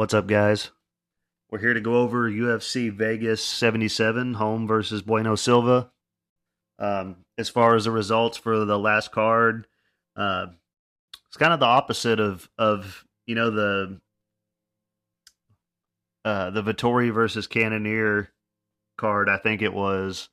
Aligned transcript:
What's 0.00 0.14
up, 0.14 0.26
guys? 0.28 0.70
We're 1.50 1.58
here 1.58 1.74
to 1.74 1.80
go 1.80 1.96
over 1.96 2.30
UFC 2.30 2.90
Vegas 2.90 3.44
77, 3.44 4.34
Holm 4.34 4.66
versus 4.66 5.02
Bueno 5.02 5.34
Silva. 5.34 5.90
Um, 6.80 7.16
as 7.38 7.48
far 7.48 7.76
as 7.76 7.84
the 7.84 7.90
results 7.90 8.38
for 8.38 8.64
the 8.64 8.78
last 8.78 9.12
card, 9.12 9.66
uh, 10.16 10.46
it's 11.28 11.36
kind 11.36 11.52
of 11.52 11.60
the 11.60 11.66
opposite 11.66 12.18
of 12.18 12.48
of 12.58 13.04
you 13.26 13.34
know 13.34 13.50
the 13.50 14.00
uh, 16.24 16.50
the 16.50 16.62
Vettori 16.62 17.12
versus 17.12 17.46
Cannonier 17.46 18.30
card. 18.96 19.28
I 19.28 19.36
think 19.36 19.62
it 19.62 19.72
was. 19.72 20.28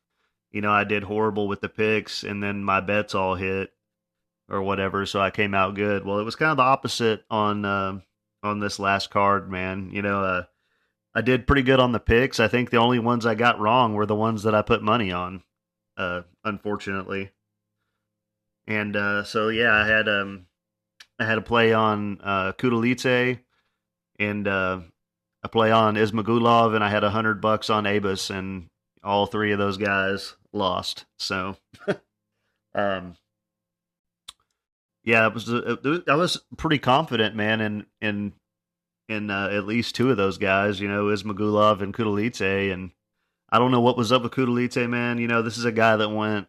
You 0.52 0.61
know, 0.61 0.71
I 0.71 0.85
did 0.85 1.03
horrible 1.03 1.49
with 1.49 1.59
the 1.59 1.69
picks, 1.69 2.23
and 2.23 2.41
then 2.41 2.63
my 2.63 2.79
bets 2.79 3.13
all 3.13 3.35
hit 3.35 3.69
or 4.49 4.61
whatever, 4.61 5.05
so 5.05 5.19
I 5.19 5.29
came 5.29 5.53
out 5.53 5.75
good. 5.75 6.05
Well, 6.05 6.19
it 6.19 6.23
was 6.23 6.38
kind 6.38 6.52
of 6.52 6.57
the 6.57 6.63
opposite 6.63 7.25
on. 7.29 7.66
Uh, 7.66 7.99
on 8.43 8.59
this 8.59 8.79
last 8.79 9.09
card, 9.09 9.49
man. 9.49 9.89
You 9.91 10.02
know, 10.02 10.23
uh, 10.23 10.43
I 11.13 11.21
did 11.21 11.47
pretty 11.47 11.63
good 11.63 11.79
on 11.79 11.91
the 11.91 11.99
picks. 11.99 12.39
I 12.39 12.47
think 12.47 12.69
the 12.69 12.77
only 12.77 12.99
ones 12.99 13.25
I 13.25 13.35
got 13.35 13.59
wrong 13.59 13.93
were 13.93 14.05
the 14.05 14.16
ones 14.16 14.43
that 14.43 14.55
I 14.55 14.61
put 14.61 14.81
money 14.81 15.11
on, 15.11 15.43
uh, 15.97 16.21
unfortunately. 16.43 17.31
And 18.67 18.95
uh, 18.95 19.23
so 19.23 19.49
yeah, 19.49 19.73
I 19.73 19.88
had 19.88 20.08
um, 20.08 20.45
I 21.19 21.25
had 21.25 21.38
a 21.38 21.41
play 21.41 21.73
on 21.73 22.19
uh, 22.22 22.53
and 24.19 24.47
uh, 24.47 24.80
a 25.44 25.49
play 25.49 25.72
on 25.72 25.95
Ismagulov, 25.95 26.75
and 26.75 26.83
I 26.83 26.89
had 26.89 27.03
a 27.03 27.09
hundred 27.09 27.41
bucks 27.41 27.69
on 27.69 27.85
Abus, 27.85 28.30
and 28.30 28.69
all 29.03 29.25
three 29.25 29.52
of 29.52 29.59
those 29.59 29.77
guys 29.77 30.35
lost. 30.53 31.05
So, 31.17 31.55
um, 32.75 33.16
yeah, 35.03 35.27
it 35.27 35.33
was. 35.33 35.50
I 36.07 36.16
was 36.16 36.41
pretty 36.57 36.79
confident, 36.79 37.35
man, 37.35 37.61
in 37.61 37.85
in 38.02 38.33
in 39.07 39.29
uh, 39.29 39.50
at 39.52 39.66
least 39.66 39.95
two 39.95 40.11
of 40.11 40.17
those 40.17 40.38
guys. 40.38 40.79
You 40.79 40.89
know, 40.89 41.05
Ismagulov 41.05 41.81
and 41.81 41.94
Kutatelidze, 41.94 42.73
and 42.73 42.91
I 43.50 43.59
don't 43.59 43.72
know 43.72 43.81
what 43.81 43.98
was 43.98 44.12
up 44.12 44.23
with 44.23 44.34
Kutatelidze, 44.34 44.90
man. 44.90 45.20
You 45.20 45.28
know, 45.28 45.42
this 45.42 45.58
is 45.58 45.66
a 45.66 45.72
guy 45.72 45.95
that 45.95 46.09
went, 46.09 46.48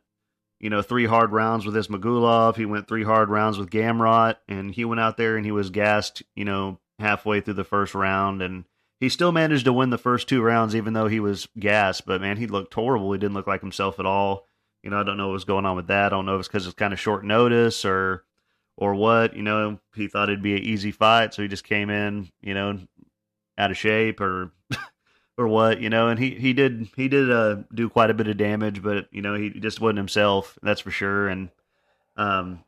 you 0.58 0.70
know, 0.70 0.82
three 0.82 1.06
hard 1.06 1.32
rounds 1.32 1.64
with 1.64 1.76
Ismagulov. 1.76 2.56
He 2.56 2.64
went 2.64 2.88
three 2.88 3.04
hard 3.04 3.28
rounds 3.28 3.58
with 3.58 3.70
Gamrot, 3.70 4.36
and 4.48 4.74
he 4.74 4.84
went 4.84 5.00
out 5.00 5.16
there 5.16 5.36
and 5.36 5.44
he 5.44 5.52
was 5.52 5.70
gassed. 5.70 6.22
You 6.34 6.44
know, 6.44 6.80
halfway 6.98 7.40
through 7.40 7.54
the 7.54 7.64
first 7.64 7.94
round, 7.94 8.42
and 8.42 8.64
he 9.00 9.08
still 9.08 9.32
managed 9.32 9.64
to 9.66 9.72
win 9.72 9.90
the 9.90 9.98
first 9.98 10.28
two 10.28 10.42
rounds, 10.42 10.74
even 10.74 10.92
though 10.92 11.06
he 11.06 11.20
was 11.20 11.46
gassed. 11.58 12.04
But 12.04 12.20
man, 12.20 12.36
he 12.36 12.46
looked 12.46 12.74
horrible. 12.74 13.12
He 13.12 13.18
didn't 13.18 13.34
look 13.34 13.46
like 13.46 13.60
himself 13.60 14.00
at 14.00 14.06
all. 14.06 14.46
You 14.82 14.90
know, 14.90 15.00
I 15.00 15.04
don't 15.04 15.16
know 15.16 15.28
what 15.28 15.34
was 15.34 15.44
going 15.44 15.66
on 15.66 15.76
with 15.76 15.88
that. 15.88 16.06
I 16.06 16.08
don't 16.16 16.26
know 16.26 16.34
if 16.36 16.40
it's 16.40 16.48
because 16.48 16.66
it's 16.66 16.74
kind 16.74 16.92
of 16.92 17.00
short 17.00 17.24
notice 17.24 17.84
or 17.84 18.24
or 18.76 18.94
what. 18.94 19.36
You 19.36 19.42
know, 19.42 19.78
he 19.94 20.08
thought 20.08 20.28
it'd 20.28 20.42
be 20.42 20.56
an 20.56 20.62
easy 20.62 20.90
fight, 20.90 21.34
so 21.34 21.42
he 21.42 21.48
just 21.48 21.64
came 21.64 21.90
in, 21.90 22.28
you 22.40 22.54
know, 22.54 22.78
out 23.56 23.70
of 23.70 23.76
shape 23.76 24.20
or 24.20 24.52
or 25.38 25.46
what, 25.46 25.80
you 25.80 25.88
know. 25.88 26.08
And 26.08 26.18
he 26.18 26.34
he 26.34 26.52
did 26.52 26.88
he 26.96 27.08
did 27.08 27.30
uh, 27.30 27.58
do 27.72 27.88
quite 27.88 28.10
a 28.10 28.14
bit 28.14 28.26
of 28.26 28.36
damage, 28.36 28.82
but 28.82 29.06
you 29.12 29.22
know 29.22 29.34
he 29.34 29.50
just 29.50 29.80
wasn't 29.80 29.98
himself. 29.98 30.58
That's 30.62 30.80
for 30.80 30.90
sure. 30.90 31.28
And 31.28 31.48
um, 32.16 32.64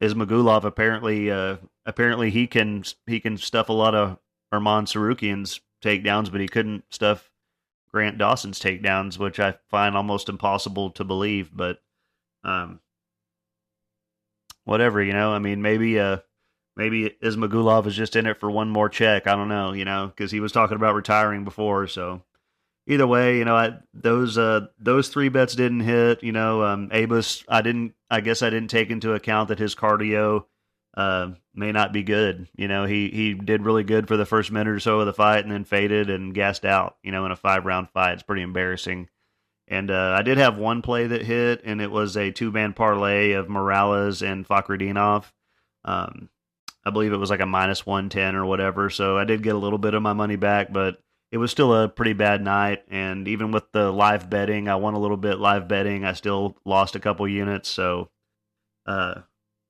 Ismagulov 0.00 0.64
apparently 0.64 1.30
uh, 1.30 1.56
apparently 1.86 2.30
he 2.30 2.46
can 2.46 2.84
he 3.06 3.18
can 3.18 3.38
stuff 3.38 3.70
a 3.70 3.72
lot 3.72 3.94
of 3.94 4.18
Arman 4.52 4.84
Tsarukyan's 4.84 5.60
takedowns, 5.82 6.30
but 6.30 6.42
he 6.42 6.48
couldn't 6.48 6.84
stuff 6.90 7.30
Grant 7.90 8.18
Dawson's 8.18 8.60
takedowns, 8.60 9.18
which 9.18 9.40
I 9.40 9.54
find 9.70 9.96
almost 9.96 10.28
impossible 10.28 10.90
to 10.90 11.04
believe. 11.04 11.50
But 11.52 11.80
um, 12.44 12.80
whatever, 14.64 15.02
you 15.02 15.14
know. 15.14 15.32
I 15.32 15.38
mean, 15.38 15.62
maybe 15.62 15.98
uh 15.98 16.18
maybe 16.76 17.16
Ismagulov 17.22 17.86
is 17.86 17.96
just 17.96 18.16
in 18.16 18.26
it 18.26 18.38
for 18.38 18.50
one 18.50 18.70
more 18.70 18.88
check. 18.88 19.26
I 19.26 19.34
don't 19.34 19.48
know, 19.48 19.72
you 19.72 19.84
know, 19.84 20.12
because 20.14 20.30
he 20.30 20.40
was 20.40 20.52
talking 20.52 20.76
about 20.76 20.94
retiring 20.94 21.44
before. 21.44 21.86
So 21.86 22.22
either 22.86 23.06
way, 23.06 23.38
you 23.38 23.44
know, 23.44 23.56
I, 23.56 23.78
those 23.94 24.38
uh 24.38 24.66
those 24.78 25.08
three 25.08 25.28
bets 25.28 25.54
didn't 25.54 25.80
hit. 25.80 26.22
You 26.22 26.32
know, 26.32 26.62
um, 26.62 26.90
Abus, 26.90 27.44
I 27.48 27.62
didn't. 27.62 27.94
I 28.10 28.20
guess 28.20 28.42
I 28.42 28.50
didn't 28.50 28.70
take 28.70 28.90
into 28.90 29.14
account 29.14 29.48
that 29.48 29.58
his 29.58 29.74
cardio 29.74 30.44
uh 30.96 31.30
may 31.54 31.72
not 31.72 31.92
be 31.92 32.02
good. 32.02 32.48
You 32.54 32.68
know, 32.68 32.84
he 32.84 33.08
he 33.08 33.34
did 33.34 33.64
really 33.64 33.84
good 33.84 34.08
for 34.08 34.16
the 34.16 34.26
first 34.26 34.52
minute 34.52 34.74
or 34.74 34.80
so 34.80 35.00
of 35.00 35.06
the 35.06 35.12
fight, 35.12 35.44
and 35.44 35.52
then 35.52 35.64
faded 35.64 36.10
and 36.10 36.34
gassed 36.34 36.64
out. 36.64 36.96
You 37.02 37.12
know, 37.12 37.24
in 37.26 37.32
a 37.32 37.36
five 37.36 37.64
round 37.64 37.90
fight, 37.90 38.14
it's 38.14 38.22
pretty 38.22 38.42
embarrassing. 38.42 39.08
And 39.68 39.90
uh, 39.90 40.14
I 40.16 40.22
did 40.22 40.38
have 40.38 40.58
one 40.58 40.80
play 40.80 41.08
that 41.08 41.22
hit, 41.22 41.62
and 41.64 41.80
it 41.80 41.90
was 41.90 42.16
a 42.16 42.30
two 42.30 42.52
man 42.52 42.72
parlay 42.72 43.32
of 43.32 43.48
Morales 43.48 44.22
and 44.22 44.46
Fakhretdinov. 44.46 45.24
Um, 45.84 46.28
I 46.86 46.90
believe 46.90 47.12
it 47.12 47.16
was 47.16 47.30
like 47.30 47.40
a 47.40 47.46
minus 47.46 47.84
110 47.84 48.36
or 48.36 48.46
whatever. 48.46 48.90
So 48.90 49.18
I 49.18 49.24
did 49.24 49.42
get 49.42 49.56
a 49.56 49.58
little 49.58 49.78
bit 49.78 49.94
of 49.94 50.02
my 50.02 50.12
money 50.12 50.36
back, 50.36 50.72
but 50.72 51.02
it 51.32 51.38
was 51.38 51.50
still 51.50 51.74
a 51.74 51.88
pretty 51.88 52.12
bad 52.12 52.44
night. 52.44 52.84
And 52.88 53.26
even 53.26 53.50
with 53.50 53.64
the 53.72 53.90
live 53.90 54.30
betting, 54.30 54.68
I 54.68 54.76
won 54.76 54.94
a 54.94 55.00
little 55.00 55.16
bit 55.16 55.40
live 55.40 55.66
betting. 55.66 56.04
I 56.04 56.12
still 56.12 56.56
lost 56.64 56.94
a 56.94 57.00
couple 57.00 57.26
units. 57.26 57.68
So, 57.68 58.08
uh, 58.86 59.22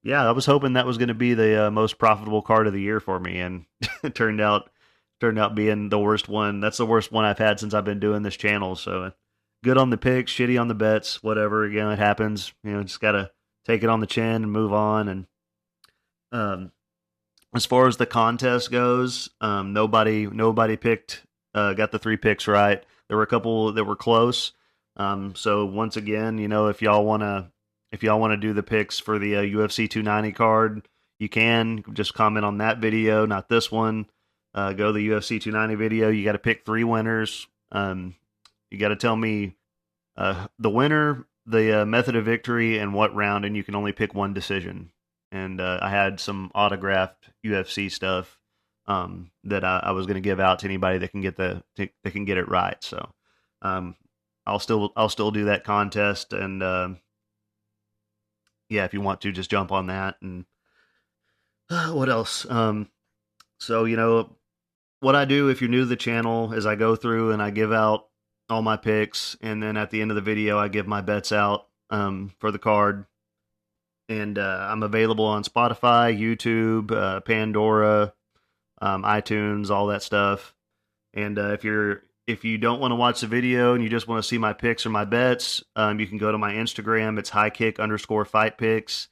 yeah, 0.03 0.29
I 0.29 0.33
was 0.33 0.45
hoping 0.45 0.75
that 0.75 0.85
was 0.85 0.99
going 0.99 1.09
to 1.09 1.15
be 1.15 1.33
the 1.33 1.67
uh, 1.67 1.71
most 1.71 1.97
profitable 1.97 2.43
card 2.43 2.67
of 2.67 2.75
the 2.75 2.83
year 2.83 3.01
for 3.01 3.19
me, 3.19 3.41
and 3.41 3.65
it 4.05 4.15
turned 4.15 4.43
out 4.43 4.71
turned 5.19 5.39
out 5.39 5.55
being 5.55 5.89
the 5.89 5.99
worst 5.99 6.29
one. 6.29 6.61
That's 6.61 6.77
the 6.77 6.85
worst 6.85 7.11
one 7.11 7.25
I've 7.25 7.39
had 7.39 7.59
since 7.59 7.73
I've 7.73 7.87
been 7.87 7.99
doing 7.99 8.23
this 8.23 8.37
channel. 8.37 8.77
So 8.77 9.13
good 9.65 9.79
on 9.79 9.89
the 9.89 9.97
picks, 9.97 10.31
shitty 10.31 10.61
on 10.61 10.69
the 10.69 10.75
bets, 10.75 11.23
whatever. 11.23 11.65
Again, 11.65 11.91
it 11.91 11.99
happens. 11.99 12.53
You 12.63 12.73
know, 12.73 12.83
just 12.83 13.01
gotta 13.01 13.31
take 13.65 13.83
it 13.83 13.89
on 13.89 14.01
the 14.01 14.07
chin 14.07 14.43
and 14.43 14.53
move 14.53 14.75
on. 14.75 15.09
And 15.09 15.27
um, 16.31 16.73
as 17.57 17.67
far 17.67 17.87
as 17.89 17.97
the 17.97 18.07
contest 18.07 18.71
goes, 18.71 19.31
um, 19.41 19.73
nobody 19.73 20.27
nobody 20.27 20.77
picked 20.77 21.23
uh, 21.55 21.73
got 21.75 21.93
the 21.93 21.99
three 21.99 22.17
picks 22.17 22.47
right. 22.47 22.83
There 23.09 23.17
were 23.17 23.23
a 23.23 23.29
couple 23.29 23.73
that 23.73 23.85
were 23.85 23.97
close. 23.97 24.53
Um, 24.97 25.35
so 25.35 25.67
once 25.67 25.97
again, 25.97 26.39
you 26.39 26.49
know, 26.49 26.69
if 26.69 26.83
y'all 26.83 27.05
wanna 27.05 27.51
if 27.93 28.03
y'all 28.03 28.21
want 28.21 28.33
to 28.33 28.37
do 28.37 28.53
the 28.53 28.63
picks 28.63 28.99
for 28.99 29.19
the 29.19 29.37
uh, 29.37 29.43
UFC 29.43 29.89
290 29.89 30.33
card, 30.33 30.89
you 31.19 31.29
can 31.29 31.83
just 31.93 32.15
comment 32.15 32.45
on 32.45 32.59
that 32.59 32.79
video, 32.79 33.27
not 33.27 33.49
this 33.49 33.71
one. 33.71 34.07
Uh, 34.55 34.73
go 34.73 34.89
to 34.89 34.93
the 34.93 35.09
UFC 35.09 35.41
290 35.41 35.75
video. 35.75 36.09
You 36.09 36.25
got 36.25 36.33
to 36.33 36.39
pick 36.39 36.65
three 36.65 36.85
winners. 36.85 37.47
Um, 37.73 38.15
you 38.71 38.79
got 38.79 38.89
to 38.89 38.97
tell 38.97 39.17
me 39.17 39.55
uh, 40.17 40.49
the 40.59 40.71
winner, 40.71 41.27
the 41.45 41.83
uh, 41.83 41.87
method 41.87 42.17
of 42.17 42.25
victory, 42.25 42.79
and 42.79 42.95
what 42.95 43.15
round, 43.15 43.45
and 43.45 43.57
you 43.57 43.63
can 43.63 43.75
only 43.75 43.93
pick 43.93 44.15
one 44.15 44.33
decision. 44.33 44.91
And 45.37 45.61
uh, 45.61 45.79
I 45.83 45.91
had 45.91 46.19
some 46.19 46.51
autographed 46.55 47.29
UFC 47.45 47.91
stuff 47.91 48.39
um, 48.87 49.31
that 49.45 49.65
I, 49.65 49.81
I 49.85 49.91
was 49.91 50.07
going 50.07 50.15
to 50.15 50.21
give 50.21 50.41
out 50.41 50.61
to 50.61 50.67
anybody 50.67 50.99
that 50.99 51.11
can 51.11 51.21
get 51.21 51.37
the 51.37 51.63
that 51.77 52.11
can 52.11 52.25
get 52.25 52.39
it 52.39 52.49
right. 52.49 52.83
So 52.83 53.13
um, 53.63 53.97
I'll 54.47 54.59
still 54.59 54.93
I'll 54.97 55.11
still 55.11 55.31
do 55.31 55.45
that 55.47 55.65
contest, 55.65 56.33
and 56.33 56.63
um, 56.63 57.01
yeah, 58.69 58.85
if 58.85 58.95
you 58.95 59.01
want 59.01 59.21
to, 59.23 59.33
just 59.33 59.51
jump 59.51 59.73
on 59.73 59.89
that. 59.89 60.17
And 60.23 60.47
what 61.95 62.09
else? 62.09 62.49
Um, 62.49 62.89
so 63.61 63.85
you 63.85 63.97
know 63.97 64.37
what 65.01 65.17
I 65.17 65.27
do 65.27 65.49
if 65.49 65.61
you're 65.61 65.71
new 65.71 65.81
to 65.81 65.87
the 65.87 65.97
channel 65.97 66.53
is 66.53 66.65
I 66.65 66.77
go 66.77 66.97
through 66.97 67.33
and 67.33 67.43
I 67.43 67.51
give 67.51 67.73
out 67.73 68.07
all 68.49 68.63
my 68.63 68.77
picks, 68.77 69.37
and 69.43 69.63
then 69.63 69.77
at 69.77 69.91
the 69.91 70.01
end 70.01 70.11
of 70.11 70.15
the 70.15 70.21
video, 70.23 70.59
I 70.59 70.69
give 70.69 70.87
my 70.87 71.03
bets 71.03 71.31
out 71.33 71.67
um, 71.91 72.33
for 72.39 72.51
the 72.51 72.59
card. 72.59 73.05
And 74.09 74.39
uh, 74.39 74.69
I'm 74.71 74.83
available 74.83 75.25
on 75.25 75.43
Spotify, 75.43 76.17
YouTube, 76.17 76.93
uh, 76.93 77.21
Pandora, 77.21 78.13
um, 78.81 79.03
iTunes, 79.03 79.71
all 79.71 79.87
that 79.89 80.03
stuff. 80.03 80.55
And 81.15 81.39
uh, 81.39 81.53
if 81.53 81.65
you're 81.65 82.03
if 82.27 82.45
you 82.45 82.59
don't 82.59 82.81
want 82.81 82.91
to 82.91 82.97
watch 82.97 83.21
the 83.21 83.27
video 83.27 83.75
and 83.75 83.83
you 83.83 83.89
just 83.89 84.09
want 84.09 84.23
to 84.23 84.29
see 84.29 84.39
my 84.39 84.53
picks 84.53 84.85
or 84.85 84.91
my 84.91 85.05
bets, 85.05 85.63
um, 85.77 86.01
you 86.01 86.07
can 86.07 86.19
go 86.19 86.33
to 86.33 86.39
my 86.39 86.53
Instagram. 86.55 87.19
It's 87.19 87.31
high 87.31 87.51
kick 87.51 87.79
underscore 87.79 88.25
fight 88.25 88.59
picks, 88.59 89.09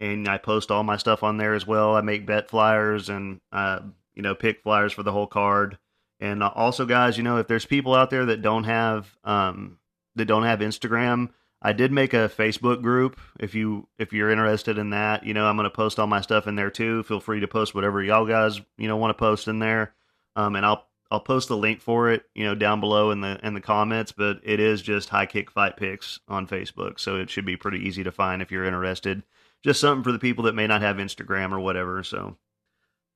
and 0.00 0.28
I 0.28 0.38
post 0.38 0.70
all 0.70 0.82
my 0.82 0.96
stuff 0.96 1.22
on 1.22 1.38
there 1.38 1.54
as 1.54 1.66
well. 1.66 1.96
I 1.96 2.02
make 2.02 2.26
bet 2.26 2.48
flyers 2.50 3.08
and 3.08 3.40
uh, 3.52 3.80
you 4.14 4.22
know 4.22 4.34
pick 4.34 4.62
flyers 4.62 4.92
for 4.92 5.02
the 5.02 5.12
whole 5.12 5.26
card. 5.26 5.78
And 6.20 6.42
also, 6.42 6.84
guys, 6.84 7.16
you 7.16 7.22
know, 7.22 7.36
if 7.38 7.46
there's 7.46 7.64
people 7.64 7.94
out 7.94 8.10
there 8.10 8.26
that 8.26 8.42
don't 8.42 8.64
have 8.64 9.16
um, 9.24 9.78
that 10.16 10.26
don't 10.26 10.42
have 10.42 10.58
Instagram, 10.60 11.30
I 11.60 11.72
did 11.72 11.90
make 11.90 12.14
a 12.14 12.28
Facebook 12.28 12.82
group. 12.82 13.18
If 13.40 13.54
you 13.54 13.88
if 13.98 14.12
you're 14.12 14.30
interested 14.30 14.78
in 14.78 14.90
that, 14.90 15.24
you 15.24 15.34
know, 15.34 15.46
I'm 15.46 15.56
going 15.56 15.64
to 15.64 15.70
post 15.70 15.98
all 15.98 16.06
my 16.06 16.20
stuff 16.20 16.46
in 16.46 16.54
there 16.54 16.70
too. 16.70 17.02
Feel 17.02 17.20
free 17.20 17.40
to 17.40 17.48
post 17.48 17.74
whatever 17.74 18.02
y'all 18.02 18.26
guys 18.26 18.60
you 18.76 18.86
know 18.86 18.96
want 18.96 19.10
to 19.10 19.18
post 19.20 19.48
in 19.48 19.58
there, 19.58 19.94
um, 20.36 20.54
and 20.54 20.64
I'll 20.64 20.86
I'll 21.10 21.20
post 21.20 21.48
the 21.48 21.56
link 21.56 21.80
for 21.80 22.10
it, 22.10 22.24
you 22.34 22.44
know, 22.44 22.54
down 22.54 22.80
below 22.80 23.10
in 23.10 23.22
the 23.22 23.40
in 23.42 23.54
the 23.54 23.60
comments. 23.60 24.12
But 24.12 24.40
it 24.44 24.60
is 24.60 24.82
just 24.82 25.08
high 25.08 25.26
kick 25.26 25.50
fight 25.50 25.76
picks 25.76 26.20
on 26.28 26.46
Facebook, 26.46 27.00
so 27.00 27.16
it 27.16 27.30
should 27.30 27.46
be 27.46 27.56
pretty 27.56 27.78
easy 27.78 28.04
to 28.04 28.12
find 28.12 28.40
if 28.40 28.52
you're 28.52 28.64
interested. 28.64 29.22
Just 29.64 29.80
something 29.80 30.04
for 30.04 30.12
the 30.12 30.20
people 30.20 30.44
that 30.44 30.54
may 30.54 30.68
not 30.68 30.82
have 30.82 30.96
Instagram 30.96 31.50
or 31.50 31.58
whatever. 31.58 32.04
So, 32.04 32.36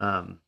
um, 0.00 0.40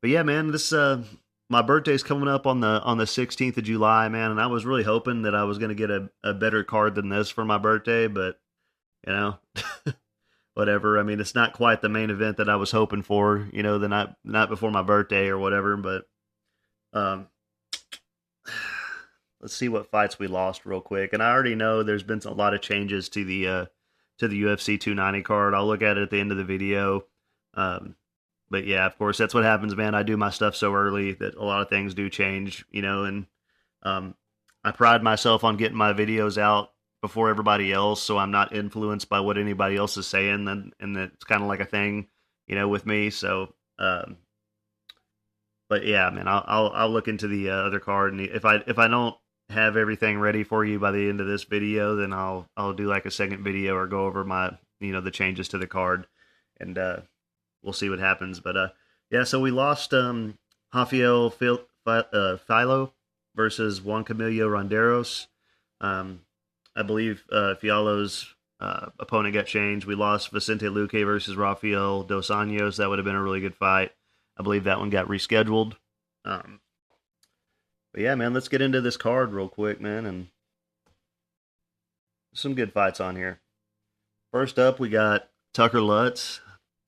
but 0.00 0.10
yeah, 0.10 0.24
man, 0.24 0.50
this 0.50 0.72
uh, 0.72 1.04
my 1.50 1.62
birthday's 1.62 2.04
coming 2.04 2.28
up 2.28 2.46
on 2.46 2.60
the 2.60 2.80
on 2.82 2.96
the 2.96 3.04
16th 3.04 3.56
of 3.56 3.64
July, 3.64 4.08
man, 4.08 4.30
and 4.30 4.40
I 4.40 4.46
was 4.46 4.64
really 4.64 4.84
hoping 4.84 5.22
that 5.22 5.34
I 5.34 5.42
was 5.42 5.58
going 5.58 5.70
to 5.70 5.74
get 5.74 5.90
a, 5.90 6.08
a 6.22 6.32
better 6.32 6.62
card 6.62 6.94
than 6.94 7.08
this 7.08 7.28
for 7.28 7.44
my 7.44 7.58
birthday, 7.58 8.06
but 8.06 8.38
you 9.04 9.12
know, 9.12 9.38
whatever. 10.54 10.98
I 10.98 11.02
mean, 11.02 11.18
it's 11.18 11.34
not 11.34 11.52
quite 11.52 11.82
the 11.82 11.88
main 11.88 12.08
event 12.08 12.36
that 12.36 12.48
I 12.48 12.54
was 12.54 12.70
hoping 12.70 13.02
for, 13.02 13.48
you 13.52 13.64
know, 13.64 13.78
the 13.78 13.88
night 13.88 14.10
night 14.24 14.48
before 14.48 14.70
my 14.70 14.82
birthday 14.82 15.26
or 15.26 15.38
whatever, 15.38 15.76
but 15.76 16.04
um 16.92 17.26
let's 19.40 19.54
see 19.54 19.68
what 19.68 19.90
fights 19.90 20.20
we 20.20 20.28
lost 20.28 20.64
real 20.64 20.80
quick. 20.80 21.12
And 21.12 21.22
I 21.22 21.32
already 21.32 21.56
know 21.56 21.82
there's 21.82 22.04
been 22.04 22.20
a 22.24 22.32
lot 22.32 22.54
of 22.54 22.60
changes 22.60 23.08
to 23.10 23.24
the 23.24 23.48
uh 23.48 23.66
to 24.18 24.28
the 24.28 24.42
UFC 24.42 24.78
290 24.78 25.24
card. 25.24 25.54
I'll 25.54 25.66
look 25.66 25.82
at 25.82 25.98
it 25.98 26.02
at 26.02 26.10
the 26.10 26.20
end 26.20 26.30
of 26.30 26.36
the 26.36 26.44
video. 26.44 27.06
Um 27.54 27.96
but 28.50 28.66
yeah, 28.66 28.84
of 28.86 28.98
course, 28.98 29.16
that's 29.16 29.32
what 29.32 29.44
happens, 29.44 29.76
man. 29.76 29.94
I 29.94 30.02
do 30.02 30.16
my 30.16 30.30
stuff 30.30 30.56
so 30.56 30.74
early 30.74 31.12
that 31.14 31.36
a 31.36 31.44
lot 31.44 31.62
of 31.62 31.68
things 31.68 31.94
do 31.94 32.10
change, 32.10 32.64
you 32.70 32.82
know, 32.82 33.04
and 33.04 33.26
um, 33.82 34.14
I 34.64 34.72
pride 34.72 35.02
myself 35.02 35.44
on 35.44 35.56
getting 35.56 35.78
my 35.78 35.92
videos 35.92 36.36
out 36.36 36.72
before 37.00 37.30
everybody 37.30 37.72
else, 37.72 38.02
so 38.02 38.18
I'm 38.18 38.32
not 38.32 38.54
influenced 38.54 39.08
by 39.08 39.20
what 39.20 39.38
anybody 39.38 39.76
else 39.76 39.96
is 39.96 40.06
saying, 40.06 40.48
and 40.48 40.74
and 40.80 40.96
it's 40.96 41.24
kind 41.24 41.42
of 41.42 41.48
like 41.48 41.60
a 41.60 41.64
thing, 41.64 42.08
you 42.46 42.56
know, 42.56 42.68
with 42.68 42.84
me. 42.84 43.10
So, 43.10 43.54
um, 43.78 44.18
but 45.68 45.86
yeah, 45.86 46.10
man, 46.10 46.28
I'll 46.28 46.44
I'll, 46.46 46.70
I'll 46.74 46.90
look 46.90 47.08
into 47.08 47.28
the 47.28 47.50
uh, 47.50 47.54
other 47.54 47.80
card, 47.80 48.12
and 48.12 48.20
if 48.20 48.44
I 48.44 48.56
if 48.66 48.78
I 48.78 48.88
don't 48.88 49.14
have 49.48 49.76
everything 49.76 50.18
ready 50.18 50.44
for 50.44 50.64
you 50.64 50.78
by 50.78 50.90
the 50.90 51.08
end 51.08 51.20
of 51.20 51.26
this 51.26 51.44
video, 51.44 51.96
then 51.96 52.12
I'll 52.12 52.48
I'll 52.56 52.74
do 52.74 52.86
like 52.86 53.06
a 53.06 53.10
second 53.10 53.44
video 53.44 53.76
or 53.76 53.86
go 53.86 54.06
over 54.06 54.24
my 54.24 54.58
you 54.80 54.92
know 54.92 55.00
the 55.00 55.10
changes 55.10 55.48
to 55.48 55.58
the 55.58 55.66
card, 55.66 56.06
and 56.58 56.76
uh, 56.76 57.00
we'll 57.62 57.72
see 57.72 57.88
what 57.88 57.98
happens. 57.98 58.40
But 58.40 58.56
uh, 58.56 58.68
yeah, 59.10 59.24
so 59.24 59.40
we 59.40 59.50
lost 59.50 59.92
um, 59.94 60.38
Rafael 60.74 61.30
Phil, 61.30 61.60
uh, 61.86 62.36
Philo 62.36 62.92
versus 63.34 63.80
Juan 63.80 64.04
Camilo 64.04 64.48
Ronderos. 64.48 65.26
Um, 65.80 66.20
I 66.76 66.82
believe 66.82 67.24
uh, 67.32 67.54
Fialho's 67.60 68.34
uh, 68.60 68.86
opponent 68.98 69.34
got 69.34 69.46
changed. 69.46 69.86
We 69.86 69.94
lost 69.94 70.30
Vicente 70.30 70.66
Luque 70.66 71.04
versus 71.04 71.36
Rafael 71.36 72.02
Dos 72.02 72.28
Anjos. 72.28 72.76
That 72.76 72.88
would 72.88 72.98
have 72.98 73.04
been 73.04 73.14
a 73.14 73.22
really 73.22 73.40
good 73.40 73.54
fight. 73.54 73.92
I 74.38 74.42
believe 74.42 74.64
that 74.64 74.78
one 74.78 74.90
got 74.90 75.08
rescheduled. 75.08 75.76
Um, 76.24 76.60
but 77.92 78.02
yeah, 78.02 78.14
man, 78.14 78.32
let's 78.32 78.48
get 78.48 78.62
into 78.62 78.80
this 78.80 78.96
card 78.96 79.32
real 79.32 79.48
quick, 79.48 79.80
man, 79.80 80.06
and 80.06 80.28
some 82.32 82.54
good 82.54 82.72
fights 82.72 83.00
on 83.00 83.16
here. 83.16 83.40
First 84.32 84.58
up, 84.58 84.78
we 84.78 84.88
got 84.88 85.28
Tucker 85.52 85.80
Lutz 85.80 86.40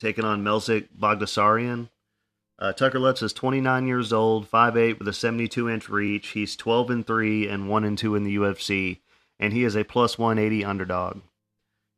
taking 0.02 0.24
on 0.24 0.42
Melsik 0.42 0.88
Baghdasaryan. 0.98 1.88
Uh, 2.58 2.72
Tucker 2.72 2.98
Lutz 2.98 3.22
is 3.22 3.32
29 3.32 3.86
years 3.86 4.12
old, 4.12 4.50
5'8 4.50 4.98
with 4.98 5.08
a 5.08 5.12
72 5.12 5.70
inch 5.70 5.88
reach. 5.88 6.28
He's 6.28 6.56
12 6.56 6.90
and 6.90 7.06
3 7.06 7.48
and 7.48 7.68
1 7.68 7.84
and 7.84 7.96
2 7.96 8.14
in 8.16 8.24
the 8.24 8.36
UFC, 8.36 8.98
and 9.38 9.52
he 9.52 9.64
is 9.64 9.76
a 9.76 9.84
plus 9.84 10.18
180 10.18 10.64
underdog. 10.64 11.20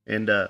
And 0.06 0.30
uh, 0.30 0.48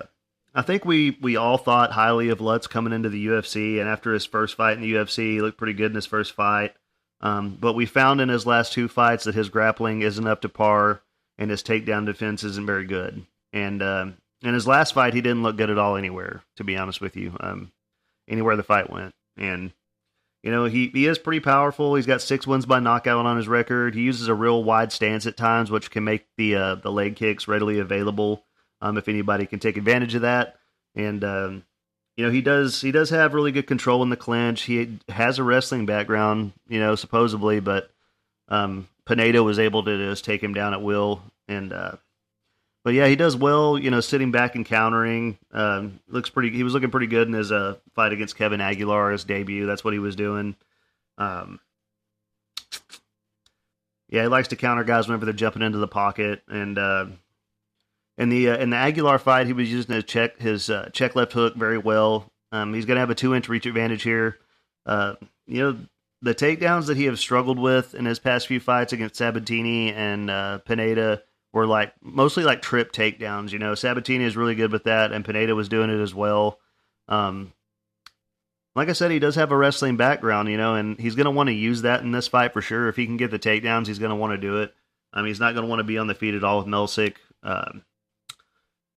I 0.53 0.61
think 0.61 0.85
we, 0.85 1.17
we 1.21 1.35
all 1.35 1.57
thought 1.57 1.93
highly 1.93 2.29
of 2.29 2.41
Lutz 2.41 2.67
coming 2.67 2.93
into 2.93 3.09
the 3.09 3.27
UFC, 3.27 3.79
and 3.79 3.89
after 3.89 4.13
his 4.13 4.25
first 4.25 4.55
fight 4.55 4.77
in 4.77 4.81
the 4.81 4.93
UFC, 4.93 5.33
he 5.33 5.41
looked 5.41 5.57
pretty 5.57 5.73
good 5.73 5.91
in 5.91 5.95
his 5.95 6.05
first 6.05 6.33
fight. 6.33 6.73
Um, 7.21 7.57
but 7.59 7.73
we 7.73 7.85
found 7.85 8.19
in 8.21 8.29
his 8.29 8.45
last 8.45 8.73
two 8.73 8.87
fights 8.87 9.23
that 9.23 9.35
his 9.35 9.49
grappling 9.49 10.01
isn't 10.01 10.27
up 10.27 10.41
to 10.41 10.49
par, 10.49 11.01
and 11.37 11.49
his 11.49 11.63
takedown 11.63 12.05
defense 12.05 12.43
isn't 12.43 12.65
very 12.65 12.85
good. 12.85 13.25
And 13.51 13.81
uh, 13.81 14.07
in 14.45 14.53
his 14.53 14.67
last 14.67 14.93
fight, 14.93 15.13
he 15.13 15.21
didn't 15.21 15.43
look 15.43 15.57
good 15.57 15.69
at 15.69 15.77
all 15.77 15.95
anywhere. 15.95 16.43
To 16.57 16.63
be 16.63 16.77
honest 16.77 17.01
with 17.01 17.15
you, 17.15 17.35
um, 17.39 17.71
anywhere 18.27 18.55
the 18.55 18.63
fight 18.63 18.89
went, 18.89 19.13
and 19.37 19.73
you 20.43 20.51
know 20.51 20.65
he 20.65 20.87
he 20.87 21.07
is 21.07 21.17
pretty 21.17 21.39
powerful. 21.39 21.95
He's 21.95 22.05
got 22.05 22.21
six 22.21 22.45
wins 22.45 22.65
by 22.65 22.79
knockout 22.79 23.25
on 23.25 23.37
his 23.37 23.47
record. 23.47 23.95
He 23.95 24.01
uses 24.01 24.27
a 24.27 24.33
real 24.33 24.63
wide 24.63 24.91
stance 24.91 25.25
at 25.25 25.37
times, 25.37 25.71
which 25.71 25.91
can 25.91 26.03
make 26.03 26.25
the 26.37 26.55
uh, 26.55 26.75
the 26.75 26.91
leg 26.91 27.15
kicks 27.15 27.47
readily 27.47 27.79
available 27.79 28.45
um, 28.81 28.97
if 28.97 29.07
anybody 29.07 29.45
can 29.45 29.59
take 29.59 29.77
advantage 29.77 30.15
of 30.15 30.21
that. 30.21 30.57
And 30.95 31.23
um, 31.23 31.63
you 32.15 32.25
know 32.25 32.31
he 32.31 32.41
does 32.41 32.81
he 32.81 32.91
does 32.91 33.09
have 33.09 33.33
really 33.33 33.51
good 33.51 33.67
control 33.67 34.03
in 34.03 34.09
the 34.09 34.17
clinch. 34.17 34.63
He 34.63 34.99
has 35.09 35.39
a 35.39 35.43
wrestling 35.43 35.85
background, 35.85 36.53
you 36.67 36.79
know, 36.79 36.95
supposedly, 36.95 37.59
but 37.59 37.89
um, 38.47 38.87
Pineda 39.05 39.43
was 39.43 39.59
able 39.59 39.83
to 39.83 39.97
just 40.09 40.25
take 40.25 40.43
him 40.43 40.53
down 40.53 40.73
at 40.73 40.81
will 40.81 41.21
and. 41.47 41.73
Uh, 41.73 41.95
but 42.85 42.93
yeah, 42.93 43.07
he 43.07 43.15
does 43.15 43.35
well. 43.35 43.79
You 43.79 43.89
know, 43.89 43.99
sitting 43.99 44.31
back 44.31 44.53
and 44.53 44.63
countering. 44.63 45.39
Um, 45.51 45.99
looks 46.07 46.29
pretty. 46.29 46.51
He 46.51 46.61
was 46.61 46.73
looking 46.73 46.91
pretty 46.91 47.07
good 47.07 47.27
in 47.27 47.33
his 47.33 47.51
uh, 47.51 47.77
fight 47.95 48.13
against 48.13 48.37
Kevin 48.37 48.61
Aguilar, 48.61 49.11
his 49.11 49.23
debut. 49.23 49.65
That's 49.65 49.83
what 49.83 49.93
he 49.93 49.99
was 49.99 50.15
doing. 50.15 50.55
Um, 51.17 51.59
yeah, 54.07 54.21
he 54.21 54.27
likes 54.27 54.49
to 54.49 54.55
counter 54.55 54.83
guys 54.83 55.07
whenever 55.07 55.25
they're 55.25 55.33
jumping 55.33 55.63
into 55.63 55.79
the 55.79 55.87
pocket. 55.87 56.43
And 56.47 56.77
uh, 56.77 57.07
in 58.19 58.29
the 58.29 58.51
uh, 58.51 58.57
in 58.57 58.69
the 58.69 58.77
Aguilar 58.77 59.17
fight, 59.17 59.47
he 59.47 59.53
was 59.53 59.71
using 59.71 59.95
his 59.95 60.03
check 60.03 60.39
his 60.39 60.69
uh, 60.69 60.89
check 60.93 61.15
left 61.15 61.33
hook 61.33 61.55
very 61.55 61.79
well. 61.79 62.31
Um, 62.51 62.71
he's 62.75 62.85
going 62.85 62.97
to 62.97 63.01
have 63.01 63.09
a 63.09 63.15
two 63.15 63.33
inch 63.33 63.49
reach 63.49 63.65
advantage 63.65 64.03
here. 64.03 64.37
Uh, 64.85 65.15
you 65.47 65.59
know, 65.59 65.79
the 66.21 66.35
takedowns 66.35 66.85
that 66.85 66.97
he 66.97 67.05
has 67.05 67.19
struggled 67.19 67.57
with 67.57 67.95
in 67.95 68.05
his 68.05 68.19
past 68.19 68.45
few 68.45 68.59
fights 68.59 68.93
against 68.93 69.15
Sabatini 69.15 69.91
and 69.91 70.29
uh, 70.29 70.59
Pineda 70.59 71.23
were 71.55 71.65
like 71.65 71.93
mostly 72.01 72.43
like 72.43 72.61
trip 72.61 72.91
takedowns. 72.91 73.53
You 73.53 73.59
know, 73.59 73.75
Sabatini 73.75 74.25
is 74.25 74.35
really 74.35 74.55
good 74.55 74.73
with 74.73 74.83
that, 74.83 75.13
and 75.13 75.23
Pineda 75.23 75.55
was 75.55 75.69
doing 75.69 75.89
it 75.89 76.01
as 76.01 76.13
well. 76.13 76.59
Um, 77.07 77.53
like 78.75 78.89
I 78.89 78.93
said, 78.93 79.09
he 79.09 79.19
does 79.19 79.35
have 79.35 79.53
a 79.53 79.57
wrestling 79.57 79.95
background, 79.95 80.49
you 80.49 80.57
know, 80.57 80.75
and 80.75 80.99
he's 80.99 81.15
going 81.15 81.25
to 81.25 81.31
want 81.31 81.47
to 81.47 81.53
use 81.53 81.83
that 81.83 82.01
in 82.01 82.11
this 82.11 82.27
fight 82.27 82.51
for 82.51 82.61
sure. 82.61 82.89
If 82.89 82.97
he 82.97 83.05
can 83.05 83.15
get 83.15 83.31
the 83.31 83.39
takedowns, 83.39 83.87
he's 83.87 83.99
going 83.99 84.09
to 84.09 84.17
want 84.17 84.33
to 84.33 84.37
do 84.37 84.61
it. 84.63 84.73
I 85.13 85.21
mean, 85.21 85.29
he's 85.29 85.39
not 85.39 85.53
going 85.53 85.63
to 85.63 85.69
want 85.69 85.79
to 85.79 85.85
be 85.85 85.97
on 85.97 86.07
the 86.07 86.13
feet 86.13 86.33
at 86.33 86.43
all 86.43 86.57
with 86.57 86.67
Melsik. 86.67 87.15
Um, 87.41 87.85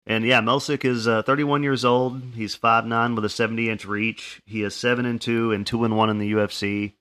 and 0.07 0.25
yeah, 0.25 0.41
Melsik 0.41 0.83
is 0.83 1.07
uh, 1.07 1.21
31 1.21 1.61
years 1.61 1.85
old. 1.85 2.19
He's 2.33 2.57
5'9 2.57 3.13
with 3.13 3.25
a 3.25 3.29
70 3.29 3.69
inch 3.69 3.85
reach. 3.85 4.41
He 4.47 4.63
is 4.63 4.75
7 4.75 5.05
and 5.05 5.21
2 5.21 5.51
and 5.51 5.67
2 5.67 5.83
and 5.83 5.95
1 5.95 6.09
in 6.09 6.17
the 6.17 6.31
UFC, 6.31 6.93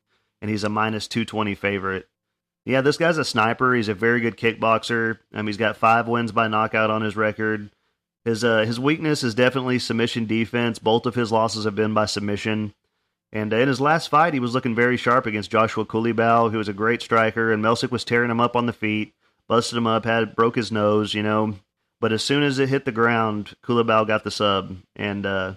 and 0.42 0.50
he's 0.50 0.64
a 0.64 0.68
minus 0.68 1.08
220 1.08 1.54
favorite. 1.54 2.08
Yeah, 2.66 2.80
this 2.80 2.96
guy's 2.96 3.16
a 3.16 3.24
sniper. 3.24 3.74
He's 3.74 3.88
a 3.88 3.94
very 3.94 4.20
good 4.20 4.36
kickboxer. 4.36 5.20
Um, 5.32 5.46
he's 5.46 5.56
got 5.56 5.76
five 5.76 6.08
wins 6.08 6.32
by 6.32 6.48
knockout 6.48 6.90
on 6.90 7.00
his 7.00 7.16
record. 7.16 7.70
His 8.24 8.42
uh, 8.42 8.64
his 8.64 8.80
weakness 8.80 9.22
is 9.22 9.36
definitely 9.36 9.78
submission 9.78 10.26
defense. 10.26 10.80
Both 10.80 11.06
of 11.06 11.14
his 11.14 11.30
losses 11.30 11.64
have 11.64 11.76
been 11.76 11.94
by 11.94 12.06
submission. 12.06 12.74
And 13.32 13.54
uh, 13.54 13.58
in 13.58 13.68
his 13.68 13.80
last 13.80 14.08
fight, 14.08 14.34
he 14.34 14.40
was 14.40 14.52
looking 14.52 14.74
very 14.74 14.96
sharp 14.96 15.26
against 15.26 15.50
Joshua 15.50 15.86
Culibao, 15.86 16.50
who 16.50 16.58
was 16.58 16.68
a 16.68 16.72
great 16.72 17.00
striker. 17.00 17.52
And 17.52 17.64
Melsik 17.64 17.92
was 17.92 18.04
tearing 18.04 18.32
him 18.32 18.40
up 18.40 18.56
on 18.56 18.66
the 18.66 18.72
feet, 18.72 19.14
busted 19.46 19.78
him 19.78 19.86
up, 19.86 20.04
had 20.04 20.34
broke 20.34 20.56
his 20.56 20.72
nose, 20.72 21.14
you 21.14 21.22
know. 21.22 21.54
But 22.00 22.12
as 22.12 22.24
soon 22.24 22.42
as 22.42 22.58
it 22.58 22.68
hit 22.68 22.84
the 22.84 22.90
ground, 22.90 23.54
Culibao 23.64 24.08
got 24.08 24.24
the 24.24 24.32
sub. 24.32 24.76
And 24.96 25.24
uh, 25.24 25.54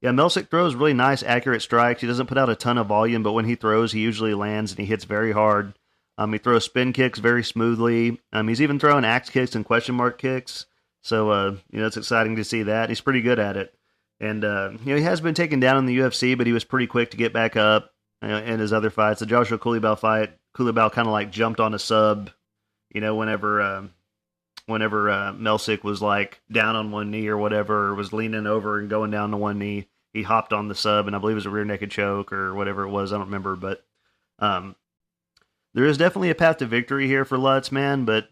yeah, 0.00 0.10
Melsik 0.10 0.48
throws 0.48 0.74
really 0.74 0.94
nice, 0.94 1.22
accurate 1.22 1.60
strikes. 1.60 2.00
He 2.00 2.06
doesn't 2.06 2.28
put 2.28 2.38
out 2.38 2.48
a 2.48 2.56
ton 2.56 2.78
of 2.78 2.86
volume, 2.86 3.22
but 3.22 3.32
when 3.32 3.44
he 3.44 3.56
throws, 3.56 3.92
he 3.92 4.00
usually 4.00 4.32
lands 4.32 4.72
and 4.72 4.78
he 4.78 4.86
hits 4.86 5.04
very 5.04 5.32
hard. 5.32 5.74
Um, 6.16 6.32
he 6.32 6.38
throws 6.38 6.64
spin 6.64 6.92
kicks 6.92 7.18
very 7.18 7.42
smoothly. 7.42 8.20
Um, 8.32 8.48
he's 8.48 8.62
even 8.62 8.78
throwing 8.78 9.04
axe 9.04 9.30
kicks 9.30 9.54
and 9.54 9.64
question 9.64 9.94
mark 9.94 10.18
kicks. 10.18 10.66
So 11.02 11.30
uh, 11.30 11.56
you 11.70 11.80
know 11.80 11.86
it's 11.86 11.96
exciting 11.96 12.36
to 12.36 12.44
see 12.44 12.64
that 12.64 12.88
he's 12.88 13.00
pretty 13.00 13.20
good 13.20 13.38
at 13.38 13.56
it. 13.56 13.74
And 14.20 14.44
uh, 14.44 14.70
you 14.84 14.92
know 14.92 14.96
he 14.96 15.02
has 15.02 15.20
been 15.20 15.34
taken 15.34 15.60
down 15.60 15.76
in 15.76 15.86
the 15.86 15.98
UFC, 15.98 16.36
but 16.36 16.46
he 16.46 16.52
was 16.52 16.64
pretty 16.64 16.86
quick 16.86 17.10
to 17.10 17.16
get 17.16 17.32
back 17.32 17.56
up 17.56 17.92
uh, 18.22 18.28
in 18.28 18.60
his 18.60 18.72
other 18.72 18.90
fights. 18.90 19.20
The 19.20 19.26
Joshua 19.26 19.58
Culibao 19.58 19.98
fight, 19.98 20.36
Culibao 20.56 20.92
kind 20.92 21.06
of 21.06 21.12
like 21.12 21.30
jumped 21.30 21.60
on 21.60 21.74
a 21.74 21.78
sub. 21.78 22.30
You 22.90 23.00
know 23.00 23.16
whenever 23.16 23.60
uh, 23.60 23.86
whenever 24.66 25.10
uh, 25.10 25.32
Melsik 25.32 25.82
was 25.82 26.00
like 26.00 26.40
down 26.50 26.76
on 26.76 26.90
one 26.90 27.10
knee 27.10 27.26
or 27.28 27.36
whatever, 27.36 27.88
or 27.88 27.94
was 27.94 28.12
leaning 28.12 28.46
over 28.46 28.78
and 28.78 28.88
going 28.88 29.10
down 29.10 29.32
to 29.32 29.36
one 29.36 29.58
knee, 29.58 29.88
he 30.12 30.22
hopped 30.22 30.52
on 30.52 30.68
the 30.68 30.74
sub, 30.74 31.06
and 31.06 31.14
I 31.14 31.18
believe 31.18 31.34
it 31.34 31.42
was 31.42 31.46
a 31.46 31.50
rear 31.50 31.64
naked 31.64 31.90
choke 31.90 32.32
or 32.32 32.54
whatever 32.54 32.84
it 32.84 32.90
was. 32.90 33.12
I 33.12 33.16
don't 33.16 33.26
remember, 33.26 33.56
but 33.56 33.84
um, 34.38 34.76
there 35.74 35.84
is 35.84 35.98
definitely 35.98 36.30
a 36.30 36.34
path 36.34 36.58
to 36.58 36.66
victory 36.66 37.06
here 37.06 37.24
for 37.24 37.36
Lutz, 37.36 37.70
man. 37.70 38.04
But 38.04 38.28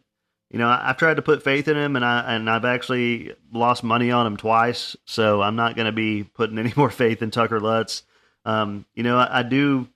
you 0.50 0.58
know, 0.58 0.68
I, 0.68 0.88
have 0.88 0.96
tried 0.96 1.16
to 1.16 1.22
put 1.22 1.42
faith 1.42 1.68
in 1.68 1.76
him, 1.76 1.96
and 1.96 2.04
I 2.04 2.34
and 2.34 2.48
I've 2.48 2.64
actually 2.64 3.34
lost 3.52 3.82
money 3.82 4.10
on 4.10 4.26
him 4.26 4.36
twice. 4.36 4.96
So 5.04 5.42
I'm 5.42 5.56
not 5.56 5.76
going 5.76 5.86
to 5.86 5.92
be 5.92 6.24
putting 6.24 6.58
any 6.58 6.72
more 6.76 6.90
faith 6.90 7.22
in 7.22 7.30
Tucker 7.30 7.60
Lutz. 7.60 8.04
Um, 8.44 8.86
you 8.94 9.02
know, 9.02 9.18
I, 9.18 9.40
I, 9.40 9.42
do, 9.44 9.88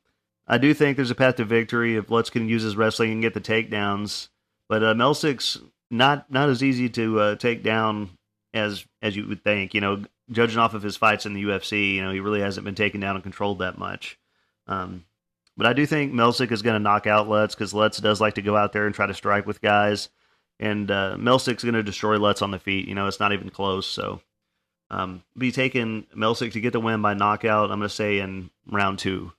I 0.47 0.59
do 0.59 0.73
think 0.73 0.97
there's 0.97 1.11
a 1.11 1.17
path 1.17 1.37
to 1.37 1.45
victory 1.45 1.97
if 1.97 2.11
Lutz 2.11 2.31
can 2.31 2.49
use 2.49 2.63
his 2.63 2.77
wrestling 2.77 3.11
and 3.11 3.23
get 3.23 3.35
the 3.35 3.41
takedowns. 3.41 4.29
But 4.69 4.83
uh, 4.83 4.95
Melsik's 4.95 5.59
not 5.91 6.31
not 6.31 6.49
as 6.49 6.63
easy 6.63 6.89
to 6.91 7.21
uh, 7.21 7.35
take 7.37 7.63
down 7.63 8.11
as 8.53 8.85
as 9.03 9.15
you 9.15 9.29
would 9.29 9.45
think. 9.45 9.75
You 9.75 9.81
know, 9.81 10.05
judging 10.31 10.59
off 10.59 10.75
of 10.75 10.83
his 10.83 10.97
fights 10.97 11.27
in 11.27 11.35
the 11.35 11.45
UFC, 11.45 11.95
you 11.95 12.03
know, 12.03 12.11
he 12.11 12.21
really 12.21 12.41
hasn't 12.41 12.65
been 12.65 12.75
taken 12.75 13.01
down 13.01 13.15
and 13.15 13.23
controlled 13.23 13.61
that 13.61 13.79
much. 13.79 14.19
Um, 14.67 15.05
But 15.57 15.67
I 15.67 15.73
do 15.73 15.87
think 15.87 16.13
Melsik 16.13 16.53
is 16.53 16.63
going 16.63 16.75
to 16.75 16.83
knock 16.83 17.07
out 17.07 17.29
Lutz 17.29 17.55
because 17.55 17.73
Lutz 17.73 17.99
does 17.99 18.21
like 18.21 18.35
to 18.35 18.43
go 18.43 18.57
out 18.57 18.73
there 18.73 18.87
and 18.87 18.95
try 18.95 19.07
to 19.07 19.15
strike 19.15 19.47
with 19.47 19.63
guys. 19.63 20.11
And 20.59 20.91
uh, 20.91 21.17
Melsik's 21.19 21.65
going 21.65 21.75
to 21.75 21.83
destroy 21.83 22.19
Lutz 22.19 22.43
on 22.43 22.51
the 22.51 22.59
feet. 22.59 22.89
You 22.89 22.95
know, 22.95 23.07
it's 23.07 23.21
not 23.21 23.33
even 23.33 23.51
close. 23.51 23.87
So 23.87 24.21
um, 24.91 25.23
be 25.37 25.53
taking 25.53 26.07
Melsik 26.15 26.53
to 26.53 26.61
get 26.61 26.73
the 26.73 26.81
win 26.81 27.03
by 27.03 27.15
knockout, 27.15 27.71
I'm 27.71 27.79
going 27.79 27.89
to 27.89 27.95
say 27.95 28.19
in 28.19 28.51
round 28.71 28.99
two. 28.99 29.33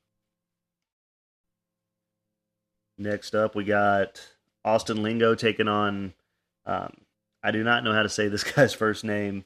Next 2.98 3.36
up, 3.36 3.56
we 3.56 3.64
got 3.64 4.20
Austin 4.66 5.04
Lingo 5.04 5.36
taking 5.36 5.68
on. 5.68 6.14
Um, 6.66 6.94
I 7.44 7.52
do 7.52 7.64
not 7.64 7.84
know 7.84 7.94
how 7.94 8.04
to 8.04 8.10
say 8.10 8.28
this 8.28 8.44
guy's 8.56 8.74
first 8.74 9.04
name. 9.04 9.46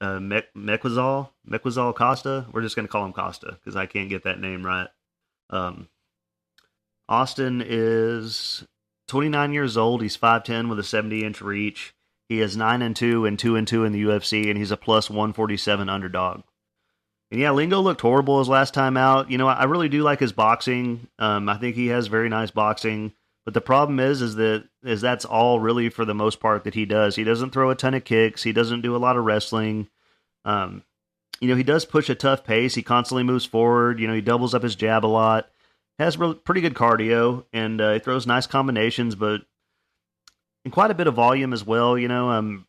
Uh, 0.00 0.18
Mekwazal 0.18 1.28
Mekwazal 1.48 1.94
Costa. 1.94 2.46
We're 2.52 2.62
just 2.62 2.76
going 2.76 2.86
to 2.86 2.92
call 2.92 3.04
him 3.04 3.12
Costa 3.12 3.58
because 3.58 3.76
I 3.76 3.86
can't 3.86 4.08
get 4.08 4.24
that 4.24 4.40
name 4.40 4.64
right. 4.64 4.88
Um, 5.50 5.88
Austin 7.08 7.62
is 7.64 8.64
29 9.08 9.52
years 9.52 9.76
old. 9.76 10.02
He's 10.02 10.16
5'10 10.16 10.68
with 10.68 10.78
a 10.78 10.84
70 10.84 11.24
inch 11.24 11.40
reach. 11.40 11.94
He 12.28 12.40
is 12.40 12.56
9 12.56 12.82
and 12.82 12.94
2 12.94 13.24
and 13.24 13.38
2 13.38 13.56
and 13.56 13.66
2 13.66 13.84
in 13.84 13.92
the 13.92 14.04
UFC, 14.04 14.48
and 14.50 14.58
he's 14.58 14.70
a 14.70 14.76
plus 14.76 15.08
147 15.08 15.88
underdog. 15.88 16.42
And 17.30 17.40
yeah, 17.40 17.50
Lingo 17.50 17.80
looked 17.80 18.00
horrible 18.00 18.38
his 18.38 18.48
last 18.48 18.74
time 18.74 18.96
out. 18.96 19.30
You 19.30 19.38
know, 19.38 19.48
I 19.48 19.64
really 19.64 19.88
do 19.88 20.02
like 20.02 20.20
his 20.20 20.32
boxing. 20.32 21.08
Um, 21.18 21.48
I 21.48 21.56
think 21.56 21.74
he 21.74 21.88
has 21.88 22.06
very 22.06 22.28
nice 22.28 22.50
boxing. 22.50 23.12
But 23.44 23.54
the 23.54 23.60
problem 23.62 23.98
is, 23.98 24.20
is 24.20 24.34
that 24.34 24.64
is 24.82 25.00
that's 25.00 25.24
all 25.24 25.58
really 25.58 25.88
for 25.88 26.04
the 26.04 26.14
most 26.14 26.38
part 26.38 26.64
that 26.64 26.74
he 26.74 26.84
does. 26.84 27.16
He 27.16 27.24
doesn't 27.24 27.50
throw 27.50 27.70
a 27.70 27.74
ton 27.74 27.94
of 27.94 28.04
kicks. 28.04 28.42
He 28.42 28.52
doesn't 28.52 28.82
do 28.82 28.94
a 28.94 28.98
lot 28.98 29.16
of 29.16 29.24
wrestling. 29.24 29.88
Um, 30.44 30.84
you 31.40 31.48
know, 31.48 31.56
he 31.56 31.62
does 31.62 31.86
push 31.86 32.10
a 32.10 32.14
tough 32.14 32.44
pace. 32.44 32.74
He 32.74 32.82
constantly 32.82 33.22
moves 33.22 33.46
forward. 33.46 34.00
You 34.00 34.06
know, 34.06 34.14
he 34.14 34.20
doubles 34.20 34.54
up 34.54 34.62
his 34.62 34.76
jab 34.76 35.04
a 35.04 35.06
lot. 35.06 35.48
Has 35.98 36.16
really, 36.16 36.34
pretty 36.34 36.60
good 36.60 36.74
cardio, 36.74 37.44
and 37.52 37.80
uh, 37.80 37.94
he 37.94 37.98
throws 37.98 38.26
nice 38.26 38.46
combinations, 38.46 39.14
but 39.14 39.42
and 40.64 40.72
quite 40.72 40.90
a 40.90 40.94
bit 40.94 41.06
of 41.06 41.14
volume 41.14 41.52
as 41.52 41.64
well. 41.64 41.98
You 41.98 42.08
know, 42.08 42.30
um, 42.30 42.66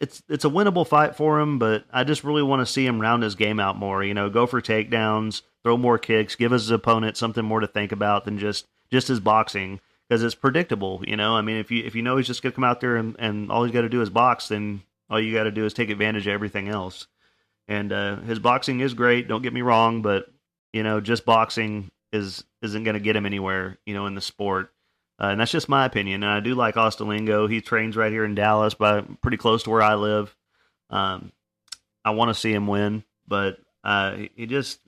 it's 0.00 0.22
it's 0.28 0.44
a 0.44 0.50
winnable 0.50 0.86
fight 0.86 1.16
for 1.16 1.38
him, 1.40 1.58
but 1.58 1.84
I 1.92 2.04
just 2.04 2.24
really 2.24 2.42
want 2.42 2.60
to 2.60 2.72
see 2.72 2.86
him 2.86 3.00
round 3.00 3.22
his 3.22 3.34
game 3.34 3.60
out 3.60 3.76
more. 3.76 4.02
You 4.02 4.14
know, 4.14 4.28
go 4.28 4.46
for 4.46 4.60
takedowns, 4.60 5.42
throw 5.62 5.76
more 5.76 5.98
kicks, 5.98 6.34
give 6.34 6.52
his 6.52 6.70
opponent 6.70 7.16
something 7.16 7.44
more 7.44 7.60
to 7.60 7.66
think 7.66 7.92
about 7.92 8.24
than 8.24 8.38
just 8.38 8.66
just 8.90 9.08
his 9.08 9.20
boxing 9.20 9.80
because 10.08 10.22
it's 10.22 10.34
predictable. 10.34 11.02
You 11.06 11.16
know, 11.16 11.36
I 11.36 11.42
mean, 11.42 11.56
if 11.56 11.70
you 11.70 11.84
if 11.84 11.94
you 11.94 12.02
know 12.02 12.16
he's 12.16 12.26
just 12.26 12.42
gonna 12.42 12.54
come 12.54 12.64
out 12.64 12.80
there 12.80 12.96
and, 12.96 13.16
and 13.18 13.50
all 13.50 13.64
he's 13.64 13.72
got 13.72 13.82
to 13.82 13.88
do 13.88 14.02
is 14.02 14.10
box, 14.10 14.48
then 14.48 14.82
all 15.10 15.20
you 15.20 15.32
got 15.32 15.44
to 15.44 15.50
do 15.50 15.64
is 15.64 15.74
take 15.74 15.90
advantage 15.90 16.26
of 16.26 16.32
everything 16.32 16.68
else. 16.68 17.06
And 17.68 17.92
uh, 17.92 18.16
his 18.20 18.38
boxing 18.38 18.80
is 18.80 18.94
great. 18.94 19.28
Don't 19.28 19.42
get 19.42 19.52
me 19.52 19.62
wrong, 19.62 20.02
but 20.02 20.26
you 20.72 20.82
know, 20.82 21.00
just 21.00 21.24
boxing 21.24 21.90
is 22.14 22.44
isn't 22.62 22.84
going 22.84 22.94
to 22.94 23.00
get 23.00 23.16
him 23.16 23.26
anywhere. 23.26 23.78
You 23.84 23.94
know, 23.94 24.06
in 24.06 24.14
the 24.14 24.20
sport. 24.20 24.70
Uh, 25.20 25.26
and 25.26 25.40
that's 25.40 25.52
just 25.52 25.68
my 25.68 25.84
opinion. 25.84 26.24
And 26.24 26.32
I 26.32 26.40
do 26.40 26.54
like 26.54 26.76
Austin 26.76 27.08
Lingo. 27.08 27.46
He 27.46 27.60
trains 27.60 27.96
right 27.96 28.10
here 28.10 28.24
in 28.24 28.34
Dallas, 28.34 28.74
but 28.74 29.20
pretty 29.20 29.36
close 29.36 29.62
to 29.62 29.70
where 29.70 29.82
I 29.82 29.94
live. 29.94 30.34
Um, 30.90 31.30
I 32.04 32.10
want 32.10 32.30
to 32.30 32.34
see 32.34 32.52
him 32.52 32.66
win, 32.66 33.04
but 33.26 33.58
uh, 33.84 34.16
he 34.34 34.46
just 34.46 34.80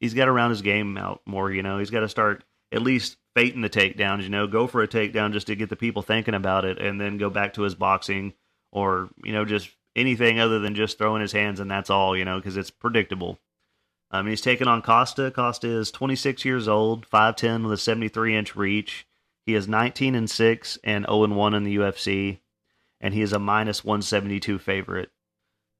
he's 0.00 0.14
got 0.14 0.24
to 0.24 0.32
round 0.32 0.50
his 0.50 0.62
game 0.62 0.96
out 0.96 1.20
more. 1.26 1.50
You 1.50 1.62
know, 1.62 1.78
he's 1.78 1.90
got 1.90 2.00
to 2.00 2.08
start 2.08 2.44
at 2.72 2.82
least 2.82 3.16
feiting 3.36 3.62
the 3.62 3.70
takedowns. 3.70 4.22
You 4.22 4.30
know, 4.30 4.46
go 4.46 4.66
for 4.66 4.82
a 4.82 4.88
takedown 4.88 5.32
just 5.32 5.48
to 5.48 5.56
get 5.56 5.68
the 5.68 5.76
people 5.76 6.02
thinking 6.02 6.34
about 6.34 6.64
it, 6.64 6.78
and 6.78 7.00
then 7.00 7.18
go 7.18 7.30
back 7.30 7.54
to 7.54 7.62
his 7.62 7.74
boxing, 7.74 8.32
or 8.72 9.10
you 9.22 9.32
know, 9.32 9.44
just 9.44 9.68
anything 9.94 10.40
other 10.40 10.58
than 10.58 10.74
just 10.74 10.98
throwing 10.98 11.22
his 11.22 11.32
hands 11.32 11.60
and 11.60 11.70
that's 11.70 11.90
all. 11.90 12.16
You 12.16 12.24
know, 12.24 12.38
because 12.38 12.56
it's 12.56 12.70
predictable. 12.70 13.38
Um, 14.10 14.26
he's 14.26 14.40
taking 14.40 14.68
on 14.68 14.82
Costa. 14.82 15.30
Costa 15.30 15.68
is 15.68 15.90
26 15.90 16.44
years 16.44 16.68
old, 16.68 17.08
5'10 17.08 17.64
with 17.64 17.72
a 17.72 17.76
73 17.76 18.36
inch 18.36 18.56
reach. 18.56 19.06
He 19.46 19.54
is 19.54 19.68
19 19.68 20.14
and 20.14 20.30
6 20.30 20.78
and 20.84 21.04
0 21.06 21.24
and 21.24 21.36
1 21.36 21.54
in 21.54 21.64
the 21.64 21.76
UFC, 21.76 22.38
and 23.00 23.12
he 23.12 23.20
is 23.20 23.32
a 23.32 23.38
minus 23.38 23.84
172 23.84 24.58
favorite. 24.58 25.10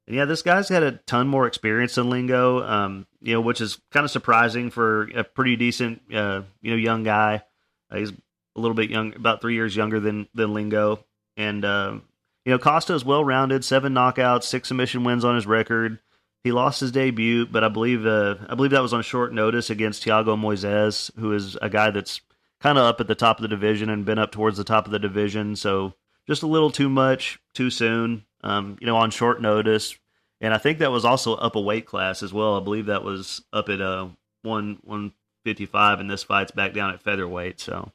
And 0.06 0.16
yeah, 0.16 0.26
this 0.26 0.42
guy's 0.42 0.68
had 0.68 0.82
a 0.82 0.92
ton 1.06 1.28
more 1.28 1.46
experience 1.46 1.94
than 1.94 2.10
Lingo, 2.10 2.62
um, 2.62 3.06
you 3.22 3.32
know, 3.32 3.40
which 3.40 3.60
is 3.60 3.78
kind 3.90 4.04
of 4.04 4.10
surprising 4.10 4.70
for 4.70 5.08
a 5.14 5.24
pretty 5.24 5.56
decent, 5.56 6.02
uh, 6.12 6.42
you 6.60 6.72
know, 6.72 6.76
young 6.76 7.04
guy. 7.04 7.42
Uh, 7.90 7.96
he's 7.96 8.10
a 8.10 8.60
little 8.60 8.74
bit 8.74 8.90
young, 8.90 9.14
about 9.14 9.40
three 9.40 9.54
years 9.54 9.74
younger 9.74 10.00
than 10.00 10.28
than 10.34 10.52
Lingo, 10.52 11.04
and 11.36 11.64
uh, 11.64 11.98
you 12.44 12.52
know, 12.52 12.58
Costa 12.58 12.94
is 12.94 13.04
well 13.04 13.24
rounded, 13.24 13.64
seven 13.64 13.94
knockouts, 13.94 14.44
six 14.44 14.68
submission 14.68 15.04
wins 15.04 15.24
on 15.24 15.34
his 15.34 15.46
record. 15.46 15.98
He 16.44 16.52
lost 16.52 16.80
his 16.80 16.92
debut, 16.92 17.46
but 17.46 17.64
I 17.64 17.68
believe 17.68 18.04
uh, 18.04 18.36
I 18.48 18.54
believe 18.54 18.72
that 18.72 18.82
was 18.82 18.92
on 18.92 19.02
short 19.02 19.32
notice 19.32 19.70
against 19.70 20.04
Thiago 20.04 20.38
Moises, 20.38 21.10
who 21.18 21.32
is 21.32 21.56
a 21.62 21.70
guy 21.70 21.90
that's 21.90 22.20
kind 22.60 22.78
of 22.78 22.84
up 22.84 23.00
at 23.00 23.08
the 23.08 23.14
top 23.14 23.38
of 23.38 23.42
the 23.42 23.48
division 23.48 23.88
and 23.88 24.04
been 24.04 24.18
up 24.18 24.30
towards 24.30 24.58
the 24.58 24.64
top 24.64 24.84
of 24.84 24.92
the 24.92 24.98
division. 24.98 25.56
So 25.56 25.94
just 26.28 26.42
a 26.42 26.46
little 26.46 26.70
too 26.70 26.90
much 26.90 27.40
too 27.54 27.70
soon, 27.70 28.26
um, 28.42 28.76
you 28.78 28.86
know, 28.86 28.96
on 28.96 29.10
short 29.10 29.40
notice. 29.40 29.98
And 30.40 30.52
I 30.52 30.58
think 30.58 30.78
that 30.78 30.92
was 30.92 31.06
also 31.06 31.34
up 31.34 31.56
a 31.56 31.60
weight 31.60 31.86
class 31.86 32.22
as 32.22 32.32
well. 32.32 32.58
I 32.58 32.62
believe 32.62 32.86
that 32.86 33.04
was 33.04 33.42
up 33.50 33.70
at 33.70 33.80
uh, 33.80 34.08
one 34.42 34.78
one 34.82 35.12
fifty 35.44 35.64
five, 35.64 35.98
and 35.98 36.10
this 36.10 36.24
fight's 36.24 36.52
back 36.52 36.74
down 36.74 36.92
at 36.92 37.02
featherweight. 37.02 37.58
So, 37.58 37.90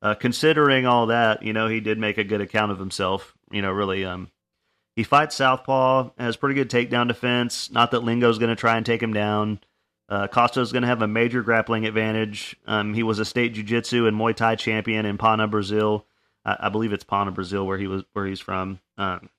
uh, 0.00 0.14
considering 0.14 0.86
all 0.86 1.06
that, 1.06 1.42
you 1.42 1.52
know, 1.52 1.66
he 1.66 1.80
did 1.80 1.98
make 1.98 2.18
a 2.18 2.24
good 2.24 2.40
account 2.40 2.70
of 2.70 2.78
himself. 2.78 3.34
You 3.50 3.62
know, 3.62 3.72
really, 3.72 4.04
um, 4.04 4.30
he 4.96 5.02
fights 5.02 5.36
southpaw, 5.36 6.10
has 6.18 6.36
pretty 6.36 6.54
good 6.54 6.70
takedown 6.70 7.08
defense. 7.08 7.70
Not 7.70 7.92
that 7.92 8.04
Lingo's 8.04 8.38
going 8.38 8.50
to 8.50 8.56
try 8.56 8.76
and 8.76 8.84
take 8.84 9.02
him 9.02 9.12
down. 9.12 9.60
Uh, 10.08 10.26
Costa 10.26 10.60
is 10.60 10.72
going 10.72 10.82
to 10.82 10.88
have 10.88 11.02
a 11.02 11.06
major 11.06 11.42
grappling 11.42 11.86
advantage. 11.86 12.56
Um, 12.66 12.94
he 12.94 13.04
was 13.04 13.20
a 13.20 13.24
state 13.24 13.54
jiu-jitsu 13.54 14.06
and 14.06 14.16
Muay 14.18 14.34
Thai 14.34 14.56
champion 14.56 15.06
in 15.06 15.18
Pana, 15.18 15.46
Brazil. 15.46 16.04
I, 16.44 16.56
I, 16.62 16.68
believe 16.68 16.92
it's 16.92 17.04
Pana, 17.04 17.30
Brazil, 17.30 17.64
where 17.64 17.78
he 17.78 17.86
was 17.86 18.02
where 18.12 18.26
he's 18.26 18.40
from. 18.40 18.80
Um, 18.98 19.30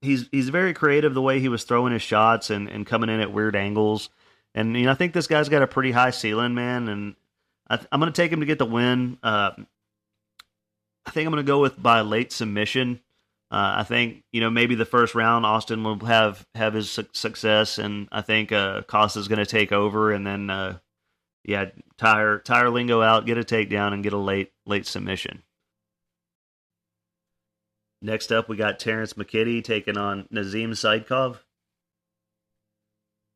he's 0.00 0.28
he's 0.32 0.48
very 0.48 0.72
creative 0.72 1.12
the 1.12 1.20
way 1.20 1.40
he 1.40 1.50
was 1.50 1.64
throwing 1.64 1.92
his 1.92 2.00
shots 2.00 2.48
and, 2.48 2.68
and 2.68 2.86
coming 2.86 3.10
in 3.10 3.20
at 3.20 3.32
weird 3.32 3.54
angles. 3.54 4.08
And 4.54 4.74
you 4.76 4.86
know, 4.86 4.92
I 4.92 4.94
think 4.94 5.12
this 5.12 5.26
guy's 5.26 5.50
got 5.50 5.62
a 5.62 5.66
pretty 5.66 5.92
high 5.92 6.10
ceiling, 6.10 6.54
man. 6.54 6.88
And 6.88 7.14
I, 7.68 7.78
am 7.92 8.00
going 8.00 8.12
to 8.12 8.16
take 8.16 8.32
him 8.32 8.40
to 8.40 8.46
get 8.46 8.58
the 8.58 8.66
win. 8.66 9.18
Uh, 9.22 9.50
I 11.04 11.10
think 11.10 11.26
I'm 11.26 11.32
going 11.32 11.44
to 11.44 11.50
go 11.50 11.60
with 11.60 11.80
by 11.80 12.00
late 12.00 12.32
submission. 12.32 13.00
Uh, 13.52 13.80
I 13.80 13.82
think 13.84 14.24
you 14.32 14.40
know 14.40 14.48
maybe 14.48 14.74
the 14.76 14.86
first 14.86 15.14
round 15.14 15.44
Austin 15.44 15.84
will 15.84 15.98
have 16.06 16.46
have 16.54 16.72
his 16.72 16.90
su- 16.90 17.06
success, 17.12 17.76
and 17.76 18.08
I 18.10 18.22
think 18.22 18.50
uh, 18.50 18.80
is 18.90 19.28
going 19.28 19.38
to 19.40 19.46
take 19.46 19.72
over, 19.72 20.10
and 20.10 20.26
then 20.26 20.48
uh, 20.48 20.78
yeah, 21.44 21.66
tire 21.98 22.38
tire 22.38 22.70
Lingo 22.70 23.02
out, 23.02 23.26
get 23.26 23.36
a 23.36 23.42
takedown, 23.42 23.92
and 23.92 24.02
get 24.02 24.14
a 24.14 24.18
late 24.18 24.52
late 24.64 24.86
submission. 24.86 25.42
Next 28.00 28.32
up, 28.32 28.48
we 28.48 28.56
got 28.56 28.78
Terrence 28.78 29.12
McKinney 29.12 29.62
taking 29.62 29.98
on 29.98 30.26
Nazim 30.30 30.72
Sadykhov. 30.72 31.38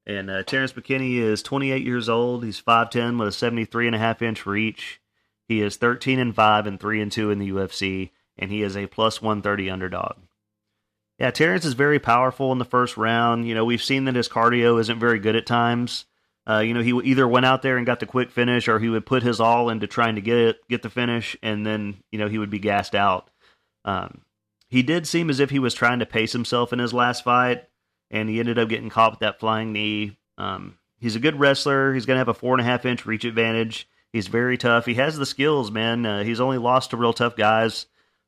And 0.07 0.31
uh, 0.31 0.45
Terrence 0.45 0.73
McKinney 0.73 1.19
is 1.19 1.43
28 1.43 1.85
years 1.85 2.09
old. 2.09 2.45
He's 2.45 2.61
5'10 2.61 3.19
with 3.19 3.29
a 3.29 3.33
73 3.33 3.87
and 3.87 3.95
a 3.95 3.99
half 3.99 4.23
inch 4.23 4.47
reach. 4.47 5.01
He 5.49 5.61
is 5.61 5.77
13 5.77 6.19
and 6.19 6.35
5 6.35 6.67
and 6.67 6.81
3 6.81 7.01
and 7.01 7.13
2 7.13 7.31
in 7.31 7.39
the 7.39 7.51
UFC 7.51 8.11
and 8.38 8.50
he 8.50 8.62
is 8.62 8.76
a 8.76 8.87
plus 8.87 9.21
130 9.21 9.71
underdog. 9.71 10.16
Yeah, 11.19 11.31
Terrence 11.31 11.64
is 11.64 11.73
very 11.73 11.99
powerful 11.99 12.52
in 12.52 12.59
the 12.59 12.64
first 12.64 12.97
round. 12.97 13.49
You 13.49 13.55
know, 13.55 13.64
we've 13.64 13.83
seen 13.83 14.05
that 14.05 14.14
his 14.14 14.28
cardio 14.28 14.78
isn't 14.81 15.00
very 15.00 15.19
good 15.19 15.37
at 15.37 15.47
times. 15.47 16.05
Uh, 16.49 16.59
you 16.59 16.75
know, 16.75 16.83
he 16.83 16.93
either 17.11 17.26
went 17.26 17.47
out 17.47 17.62
there 17.62 17.76
and 17.76 17.87
got 17.87 18.00
the 18.00 18.07
quick 18.07 18.31
finish, 18.31 18.69
or 18.69 18.78
he 18.78 18.88
would 18.88 19.07
put 19.07 19.23
his 19.23 19.40
all 19.40 19.69
into 19.69 19.87
trying 19.87 20.14
to 20.14 20.21
get 20.21 20.37
it, 20.37 20.69
get 20.69 20.83
the 20.83 20.90
finish, 20.90 21.37
and 21.43 21.66
then 21.66 21.97
you 22.12 22.19
know 22.19 22.28
he 22.28 22.38
would 22.38 22.50
be 22.50 22.59
gassed 22.59 22.95
out. 22.95 23.31
Um, 23.85 24.21
he 24.69 24.83
did 24.83 25.07
seem 25.07 25.31
as 25.31 25.40
if 25.40 25.50
he 25.50 25.59
was 25.59 25.75
trying 25.75 26.00
to 26.00 26.07
pace 26.07 26.33
himself 26.33 26.73
in 26.73 26.78
his 26.78 26.95
last 26.95 27.25
fight, 27.25 27.64
and 28.11 28.28
he 28.28 28.38
ended 28.38 28.59
up 28.59 28.69
getting 28.69 28.90
caught 28.90 29.12
with 29.12 29.21
that 29.21 29.40
flying 29.40 29.73
knee. 29.73 30.16
Um, 30.38 30.78
he's 31.00 31.16
a 31.16 31.21
good 31.21 31.40
wrestler. 31.40 31.95
He's 31.95 32.07
going 32.07 32.16
to 32.16 32.21
have 32.21 32.28
a 32.28 32.35
four 32.35 32.55
and 32.55 32.61
a 32.61 32.64
half 32.64 32.85
inch 32.85 33.07
reach 33.07 33.25
advantage. 33.25 33.88
He's 34.12 34.28
very 34.28 34.57
tough. 34.57 34.87
He 34.87 34.95
has 34.95 35.19
the 35.19 35.26
skills, 35.26 35.71
man. 35.71 36.07
Uh, 36.07 36.23
he's 36.23 36.40
only 36.40 36.59
lost 36.59 36.90
to 36.90 36.97
real 36.97 37.12
tough 37.12 37.37
guys. 37.37 37.87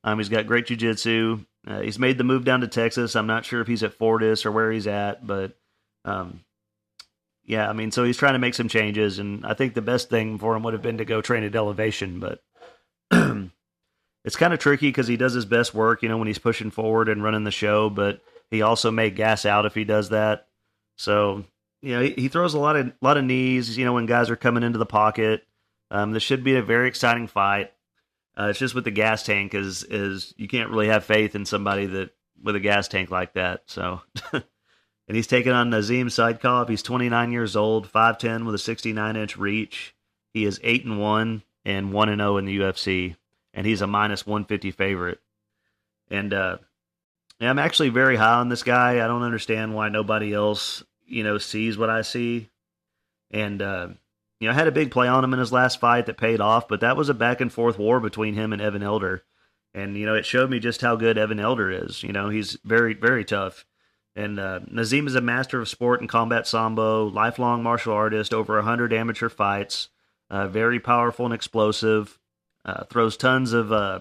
Um, 0.09 0.19
he's 0.19 0.31
got 0.31 0.47
great 0.47 0.67
jiu-jitsu. 0.67 1.45
Uh, 1.67 1.81
he's 1.81 1.99
made 1.99 2.17
the 2.17 2.25
move 2.25 2.45
down 2.45 2.63
to 2.63 2.69
Texas. 2.69 3.15
I'm 3.15 3.27
not 3.27 3.45
sure 3.45 3.61
if 3.61 3.67
he's 3.67 3.83
at 3.83 3.93
Fortis 3.93 4.47
or 4.47 4.53
where 4.53 4.73
he's 4.73 4.87
at, 4.87 5.27
but 5.27 5.55
um, 6.07 6.41
yeah, 7.45 7.69
I 7.69 7.75
mean, 7.75 7.91
so 7.91 8.05
he's 8.05 8.17
trying 8.17 8.33
to 8.33 8.39
make 8.39 8.55
some 8.55 8.69
changes, 8.69 9.19
and 9.19 9.45
I 9.45 9.53
think 9.53 9.75
the 9.75 9.83
best 9.83 10.09
thing 10.09 10.39
for 10.39 10.57
him 10.57 10.63
would 10.63 10.73
have 10.73 10.83
been 10.83 10.97
to 10.99 11.05
go 11.05 11.21
train 11.21 11.45
at 11.45 11.55
Elevation, 11.55 12.21
but 12.21 12.43
it's 14.25 14.37
kind 14.37 14.55
of 14.55 14.59
tricky 14.59 14.89
because 14.89 15.09
he 15.09 15.19
does 15.19 15.35
his 15.35 15.45
best 15.45 15.75
work, 15.75 16.03
you 16.03 16.09
know, 16.09 16.17
when 16.17 16.27
he's 16.27 16.39
pushing 16.39 16.71
forward 16.71 17.11
and 17.11 17.23
running 17.23 17.45
the 17.45 17.51
show, 17.51 17.91
but 17.91 18.23
he 18.51 18.63
also 18.63 18.91
may 18.91 19.11
gas 19.11 19.45
out 19.45 19.67
if 19.67 19.75
he 19.75 19.85
does 19.85 20.09
that. 20.09 20.47
So, 20.97 21.45
you 21.83 21.95
know, 21.95 22.01
he, 22.01 22.11
he 22.13 22.29
throws 22.29 22.55
a 22.55 22.59
lot 22.59 22.77
of 22.77 22.93
lot 23.03 23.19
of 23.19 23.25
knees, 23.25 23.77
you 23.77 23.85
know, 23.85 23.93
when 23.93 24.07
guys 24.07 24.31
are 24.31 24.37
coming 24.37 24.63
into 24.63 24.79
the 24.79 24.87
pocket. 24.87 25.45
Um, 25.91 26.13
this 26.13 26.23
should 26.23 26.45
be 26.45 26.57
a 26.57 26.63
very 26.63 26.89
exciting 26.89 27.27
fight. 27.27 27.73
Uh, 28.39 28.49
it's 28.49 28.59
just 28.59 28.75
with 28.75 28.85
the 28.85 28.91
gas 28.91 29.25
tank 29.25 29.55
is 29.55 29.83
is 29.83 30.33
you 30.37 30.47
can't 30.47 30.71
really 30.71 30.87
have 30.89 31.05
faith 31.05 31.35
in 31.35 31.45
somebody 31.45 31.87
that 31.87 32.11
with 32.43 32.55
a 32.55 32.61
gas 32.61 32.87
tank 32.87 33.11
like 33.11 33.33
that. 33.33 33.63
So, 33.67 34.01
and 34.33 34.45
he's 35.09 35.27
taking 35.27 35.53
on 35.53 35.71
Nazim 35.71 36.07
Sadykhov. 36.07 36.69
He's 36.69 36.83
29 36.83 37.33
years 37.33 37.57
old, 37.57 37.91
5'10 37.91 38.47
with 38.47 38.55
a 38.55 38.59
69 38.59 39.17
inch 39.17 39.37
reach. 39.37 39.95
He 40.33 40.45
is 40.45 40.61
eight 40.63 40.85
and 40.85 41.01
one 41.01 41.43
and 41.65 41.93
one 41.93 42.09
and 42.09 42.21
zero 42.21 42.37
in 42.37 42.45
the 42.45 42.59
UFC, 42.61 43.17
and 43.53 43.67
he's 43.67 43.83
a 43.83 43.87
minus 43.87 44.27
one 44.27 44.45
fifty 44.45 44.71
favorite. 44.71 45.21
And 46.11 46.33
uh, 46.33 46.59
I'm 47.41 47.59
actually 47.59 47.89
very 47.89 48.17
high 48.17 48.39
on 48.39 48.49
this 48.49 48.63
guy. 48.63 49.05
I 49.05 49.09
don't 49.09 49.23
understand 49.23 49.75
why 49.75 49.89
nobody 49.89 50.33
else, 50.33 50.85
you 51.07 51.25
know, 51.25 51.39
sees 51.39 51.77
what 51.77 51.91
I 51.91 52.03
see. 52.03 52.49
And 53.31 53.61
uh, 53.61 53.89
you 54.41 54.49
know, 54.49 54.55
had 54.55 54.69
a 54.69 54.73
big 54.73 54.91
play 54.91 55.09
on 55.09 55.25
him 55.25 55.33
in 55.33 55.39
his 55.39 55.53
last 55.53 55.81
fight 55.81 56.07
that 56.07 56.17
paid 56.17 56.41
off, 56.41 56.69
but 56.69 56.81
that 56.81 56.97
was 56.97 57.09
a 57.09 57.15
back 57.15 57.41
and 57.41 57.53
forth 57.53 57.79
war 57.79 58.01
between 58.01 58.35
him 58.35 58.53
and 58.53 58.63
Evan 58.63 58.83
Elder. 58.83 59.25
And 59.75 59.97
you 59.97 60.07
know, 60.07 60.15
it 60.15 60.27
showed 60.27 60.51
me 60.51 60.59
just 60.59 60.81
how 60.81 60.97
good 60.97 61.19
Evan 61.19 61.41
Elder 61.41 61.71
is. 61.71 62.03
You 62.03 62.13
know, 62.13 62.29
he's 62.29 62.59
very, 62.65 62.95
very 62.95 63.25
tough. 63.25 63.65
And 64.17 64.41
uh, 64.41 64.61
Nazim 64.69 65.07
is 65.07 65.15
a 65.15 65.21
master 65.21 65.61
of 65.61 65.69
sport 65.69 66.01
and 66.01 66.09
combat 66.09 66.47
sambo, 66.47 67.07
lifelong 67.07 67.63
martial 67.63 67.93
artist, 67.93 68.35
over 68.35 68.57
100 68.57 68.93
amateur 68.93 69.29
fights, 69.29 69.91
uh, 70.31 70.49
very 70.49 70.81
powerful 70.81 71.25
and 71.25 71.35
explosive, 71.35 72.19
uh, 72.65 72.85
throws 72.85 73.17
tons 73.17 73.53
of 73.53 73.71
uh, 73.71 74.01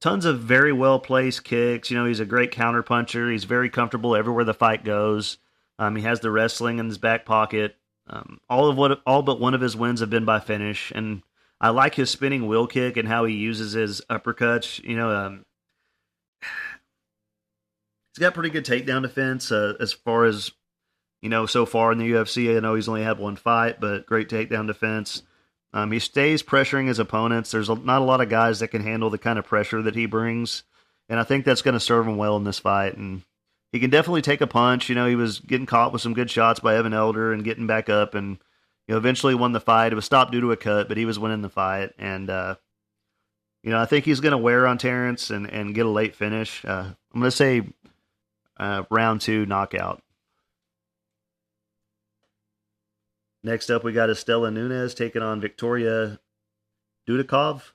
tons 0.00 0.24
of 0.24 0.40
very 0.40 0.72
well 0.72 0.98
placed 0.98 1.44
kicks. 1.44 1.90
You 1.90 1.98
know, 1.98 2.06
he's 2.06 2.20
a 2.20 2.26
great 2.26 2.50
counter 2.50 2.82
puncher. 2.82 3.30
He's 3.30 3.44
very 3.44 3.70
comfortable 3.70 4.16
everywhere 4.16 4.44
the 4.44 4.54
fight 4.54 4.84
goes. 4.84 5.38
Um, 5.78 5.96
he 5.96 6.02
has 6.02 6.20
the 6.20 6.30
wrestling 6.30 6.78
in 6.78 6.86
his 6.86 6.98
back 6.98 7.24
pocket. 7.24 7.76
Um, 8.10 8.40
all 8.48 8.68
of 8.68 8.76
what, 8.76 9.00
all 9.06 9.22
but 9.22 9.40
one 9.40 9.54
of 9.54 9.60
his 9.60 9.76
wins 9.76 10.00
have 10.00 10.10
been 10.10 10.24
by 10.24 10.40
finish, 10.40 10.92
and 10.92 11.22
I 11.60 11.70
like 11.70 11.94
his 11.94 12.10
spinning 12.10 12.48
wheel 12.48 12.66
kick 12.66 12.96
and 12.96 13.06
how 13.06 13.24
he 13.24 13.34
uses 13.34 13.72
his 13.72 14.02
uppercuts. 14.10 14.82
You 14.82 14.96
know, 14.96 15.10
um, 15.10 15.44
he's 16.42 18.20
got 18.20 18.34
pretty 18.34 18.50
good 18.50 18.64
takedown 18.64 19.02
defense 19.02 19.52
uh, 19.52 19.74
as 19.78 19.92
far 19.92 20.24
as 20.24 20.50
you 21.22 21.28
know 21.28 21.46
so 21.46 21.64
far 21.64 21.92
in 21.92 21.98
the 21.98 22.10
UFC. 22.10 22.56
I 22.56 22.60
know 22.60 22.74
he's 22.74 22.88
only 22.88 23.04
had 23.04 23.20
one 23.20 23.36
fight, 23.36 23.80
but 23.80 24.06
great 24.06 24.28
takedown 24.28 24.66
defense. 24.66 25.22
Um, 25.72 25.92
he 25.92 26.00
stays 26.00 26.42
pressuring 26.42 26.88
his 26.88 26.98
opponents. 26.98 27.52
There's 27.52 27.68
a, 27.68 27.76
not 27.76 28.02
a 28.02 28.04
lot 28.04 28.20
of 28.20 28.28
guys 28.28 28.58
that 28.58 28.68
can 28.68 28.82
handle 28.82 29.08
the 29.08 29.18
kind 29.18 29.38
of 29.38 29.46
pressure 29.46 29.82
that 29.82 29.94
he 29.94 30.06
brings, 30.06 30.64
and 31.08 31.20
I 31.20 31.22
think 31.22 31.44
that's 31.44 31.62
going 31.62 31.74
to 31.74 31.80
serve 31.80 32.08
him 32.08 32.16
well 32.16 32.36
in 32.36 32.42
this 32.42 32.58
fight. 32.58 32.96
And 32.96 33.22
he 33.72 33.80
can 33.80 33.90
definitely 33.90 34.22
take 34.22 34.40
a 34.40 34.46
punch. 34.46 34.88
You 34.88 34.94
know, 34.94 35.06
he 35.06 35.16
was 35.16 35.38
getting 35.40 35.66
caught 35.66 35.92
with 35.92 36.02
some 36.02 36.14
good 36.14 36.30
shots 36.30 36.60
by 36.60 36.76
Evan 36.76 36.94
Elder 36.94 37.32
and 37.32 37.44
getting 37.44 37.66
back 37.66 37.88
up, 37.88 38.14
and 38.14 38.38
you 38.88 38.94
know, 38.94 38.98
eventually 38.98 39.34
won 39.34 39.52
the 39.52 39.60
fight. 39.60 39.92
It 39.92 39.96
was 39.96 40.04
stopped 40.04 40.32
due 40.32 40.40
to 40.40 40.52
a 40.52 40.56
cut, 40.56 40.88
but 40.88 40.96
he 40.96 41.04
was 41.04 41.18
winning 41.18 41.42
the 41.42 41.48
fight. 41.48 41.90
And 41.98 42.28
uh, 42.28 42.56
you 43.62 43.70
know, 43.70 43.78
I 43.78 43.86
think 43.86 44.04
he's 44.04 44.20
going 44.20 44.32
to 44.32 44.38
wear 44.38 44.66
on 44.66 44.78
Terrence 44.78 45.30
and 45.30 45.48
and 45.48 45.74
get 45.74 45.86
a 45.86 45.90
late 45.90 46.16
finish. 46.16 46.64
Uh, 46.64 46.92
I'm 47.14 47.20
going 47.20 47.30
to 47.30 47.36
say 47.36 47.62
uh, 48.58 48.84
round 48.90 49.20
two 49.20 49.46
knockout. 49.46 50.02
Next 53.42 53.70
up, 53.70 53.84
we 53.84 53.92
got 53.92 54.10
Istela 54.10 54.52
Nunes 54.52 54.92
taking 54.92 55.22
on 55.22 55.40
Victoria 55.40 56.20
Dudikov. 57.08 57.72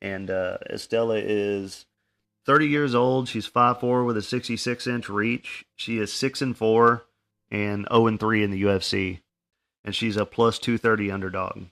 And 0.00 0.30
uh, 0.30 0.58
Istela 0.70 1.22
is 1.22 1.86
30 2.46 2.68
years 2.68 2.94
old. 2.94 3.28
She's 3.28 3.48
5'4 3.48 4.04
with 4.06 4.16
a 4.16 4.22
66 4.22 4.86
inch 4.86 5.08
reach. 5.08 5.64
She 5.76 5.98
is 5.98 6.12
6 6.12 6.42
and 6.42 6.56
4 6.56 7.04
and 7.50 7.86
0 7.90 8.06
and 8.06 8.20
3 8.20 8.42
in 8.42 8.50
the 8.50 8.62
UFC. 8.62 9.20
And 9.84 9.94
she's 9.94 10.16
a 10.16 10.26
plus 10.26 10.58
230 10.58 11.10
underdog. 11.10 11.64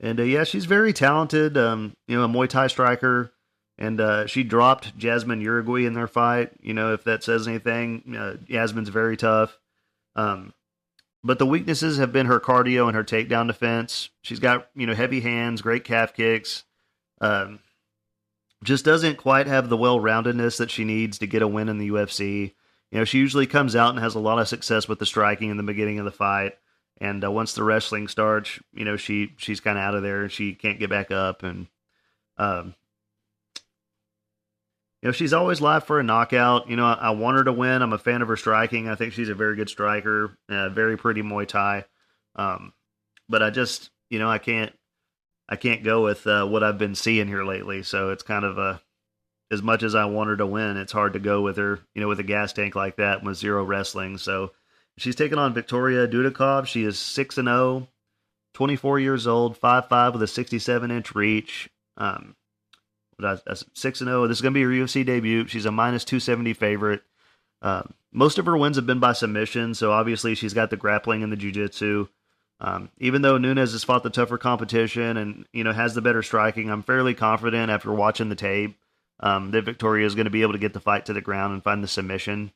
And 0.00 0.20
uh, 0.20 0.24
yeah, 0.24 0.44
she's 0.44 0.66
very 0.66 0.92
talented. 0.92 1.56
Um, 1.56 1.96
you 2.06 2.16
know, 2.16 2.24
a 2.24 2.28
Muay 2.28 2.48
Thai 2.48 2.66
striker. 2.66 3.32
And 3.78 4.00
uh, 4.00 4.26
she 4.26 4.42
dropped 4.42 4.96
Jasmine 4.96 5.40
Uruguay 5.40 5.84
in 5.84 5.92
their 5.92 6.06
fight. 6.06 6.52
You 6.60 6.72
know, 6.72 6.94
if 6.94 7.04
that 7.04 7.22
says 7.22 7.46
anything, 7.46 8.16
uh, 8.18 8.36
Jasmine's 8.48 8.88
very 8.88 9.16
tough. 9.16 9.58
Um, 10.14 10.54
but 11.22 11.38
the 11.38 11.46
weaknesses 11.46 11.98
have 11.98 12.12
been 12.12 12.26
her 12.26 12.40
cardio 12.40 12.86
and 12.86 12.96
her 12.96 13.04
takedown 13.04 13.48
defense. 13.48 14.10
She's 14.22 14.38
got 14.38 14.68
you 14.74 14.86
know 14.86 14.94
heavy 14.94 15.20
hands, 15.20 15.60
great 15.60 15.84
calf 15.84 16.14
kicks. 16.14 16.64
Um, 17.20 17.58
just 18.66 18.84
doesn't 18.84 19.16
quite 19.16 19.46
have 19.46 19.68
the 19.68 19.76
well-roundedness 19.76 20.58
that 20.58 20.70
she 20.70 20.84
needs 20.84 21.18
to 21.18 21.26
get 21.26 21.42
a 21.42 21.48
win 21.48 21.68
in 21.68 21.78
the 21.78 21.88
UFC. 21.88 22.54
You 22.90 22.98
know, 22.98 23.04
she 23.04 23.18
usually 23.18 23.46
comes 23.46 23.74
out 23.74 23.90
and 23.90 23.98
has 23.98 24.14
a 24.14 24.20
lot 24.20 24.38
of 24.38 24.48
success 24.48 24.88
with 24.88 24.98
the 24.98 25.06
striking 25.06 25.50
in 25.50 25.56
the 25.56 25.62
beginning 25.62 25.98
of 25.98 26.04
the 26.04 26.10
fight, 26.10 26.54
and 27.00 27.24
uh, 27.24 27.30
once 27.30 27.54
the 27.54 27.62
wrestling 27.62 28.08
starts, 28.08 28.58
you 28.72 28.84
know, 28.84 28.96
she 28.96 29.34
she's 29.36 29.60
kind 29.60 29.78
of 29.78 29.84
out 29.84 29.94
of 29.94 30.02
there 30.02 30.22
and 30.22 30.32
she 30.32 30.54
can't 30.54 30.78
get 30.78 30.90
back 30.90 31.10
up. 31.10 31.42
And 31.42 31.66
um, 32.38 32.74
you 35.02 35.08
know, 35.08 35.12
she's 35.12 35.32
always 35.32 35.60
live 35.60 35.84
for 35.84 36.00
a 36.00 36.02
knockout. 36.02 36.68
You 36.68 36.76
know, 36.76 36.86
I, 36.86 36.94
I, 36.94 37.10
want 37.10 37.36
her 37.36 37.44
to 37.44 37.52
win. 37.52 37.82
I'm 37.82 37.92
a 37.92 37.98
fan 37.98 38.22
of 38.22 38.28
her 38.28 38.36
striking. 38.36 38.88
I 38.88 38.94
think 38.94 39.12
she's 39.12 39.28
a 39.28 39.34
very 39.34 39.56
good 39.56 39.68
striker, 39.68 40.36
uh, 40.48 40.70
very 40.70 40.96
pretty 40.96 41.22
Muay 41.22 41.46
Thai. 41.46 41.84
Um, 42.34 42.72
but 43.28 43.42
I 43.42 43.50
just, 43.50 43.90
you 44.10 44.18
know, 44.18 44.30
I 44.30 44.38
can't, 44.38 44.72
I 45.48 45.56
can't 45.56 45.84
go 45.84 46.02
with 46.02 46.26
uh, 46.26 46.46
what 46.46 46.62
I've 46.62 46.78
been 46.78 46.94
seeing 46.94 47.28
here 47.28 47.44
lately. 47.44 47.82
So 47.82 48.10
it's 48.10 48.22
kind 48.22 48.44
of 48.44 48.58
a, 48.58 48.80
as 49.50 49.62
much 49.62 49.82
as 49.82 49.94
I 49.94 50.06
want 50.06 50.30
her 50.30 50.36
to 50.38 50.46
win, 50.46 50.76
it's 50.76 50.92
hard 50.92 51.12
to 51.12 51.18
go 51.18 51.40
with 51.42 51.56
her, 51.56 51.80
you 51.94 52.02
know, 52.02 52.08
with 52.08 52.20
a 52.20 52.24
gas 52.24 52.52
tank 52.52 52.74
like 52.74 52.96
that 52.96 53.22
with 53.22 53.36
zero 53.36 53.64
wrestling. 53.64 54.18
So 54.18 54.52
she's 54.98 55.16
taking 55.16 55.38
on 55.38 55.54
Victoria 55.54 56.08
Dudikov. 56.08 56.66
She 56.66 56.84
is 56.84 56.98
6 56.98 57.38
and 57.38 57.48
0, 57.48 57.88
24 58.54 59.00
years 59.00 59.26
old, 59.26 59.60
5'5 59.60 60.14
with 60.14 60.22
a 60.22 60.26
67 60.26 60.90
inch 60.90 61.14
reach. 61.14 61.70
Um, 61.96 62.34
six 63.74 64.00
and 64.00 64.08
zero. 64.08 64.24
Oh. 64.24 64.26
This 64.26 64.38
is 64.38 64.42
going 64.42 64.54
to 64.54 64.58
be 64.58 64.62
her 64.62 64.84
UFC 64.84 65.04
debut. 65.04 65.46
She's 65.46 65.66
a 65.66 65.72
minus 65.72 66.04
two 66.04 66.20
seventy 66.20 66.52
favorite. 66.52 67.02
Uh, 67.62 67.82
most 68.12 68.38
of 68.38 68.46
her 68.46 68.56
wins 68.56 68.76
have 68.76 68.86
been 68.86 69.00
by 69.00 69.12
submission, 69.12 69.74
so 69.74 69.92
obviously 69.92 70.34
she's 70.34 70.54
got 70.54 70.70
the 70.70 70.76
grappling 70.76 71.22
and 71.22 71.32
the 71.32 71.36
jiu-jitsu. 71.36 72.06
Um, 72.58 72.90
even 72.98 73.22
though 73.22 73.36
Nunes 73.36 73.72
has 73.72 73.84
fought 73.84 74.02
the 74.02 74.10
tougher 74.10 74.38
competition 74.38 75.16
and 75.16 75.46
you 75.52 75.64
know 75.64 75.72
has 75.72 75.94
the 75.94 76.00
better 76.00 76.22
striking, 76.22 76.70
I'm 76.70 76.82
fairly 76.82 77.14
confident 77.14 77.70
after 77.70 77.92
watching 77.92 78.28
the 78.28 78.34
tape 78.34 78.78
um, 79.20 79.50
that 79.50 79.64
Victoria 79.64 80.06
is 80.06 80.14
going 80.14 80.24
to 80.24 80.30
be 80.30 80.42
able 80.42 80.52
to 80.52 80.58
get 80.58 80.72
the 80.72 80.80
fight 80.80 81.06
to 81.06 81.12
the 81.12 81.20
ground 81.20 81.52
and 81.52 81.62
find 81.62 81.82
the 81.82 81.88
submission. 81.88 82.52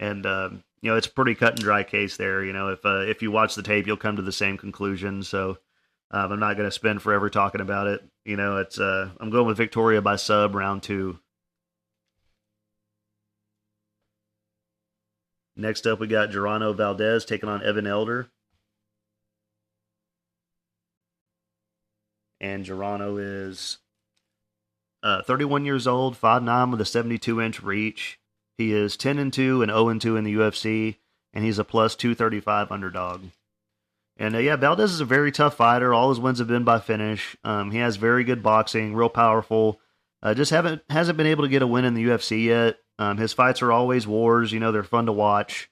And 0.00 0.26
uh, 0.26 0.50
you 0.80 0.90
know 0.90 0.96
it's 0.96 1.06
a 1.06 1.12
pretty 1.12 1.34
cut 1.34 1.54
and 1.54 1.62
dry 1.62 1.84
case 1.84 2.16
there. 2.16 2.44
You 2.44 2.52
know 2.52 2.68
if 2.68 2.84
uh, 2.84 3.00
if 3.00 3.22
you 3.22 3.30
watch 3.30 3.54
the 3.54 3.62
tape, 3.62 3.86
you'll 3.86 3.96
come 3.96 4.16
to 4.16 4.22
the 4.22 4.32
same 4.32 4.58
conclusion. 4.58 5.22
So 5.22 5.58
um, 6.10 6.32
I'm 6.32 6.40
not 6.40 6.56
going 6.56 6.68
to 6.68 6.74
spend 6.74 7.02
forever 7.02 7.28
talking 7.28 7.60
about 7.60 7.86
it. 7.86 8.02
You 8.24 8.36
know, 8.36 8.58
it's 8.58 8.78
uh, 8.80 9.10
I'm 9.20 9.30
going 9.30 9.46
with 9.46 9.56
Victoria 9.56 10.02
by 10.02 10.16
sub 10.16 10.54
round 10.54 10.82
two. 10.82 11.18
Next 15.56 15.86
up, 15.86 15.98
we 15.98 16.06
got 16.06 16.30
Genaro 16.30 16.74
Valdez 16.74 17.24
taking 17.24 17.48
on 17.48 17.64
Evan 17.64 17.86
Elder. 17.86 18.30
And 22.40 22.64
Genaro 22.64 23.18
is 23.18 23.78
uh, 25.02 25.22
31 25.22 25.64
years 25.64 25.86
old, 25.86 26.20
5'9 26.20 26.70
with 26.70 26.80
a 26.80 26.84
72 26.84 27.40
inch 27.40 27.62
reach. 27.62 28.18
He 28.56 28.72
is 28.72 28.96
10 28.96 29.18
and 29.18 29.32
2 29.32 29.62
and 29.62 29.70
0 29.70 29.88
and 29.88 30.00
2 30.00 30.16
in 30.16 30.24
the 30.24 30.34
UFC, 30.34 30.96
and 31.32 31.44
he's 31.44 31.58
a 31.58 31.64
plus 31.64 31.94
235 31.94 32.72
underdog. 32.72 33.22
And 34.16 34.34
uh, 34.34 34.38
yeah, 34.38 34.56
Valdez 34.56 34.92
is 34.92 35.00
a 35.00 35.04
very 35.04 35.30
tough 35.30 35.54
fighter. 35.54 35.94
All 35.94 36.08
his 36.08 36.18
wins 36.18 36.40
have 36.40 36.48
been 36.48 36.64
by 36.64 36.80
finish. 36.80 37.36
Um, 37.44 37.70
he 37.70 37.78
has 37.78 37.96
very 37.96 38.24
good 38.24 38.42
boxing, 38.42 38.94
real 38.94 39.08
powerful. 39.08 39.80
Uh, 40.20 40.34
just 40.34 40.50
haven't 40.50 40.82
hasn't 40.90 41.16
been 41.16 41.28
able 41.28 41.44
to 41.44 41.48
get 41.48 41.62
a 41.62 41.66
win 41.66 41.84
in 41.84 41.94
the 41.94 42.06
UFC 42.06 42.44
yet. 42.44 42.78
Um, 42.98 43.16
his 43.16 43.32
fights 43.32 43.62
are 43.62 43.70
always 43.70 44.06
wars. 44.06 44.52
You 44.52 44.58
know, 44.58 44.72
they're 44.72 44.82
fun 44.82 45.06
to 45.06 45.12
watch. 45.12 45.70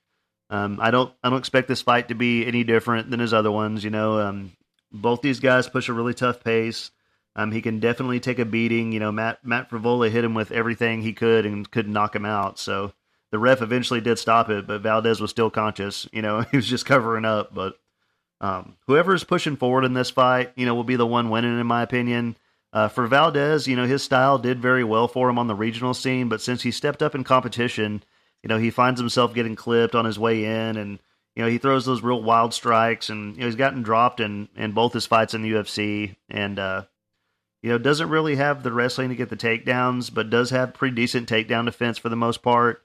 Um, 0.49 0.79
I 0.81 0.93
don't 0.93 1.13
I 1.25 1.31
don't 1.31 1.41
expect 1.41 1.67
this 1.67 1.83
fight 1.83 2.09
to 2.09 2.15
be 2.15 2.47
any 2.47 2.63
different 2.63 3.11
than 3.11 3.19
his 3.19 3.35
other 3.35 3.51
ones. 3.51 3.83
You 3.83 3.91
know, 3.91 4.21
um, 4.21 4.53
both 5.01 5.23
these 5.23 5.41
guys 5.41 5.69
push 5.69 5.89
a 5.89 5.93
really 5.93 6.15
tough 6.15 6.43
pace. 6.43 6.91
Um, 7.35 7.53
he 7.53 7.61
can 7.61 7.81
definitely 7.81 8.21
take 8.21 8.39
a 8.39 8.45
beating. 8.45 8.93
You 8.93 9.01
know, 9.01 9.13
Matt 9.13 9.45
Matt 9.45 9.71
Frevola 9.71 10.11
hit 10.11 10.25
him 10.25 10.35
with 10.35 10.53
everything 10.53 11.03
he 11.03 11.13
could 11.13 11.47
and 11.47 11.71
couldn't 11.71 11.93
knock 11.93 12.15
him 12.15 12.25
out. 12.25 12.59
So 12.59 12.93
the 13.31 13.39
ref 13.39 13.63
eventually 13.63 14.01
did 14.01 14.19
stop 14.19 14.49
it, 14.49 14.67
but 14.67 14.81
Valdez 14.81 15.21
was 15.21 15.31
still 15.31 15.51
conscious. 15.51 16.09
You 16.13 16.23
know, 16.23 16.41
he 16.51 16.57
was 16.57 16.67
just 16.67 16.87
covering 16.87 17.25
up, 17.25 17.55
but. 17.55 17.79
Um, 18.39 18.77
is 18.87 19.25
pushing 19.25 19.57
forward 19.57 19.87
in 19.87 19.95
this 19.95 20.11
fight, 20.11 20.53
you 20.57 20.67
know, 20.67 20.75
will 20.75 20.85
be 20.85 20.97
the 20.97 21.07
one 21.07 21.31
winning, 21.31 21.59
in 21.59 21.67
my 21.67 21.81
opinion. 21.83 22.37
Uh, 22.71 22.89
for 22.89 23.07
Valdez, 23.07 23.67
you 23.67 23.75
know, 23.75 23.87
his 23.87 24.03
style 24.03 24.39
did 24.39 24.61
very 24.61 24.85
well 24.85 25.09
for 25.09 25.31
him 25.31 25.39
on 25.39 25.47
the 25.47 25.55
regional 25.55 25.95
scene, 25.95 26.29
but 26.29 26.43
since 26.43 26.61
he 26.61 26.71
stepped 26.71 27.03
up 27.03 27.15
in 27.15 27.25
competition, 27.25 28.03
you 28.43 28.49
know, 28.49 28.59
he 28.59 28.69
finds 28.71 29.01
himself 29.01 29.33
getting 29.33 29.57
clipped 29.57 29.95
on 29.95 30.05
his 30.05 30.19
way 30.19 30.45
in, 30.45 30.77
and 30.77 30.99
you 31.37 31.43
know, 31.43 31.51
he 31.51 31.59
throws 31.59 31.85
those 31.85 32.03
real 32.03 32.23
wild 32.23 32.55
strikes, 32.55 33.11
and 33.11 33.35
you 33.35 33.41
know, 33.41 33.47
he's 33.47 33.57
gotten 33.57 33.83
dropped 33.83 34.21
in 34.21 34.49
in 34.57 34.73
both 34.73 34.95
his 34.95 35.07
fights 35.07 35.35
in 35.35 35.43
the 35.43 35.53
UFC, 35.53 36.17
and 36.31 36.59
uh, 36.59 36.85
you 37.63 37.71
know, 37.71 37.79
doesn't 37.79 38.09
really 38.09 38.37
have 38.37 38.63
the 38.63 38.73
wrestling 38.73 39.11
to 39.11 39.15
get 39.15 39.29
the 39.29 39.37
takedowns, 39.37 40.13
but 40.13 40.31
does 40.31 40.49
have 40.51 40.73
pretty 40.73 40.95
decent 40.95 41.29
takedown 41.29 41.67
defense 41.67 41.99
for 41.99 42.09
the 42.09 42.17
most 42.17 42.43
part. 42.43 42.83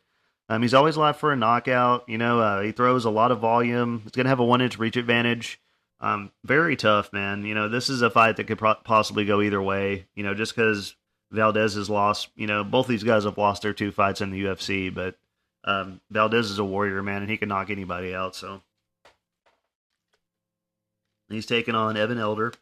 Um, 0.49 0.61
he's 0.61 0.73
always 0.73 0.97
live 0.97 1.15
for 1.15 1.31
a 1.31 1.37
knockout. 1.37 2.03
You 2.09 2.17
know, 2.17 2.41
uh, 2.41 2.61
he 2.61 2.73
throws 2.73 3.05
a 3.05 3.09
lot 3.09 3.31
of 3.31 3.39
volume. 3.39 4.01
He's 4.03 4.11
going 4.11 4.25
to 4.25 4.29
have 4.29 4.41
a 4.41 4.45
one 4.45 4.61
inch 4.61 4.77
reach 4.77 4.97
advantage. 4.97 5.61
Um, 6.01 6.31
very 6.43 6.75
tough, 6.75 7.13
man. 7.13 7.45
You 7.45 7.55
know, 7.55 7.69
this 7.69 7.89
is 7.89 8.01
a 8.01 8.09
fight 8.09 8.35
that 8.35 8.47
could 8.47 8.57
pro- 8.57 8.75
possibly 8.75 9.23
go 9.23 9.41
either 9.41 9.61
way. 9.61 10.07
You 10.13 10.23
know, 10.23 10.33
just 10.33 10.53
because 10.53 10.95
Valdez 11.31 11.75
has 11.75 11.89
lost, 11.89 12.29
you 12.35 12.47
know, 12.47 12.65
both 12.65 12.87
these 12.87 13.03
guys 13.03 13.23
have 13.23 13.37
lost 13.37 13.61
their 13.61 13.73
two 13.73 13.93
fights 13.93 14.19
in 14.19 14.31
the 14.31 14.43
UFC, 14.43 14.93
but 14.93 15.15
um, 15.63 16.01
Valdez 16.09 16.49
is 16.49 16.59
a 16.59 16.63
warrior, 16.63 17.01
man, 17.03 17.21
and 17.21 17.29
he 17.29 17.37
can 17.37 17.49
knock 17.49 17.69
anybody 17.69 18.13
out. 18.13 18.35
So, 18.35 18.61
He's 21.31 21.45
taking 21.45 21.75
on 21.75 21.97
Evan 21.97 22.17
Elder. 22.17 22.53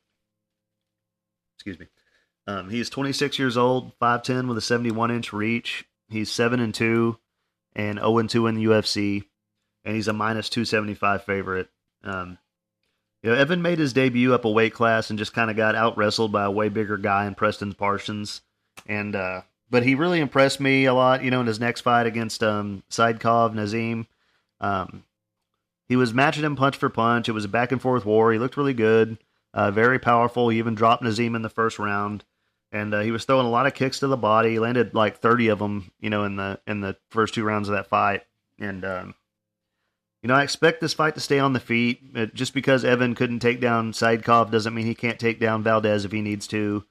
Excuse 1.57 1.79
me. 1.79 1.88
Um, 2.47 2.69
he's 2.69 2.89
26 2.89 3.38
years 3.38 3.57
old, 3.57 3.97
5'10 3.99 4.47
with 4.47 4.57
a 4.57 4.62
71 4.62 5.12
inch 5.12 5.33
reach. 5.33 5.85
He's 6.09 6.31
7 6.31 6.59
and 6.59 6.73
2 6.73 7.17
and 7.75 7.99
0 7.99 8.17
and 8.17 8.29
2 8.29 8.47
in 8.47 8.55
the 8.55 8.65
UFC, 8.65 9.25
and 9.83 9.95
he's 9.95 10.07
a 10.07 10.13
minus 10.13 10.49
275 10.49 11.23
favorite. 11.23 11.69
Um, 12.03 12.38
you 13.21 13.29
know, 13.29 13.35
Evan 13.35 13.62
made 13.62 13.79
his 13.79 13.93
debut 13.93 14.33
up 14.33 14.45
a 14.45 14.49
weight 14.49 14.73
class 14.73 15.09
and 15.09 15.19
just 15.19 15.33
kind 15.33 15.51
of 15.51 15.57
got 15.57 15.75
out 15.75 15.97
wrestled 15.97 16.31
by 16.31 16.45
a 16.45 16.51
way 16.51 16.69
bigger 16.69 16.97
guy 16.97 17.25
in 17.25 17.35
Preston 17.35 17.73
Parsons. 17.73 18.41
And, 18.88 19.15
uh, 19.15 19.41
but 19.69 19.84
he 19.84 19.95
really 19.95 20.19
impressed 20.19 20.60
me 20.60 20.86
a 20.86 20.93
lot, 20.93 21.23
you 21.23 21.32
know, 21.32 21.41
in 21.41 21.47
his 21.47 21.60
next 21.60 21.82
fight 21.82 22.08
against 22.08 22.43
um, 22.43 22.84
Nazim. 22.97 24.08
Um, 24.60 25.03
he 25.88 25.95
was 25.95 26.13
matching 26.13 26.43
him 26.43 26.55
punch 26.55 26.77
for 26.77 26.89
punch. 26.89 27.29
It 27.29 27.34
was 27.34 27.45
a 27.45 27.49
back 27.49 27.71
and 27.71 27.82
forth 27.82 28.05
war. 28.05 28.32
He 28.32 28.39
looked 28.39 28.58
really 28.58 28.73
good, 28.73 29.17
uh, 29.53 29.71
very 29.71 29.99
powerful. 29.99 30.49
He 30.49 30.58
even 30.60 30.75
dropped 30.75 31.03
Nazim 31.03 31.36
in 31.36 31.41
the 31.41 31.49
first 31.49 31.79
round, 31.79 32.23
and 32.71 32.93
uh, 32.93 33.01
he 33.01 33.12
was 33.12 33.25
throwing 33.25 33.47
a 33.47 33.49
lot 33.49 33.65
of 33.65 33.73
kicks 33.73 33.99
to 33.99 34.08
the 34.08 34.17
body. 34.17 34.51
He 34.51 34.60
landed 34.60 34.93
like 34.93 35.17
thirty 35.17 35.47
of 35.47 35.60
them, 35.60 35.91
you 35.99 36.10
know, 36.10 36.25
in 36.25 36.36
the 36.36 36.60
in 36.67 36.82
the 36.82 36.97
first 37.10 37.34
two 37.34 37.43
rounds 37.43 37.69
of 37.69 37.75
that 37.75 37.88
fight. 37.88 38.23
And 38.60 38.86
um, 38.86 39.15
you 40.21 40.27
know, 40.27 40.36
I 40.36 40.43
expect 40.43 40.82
this 40.82 40.93
fight 40.93 41.15
to 41.15 41.21
stay 41.21 41.39
on 41.39 41.53
the 41.53 41.60
feet. 41.60 42.34
Just 42.36 42.53
because 42.53 42.84
Evan 42.84 43.15
couldn't 43.15 43.39
take 43.39 43.62
down 43.62 43.93
Sadykhov 43.93 44.51
doesn't 44.51 44.73
mean 44.73 44.86
he 44.86 44.95
can't 44.95 45.19
take 45.19 45.39
down 45.39 45.63
Valdez 45.63 46.05
if 46.05 46.12
he 46.12 46.21
needs 46.21 46.45
to. 46.47 46.84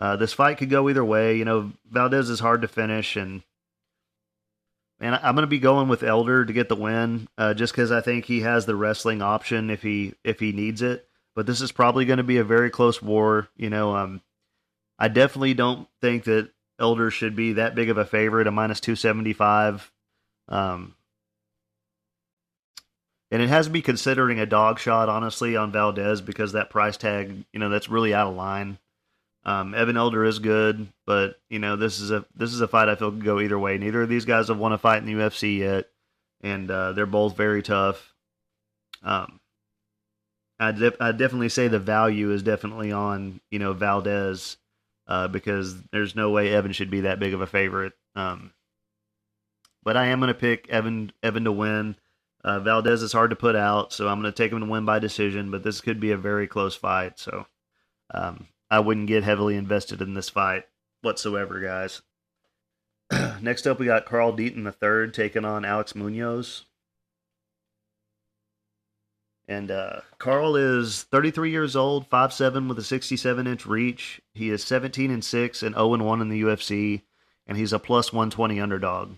Uh, 0.00 0.16
this 0.16 0.32
fight 0.32 0.56
could 0.56 0.70
go 0.70 0.88
either 0.88 1.04
way. 1.04 1.36
You 1.36 1.44
know, 1.44 1.72
Valdez 1.90 2.30
is 2.30 2.40
hard 2.40 2.62
to 2.62 2.68
finish, 2.68 3.16
and 3.16 3.42
and 4.98 5.14
I'm 5.14 5.34
going 5.34 5.42
to 5.42 5.46
be 5.46 5.58
going 5.58 5.88
with 5.88 6.02
Elder 6.02 6.44
to 6.44 6.52
get 6.52 6.70
the 6.70 6.76
win, 6.76 7.28
uh, 7.36 7.52
just 7.52 7.74
because 7.74 7.92
I 7.92 8.00
think 8.00 8.24
he 8.24 8.40
has 8.40 8.64
the 8.64 8.76
wrestling 8.76 9.20
option 9.20 9.68
if 9.68 9.82
he 9.82 10.14
if 10.24 10.40
he 10.40 10.52
needs 10.52 10.80
it. 10.80 11.06
But 11.36 11.46
this 11.46 11.60
is 11.60 11.70
probably 11.70 12.06
going 12.06 12.16
to 12.16 12.22
be 12.22 12.38
a 12.38 12.44
very 12.44 12.70
close 12.70 13.02
war. 13.02 13.48
You 13.56 13.68
know, 13.68 13.94
um, 13.94 14.22
I 14.98 15.08
definitely 15.08 15.54
don't 15.54 15.86
think 16.00 16.24
that 16.24 16.50
Elder 16.78 17.10
should 17.10 17.36
be 17.36 17.52
that 17.54 17.74
big 17.74 17.90
of 17.90 17.98
a 17.98 18.06
favorite, 18.06 18.46
a 18.46 18.50
minus 18.50 18.80
two 18.80 18.96
seventy 18.96 19.34
five. 19.34 19.92
Um, 20.48 20.94
and 23.30 23.42
it 23.42 23.48
has 23.50 23.68
be 23.68 23.82
considering 23.82 24.40
a 24.40 24.46
dog 24.46 24.78
shot, 24.78 25.08
honestly, 25.08 25.56
on 25.56 25.70
Valdez 25.70 26.20
because 26.20 26.52
that 26.52 26.70
price 26.70 26.96
tag, 26.96 27.44
you 27.52 27.60
know, 27.60 27.68
that's 27.68 27.88
really 27.88 28.12
out 28.12 28.26
of 28.26 28.34
line. 28.34 28.78
Um, 29.44 29.74
Evan 29.74 29.96
Elder 29.96 30.24
is 30.24 30.38
good, 30.38 30.88
but 31.06 31.40
you 31.48 31.58
know, 31.58 31.76
this 31.76 31.98
is 31.98 32.10
a 32.10 32.26
this 32.36 32.52
is 32.52 32.60
a 32.60 32.68
fight 32.68 32.88
I 32.88 32.94
feel 32.94 33.10
could 33.10 33.24
go 33.24 33.40
either 33.40 33.58
way. 33.58 33.78
Neither 33.78 34.02
of 34.02 34.08
these 34.08 34.26
guys 34.26 34.48
have 34.48 34.58
won 34.58 34.72
a 34.72 34.78
fight 34.78 35.02
in 35.02 35.06
the 35.06 35.14
UFC 35.14 35.58
yet, 35.58 35.88
and 36.42 36.70
uh, 36.70 36.92
they're 36.92 37.06
both 37.06 37.36
very 37.36 37.62
tough. 37.62 38.14
Um, 39.02 39.40
I 40.58 40.72
de- 40.72 41.02
I 41.02 41.12
definitely 41.12 41.48
say 41.48 41.68
the 41.68 41.78
value 41.78 42.30
is 42.32 42.42
definitely 42.42 42.92
on 42.92 43.40
you 43.50 43.58
know 43.58 43.72
Valdez, 43.72 44.58
uh, 45.08 45.28
because 45.28 45.82
there's 45.84 46.14
no 46.14 46.30
way 46.30 46.52
Evan 46.52 46.72
should 46.72 46.90
be 46.90 47.02
that 47.02 47.18
big 47.18 47.32
of 47.32 47.40
a 47.40 47.46
favorite. 47.46 47.94
Um, 48.14 48.52
but 49.82 49.96
I 49.96 50.06
am 50.06 50.20
going 50.20 50.28
to 50.28 50.34
pick 50.34 50.68
Evan 50.68 51.12
Evan 51.22 51.44
to 51.44 51.52
win. 51.52 51.96
Uh, 52.44 52.60
Valdez 52.60 53.02
is 53.02 53.12
hard 53.12 53.30
to 53.30 53.36
put 53.36 53.56
out, 53.56 53.92
so 53.92 54.06
I'm 54.06 54.20
going 54.20 54.32
to 54.32 54.36
take 54.36 54.52
him 54.52 54.60
to 54.60 54.66
win 54.66 54.84
by 54.84 54.98
decision. 54.98 55.50
But 55.50 55.62
this 55.62 55.80
could 55.80 55.98
be 55.98 56.10
a 56.10 56.18
very 56.18 56.46
close 56.46 56.76
fight, 56.76 57.18
so 57.18 57.46
um, 58.12 58.46
I 58.70 58.78
wouldn't 58.78 59.08
get 59.08 59.24
heavily 59.24 59.56
invested 59.56 60.00
in 60.00 60.14
this 60.14 60.28
fight 60.28 60.64
whatsoever, 61.02 61.60
guys. 61.60 62.02
Next 63.40 63.66
up, 63.66 63.78
we 63.78 63.86
got 63.86 64.06
Carl 64.06 64.32
Deaton 64.32 64.72
third 64.74 65.12
taking 65.12 65.44
on 65.44 65.64
Alex 65.64 65.94
Munoz. 65.94 66.66
And 69.48 69.72
uh, 69.72 70.02
Carl 70.18 70.54
is 70.54 71.02
33 71.02 71.50
years 71.50 71.74
old, 71.74 72.08
5'7 72.08 72.68
with 72.68 72.78
a 72.78 72.84
67 72.84 73.46
inch 73.48 73.66
reach. 73.66 74.20
He 74.32 74.48
is 74.50 74.62
17 74.62 75.10
and 75.10 75.24
6 75.24 75.62
and 75.64 75.74
0 75.74 75.94
and 75.94 76.06
1 76.06 76.20
in 76.20 76.28
the 76.28 76.42
UFC, 76.42 77.02
and 77.48 77.58
he's 77.58 77.72
a 77.72 77.80
plus 77.80 78.12
120 78.12 78.60
underdog. 78.60 79.16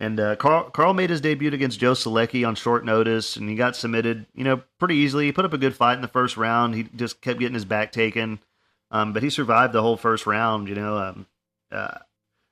And 0.00 0.18
uh, 0.18 0.36
Carl, 0.36 0.70
Carl 0.70 0.94
made 0.94 1.10
his 1.10 1.20
debut 1.20 1.52
against 1.52 1.78
Joe 1.78 1.92
Solecki 1.92 2.48
on 2.48 2.54
short 2.54 2.86
notice, 2.86 3.36
and 3.36 3.50
he 3.50 3.54
got 3.54 3.76
submitted, 3.76 4.24
you 4.34 4.44
know, 4.44 4.62
pretty 4.78 4.94
easily. 4.96 5.26
He 5.26 5.32
put 5.32 5.44
up 5.44 5.52
a 5.52 5.58
good 5.58 5.76
fight 5.76 5.94
in 5.94 6.00
the 6.00 6.08
first 6.08 6.38
round. 6.38 6.74
He 6.74 6.84
just 6.84 7.20
kept 7.20 7.38
getting 7.38 7.54
his 7.54 7.66
back 7.66 7.92
taken, 7.92 8.40
um, 8.90 9.12
but 9.12 9.22
he 9.22 9.28
survived 9.28 9.74
the 9.74 9.82
whole 9.82 9.98
first 9.98 10.26
round. 10.26 10.68
You 10.68 10.74
know, 10.74 10.96
um, 10.96 11.26
uh, 11.70 11.98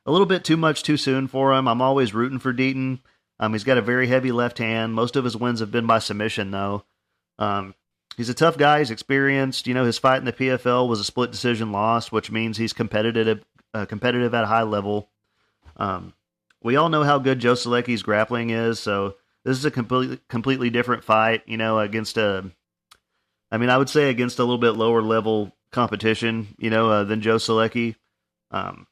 a 0.05 0.13
little 0.13 0.27
bit 0.27 0.45
too 0.45 0.59
much 0.59 0.83
too 0.83 0.99
soon 0.99 1.27
for 1.27 1.55
him. 1.55 1.67
I'm 1.67 1.81
always 1.81 2.13
rooting 2.13 2.39
for 2.39 2.53
Deaton. 2.53 2.99
Um, 3.41 3.55
he's 3.55 3.65
got 3.65 3.79
a 3.79 3.83
very 3.83 4.09
heavy 4.09 4.31
left 4.31 4.59
hand. 4.59 4.93
Most 4.93 5.17
of 5.17 5.25
his 5.25 5.37
wins 5.37 5.61
have 5.61 5.71
been 5.71 5.87
by 5.87 6.01
submission, 6.01 6.51
though. 6.51 6.85
Um, 7.39 7.75
he's 8.19 8.29
a 8.29 8.35
tough 8.35 8.59
guy. 8.59 8.81
He's 8.81 8.91
experienced. 8.91 9.67
You 9.67 9.73
know, 9.73 9.87
his 9.87 9.99
fight 9.99 10.19
in 10.19 10.27
the 10.27 10.33
PFL 10.35 10.87
was 10.87 11.01
a 11.01 11.05
split 11.05 11.31
decision 11.31 11.73
loss, 11.73 12.13
which 12.13 12.31
means 12.31 12.59
he's 12.59 12.75
competitive, 12.75 13.43
uh, 13.73 13.87
competitive 13.87 14.35
at 14.35 14.45
a 14.45 14.49
high 14.49 14.65
level. 14.65 15.09
Um, 15.79 16.13
we 16.63 16.77
all 16.77 16.89
know 16.89 17.05
how 17.05 17.19
good 17.19 17.39
Joe 17.39 17.55
Solecki's 17.55 18.03
grappling 18.03 18.51
is, 18.51 18.81
so 18.81 19.15
this 19.45 19.57
is 19.57 19.65
a 19.65 19.71
completely 19.71 20.21
completely 20.29 20.71
different 20.71 21.05
fight. 21.05 21.43
You 21.47 21.57
know, 21.57 21.79
against 21.79 22.17
a, 22.17 22.51
I 23.51 23.59
mean, 23.59 23.71
I 23.71 23.79
would 23.79 23.89
say 23.89 24.11
against 24.11 24.39
a 24.39 24.43
little 24.43 24.59
bit 24.59 24.73
lower 24.73 25.03
level 25.03 25.57
competition. 25.73 26.49
You 26.59 26.71
know, 26.71 26.91
uh, 26.91 27.05
than 27.05 27.21
Joe 27.21 27.37
Selecki. 27.37 27.97
Um, 28.51 28.87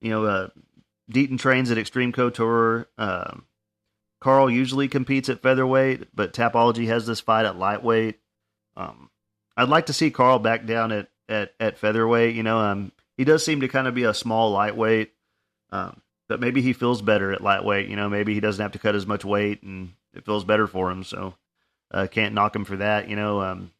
you 0.00 0.10
know, 0.10 0.24
uh, 0.24 0.48
Deaton 1.10 1.38
trains 1.38 1.70
at 1.70 1.78
Extreme 1.78 2.12
Couture. 2.12 2.88
Uh, 2.96 3.38
Carl 4.20 4.50
usually 4.50 4.88
competes 4.88 5.28
at 5.28 5.42
featherweight, 5.42 6.14
but 6.14 6.32
Tapology 6.32 6.86
has 6.86 7.06
this 7.06 7.20
fight 7.20 7.46
at 7.46 7.58
lightweight. 7.58 8.18
Um, 8.76 9.10
I'd 9.56 9.68
like 9.68 9.86
to 9.86 9.92
see 9.92 10.10
Carl 10.10 10.38
back 10.38 10.66
down 10.66 10.92
at, 10.92 11.08
at, 11.28 11.54
at 11.58 11.78
featherweight. 11.78 12.34
You 12.34 12.42
know, 12.42 12.58
um, 12.58 12.92
he 13.16 13.24
does 13.24 13.44
seem 13.44 13.60
to 13.62 13.68
kind 13.68 13.86
of 13.86 13.94
be 13.94 14.04
a 14.04 14.14
small 14.14 14.52
lightweight. 14.52 15.12
Um, 15.70 16.00
but 16.30 16.38
maybe 16.38 16.62
he 16.62 16.72
feels 16.72 17.02
better 17.02 17.32
at 17.32 17.42
lightweight. 17.42 17.88
You 17.88 17.96
know, 17.96 18.08
maybe 18.08 18.34
he 18.34 18.40
doesn't 18.40 18.62
have 18.62 18.70
to 18.70 18.78
cut 18.78 18.94
as 18.94 19.04
much 19.04 19.24
weight, 19.24 19.64
and 19.64 19.94
it 20.14 20.24
feels 20.24 20.44
better 20.44 20.68
for 20.68 20.88
him. 20.88 21.02
So 21.02 21.34
uh, 21.90 22.06
can't 22.08 22.34
knock 22.34 22.54
him 22.54 22.64
for 22.64 22.76
that. 22.76 23.08
You 23.08 23.16
know, 23.16 23.40
um, 23.40 23.72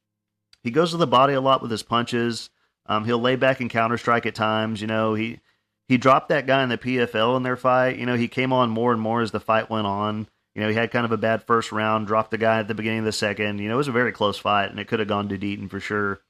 he 0.65 0.73
goes 0.73 0.91
to 0.91 0.97
the 0.97 1.07
body 1.07 1.35
a 1.35 1.41
lot 1.41 1.63
with 1.63 1.71
his 1.71 1.85
punches. 1.85 2.51
Um, 2.87 3.05
he'll 3.05 3.21
lay 3.21 3.37
back 3.37 3.61
and 3.61 3.71
counter 3.71 3.97
strike 3.97 4.27
at 4.27 4.35
times. 4.35 4.81
You 4.81 4.89
know, 4.89 5.15
he 5.15 5.39
he 5.87 5.97
dropped 5.97 6.31
that 6.31 6.49
guy 6.49 6.65
in 6.65 6.71
the 6.71 6.77
PFL 6.77 7.37
in 7.37 7.45
their 7.45 7.57
fight. 7.57 7.99
You 7.99 8.07
know, 8.07 8.17
he 8.17 8.27
came 8.27 8.53
on 8.53 8.69
more 8.69 8.93
and 8.93 9.01
more 9.01 9.23
as 9.23 9.31
the 9.31 9.39
fight 9.39 9.71
went 9.71 9.87
on. 9.87 10.27
You 10.57 10.63
know, 10.63 10.69
he 10.71 10.75
had 10.75 10.91
kind 10.91 11.05
of 11.05 11.13
a 11.13 11.17
bad 11.17 11.45
first 11.45 11.71
round, 11.71 12.09
dropped 12.09 12.33
the 12.33 12.39
guy 12.39 12.59
at 12.59 12.67
the 12.67 12.75
beginning 12.75 12.99
of 12.99 13.05
the 13.05 13.13
second. 13.13 13.61
You 13.61 13.69
know, 13.69 13.75
it 13.75 13.79
was 13.79 13.87
a 13.87 13.93
very 13.93 14.11
close 14.11 14.39
fight, 14.39 14.71
and 14.71 14.81
it 14.81 14.89
could 14.89 14.99
have 14.99 15.07
gone 15.07 15.29
to 15.29 15.39
Deaton 15.39 15.71
for 15.71 15.79
sure. 15.79 16.21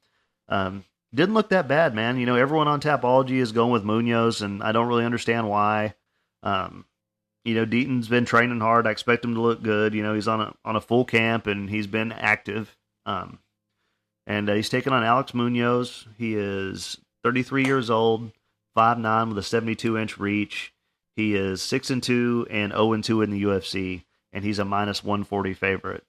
Um, 0.50 0.84
didn't 1.14 1.34
look 1.34 1.48
that 1.48 1.66
bad, 1.66 1.94
man. 1.94 2.18
You 2.18 2.26
know, 2.26 2.36
everyone 2.36 2.68
on 2.68 2.82
Tapology 2.82 3.38
is 3.38 3.52
going 3.52 3.72
with 3.72 3.84
Munoz, 3.84 4.42
and 4.42 4.62
I 4.62 4.72
don't 4.72 4.86
really 4.86 5.06
understand 5.06 5.48
why. 5.48 5.94
Um, 6.42 6.84
you 7.44 7.54
know, 7.54 7.64
Deaton's 7.64 8.08
been 8.08 8.24
training 8.24 8.60
hard. 8.60 8.86
I 8.86 8.90
expect 8.90 9.24
him 9.24 9.34
to 9.34 9.40
look 9.40 9.62
good. 9.62 9.94
You 9.94 10.02
know, 10.02 10.14
he's 10.14 10.28
on 10.28 10.40
a 10.40 10.54
on 10.64 10.76
a 10.76 10.80
full 10.80 11.04
camp 11.04 11.46
and 11.46 11.70
he's 11.70 11.86
been 11.86 12.12
active. 12.12 12.76
Um, 13.06 13.38
and 14.26 14.48
uh, 14.48 14.54
he's 14.54 14.68
taking 14.68 14.92
on 14.92 15.02
Alex 15.02 15.34
Munoz. 15.34 16.06
He 16.18 16.34
is 16.34 16.98
33 17.24 17.64
years 17.64 17.90
old, 17.90 18.30
5'9 18.76 19.28
with 19.28 19.38
a 19.38 19.42
72 19.42 19.96
inch 19.96 20.18
reach. 20.18 20.72
He 21.16 21.34
is 21.34 21.62
6 21.62 21.90
and 21.90 22.02
2 22.02 22.46
and 22.50 22.72
0 22.72 22.92
and 22.92 23.04
2 23.04 23.22
in 23.22 23.30
the 23.30 23.42
UFC, 23.42 24.04
and 24.32 24.44
he's 24.44 24.58
a 24.58 24.64
minus 24.64 25.02
140 25.02 25.54
favorite. 25.54 26.04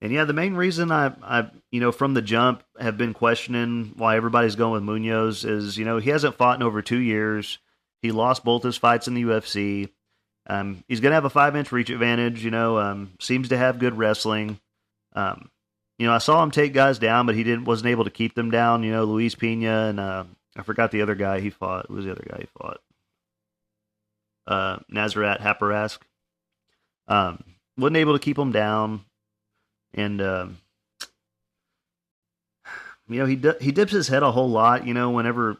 And 0.00 0.12
yeah, 0.12 0.24
the 0.24 0.32
main 0.32 0.54
reason 0.54 0.90
I, 0.90 1.12
I, 1.22 1.50
you 1.70 1.80
know, 1.80 1.92
from 1.92 2.14
the 2.14 2.22
jump 2.22 2.62
have 2.78 2.98
been 2.98 3.14
questioning 3.14 3.92
why 3.96 4.16
everybody's 4.16 4.56
going 4.56 4.72
with 4.72 4.82
Munoz 4.82 5.44
is, 5.44 5.78
you 5.78 5.84
know, 5.84 5.98
he 5.98 6.10
hasn't 6.10 6.36
fought 6.36 6.56
in 6.56 6.62
over 6.62 6.82
two 6.82 6.98
years. 6.98 7.58
He 8.04 8.12
lost 8.12 8.44
both 8.44 8.62
his 8.62 8.76
fights 8.76 9.08
in 9.08 9.14
the 9.14 9.22
UFC. 9.22 9.88
Um, 10.46 10.84
he's 10.86 11.00
going 11.00 11.12
to 11.12 11.14
have 11.14 11.24
a 11.24 11.30
five 11.30 11.56
inch 11.56 11.72
reach 11.72 11.88
advantage. 11.88 12.44
You 12.44 12.50
know, 12.50 12.76
um, 12.76 13.14
seems 13.18 13.48
to 13.48 13.56
have 13.56 13.78
good 13.78 13.96
wrestling. 13.96 14.60
Um, 15.14 15.48
you 15.98 16.06
know, 16.06 16.12
I 16.12 16.18
saw 16.18 16.42
him 16.42 16.50
take 16.50 16.74
guys 16.74 16.98
down, 16.98 17.24
but 17.24 17.34
he 17.34 17.44
didn't 17.44 17.64
wasn't 17.64 17.88
able 17.88 18.04
to 18.04 18.10
keep 18.10 18.34
them 18.34 18.50
down. 18.50 18.82
You 18.82 18.92
know, 18.92 19.04
Luis 19.04 19.34
Pena 19.34 19.86
and 19.86 19.98
uh, 19.98 20.24
I 20.54 20.62
forgot 20.64 20.90
the 20.90 21.00
other 21.00 21.14
guy 21.14 21.40
he 21.40 21.48
fought. 21.48 21.86
Who 21.88 21.94
was 21.94 22.04
the 22.04 22.10
other 22.10 22.26
guy 22.28 22.40
he 22.40 22.48
fought? 22.58 22.80
Uh, 24.46 24.78
Nasrat 24.92 25.40
Haqparast. 25.40 25.96
Um, 27.08 27.42
wasn't 27.78 27.96
able 27.96 28.12
to 28.12 28.22
keep 28.22 28.38
him 28.38 28.52
down, 28.52 29.02
and 29.94 30.20
uh, 30.20 30.48
you 33.08 33.18
know 33.18 33.24
he 33.24 33.40
he 33.62 33.72
dips 33.72 33.92
his 33.92 34.08
head 34.08 34.22
a 34.22 34.30
whole 34.30 34.50
lot. 34.50 34.86
You 34.86 34.92
know, 34.92 35.08
whenever 35.08 35.56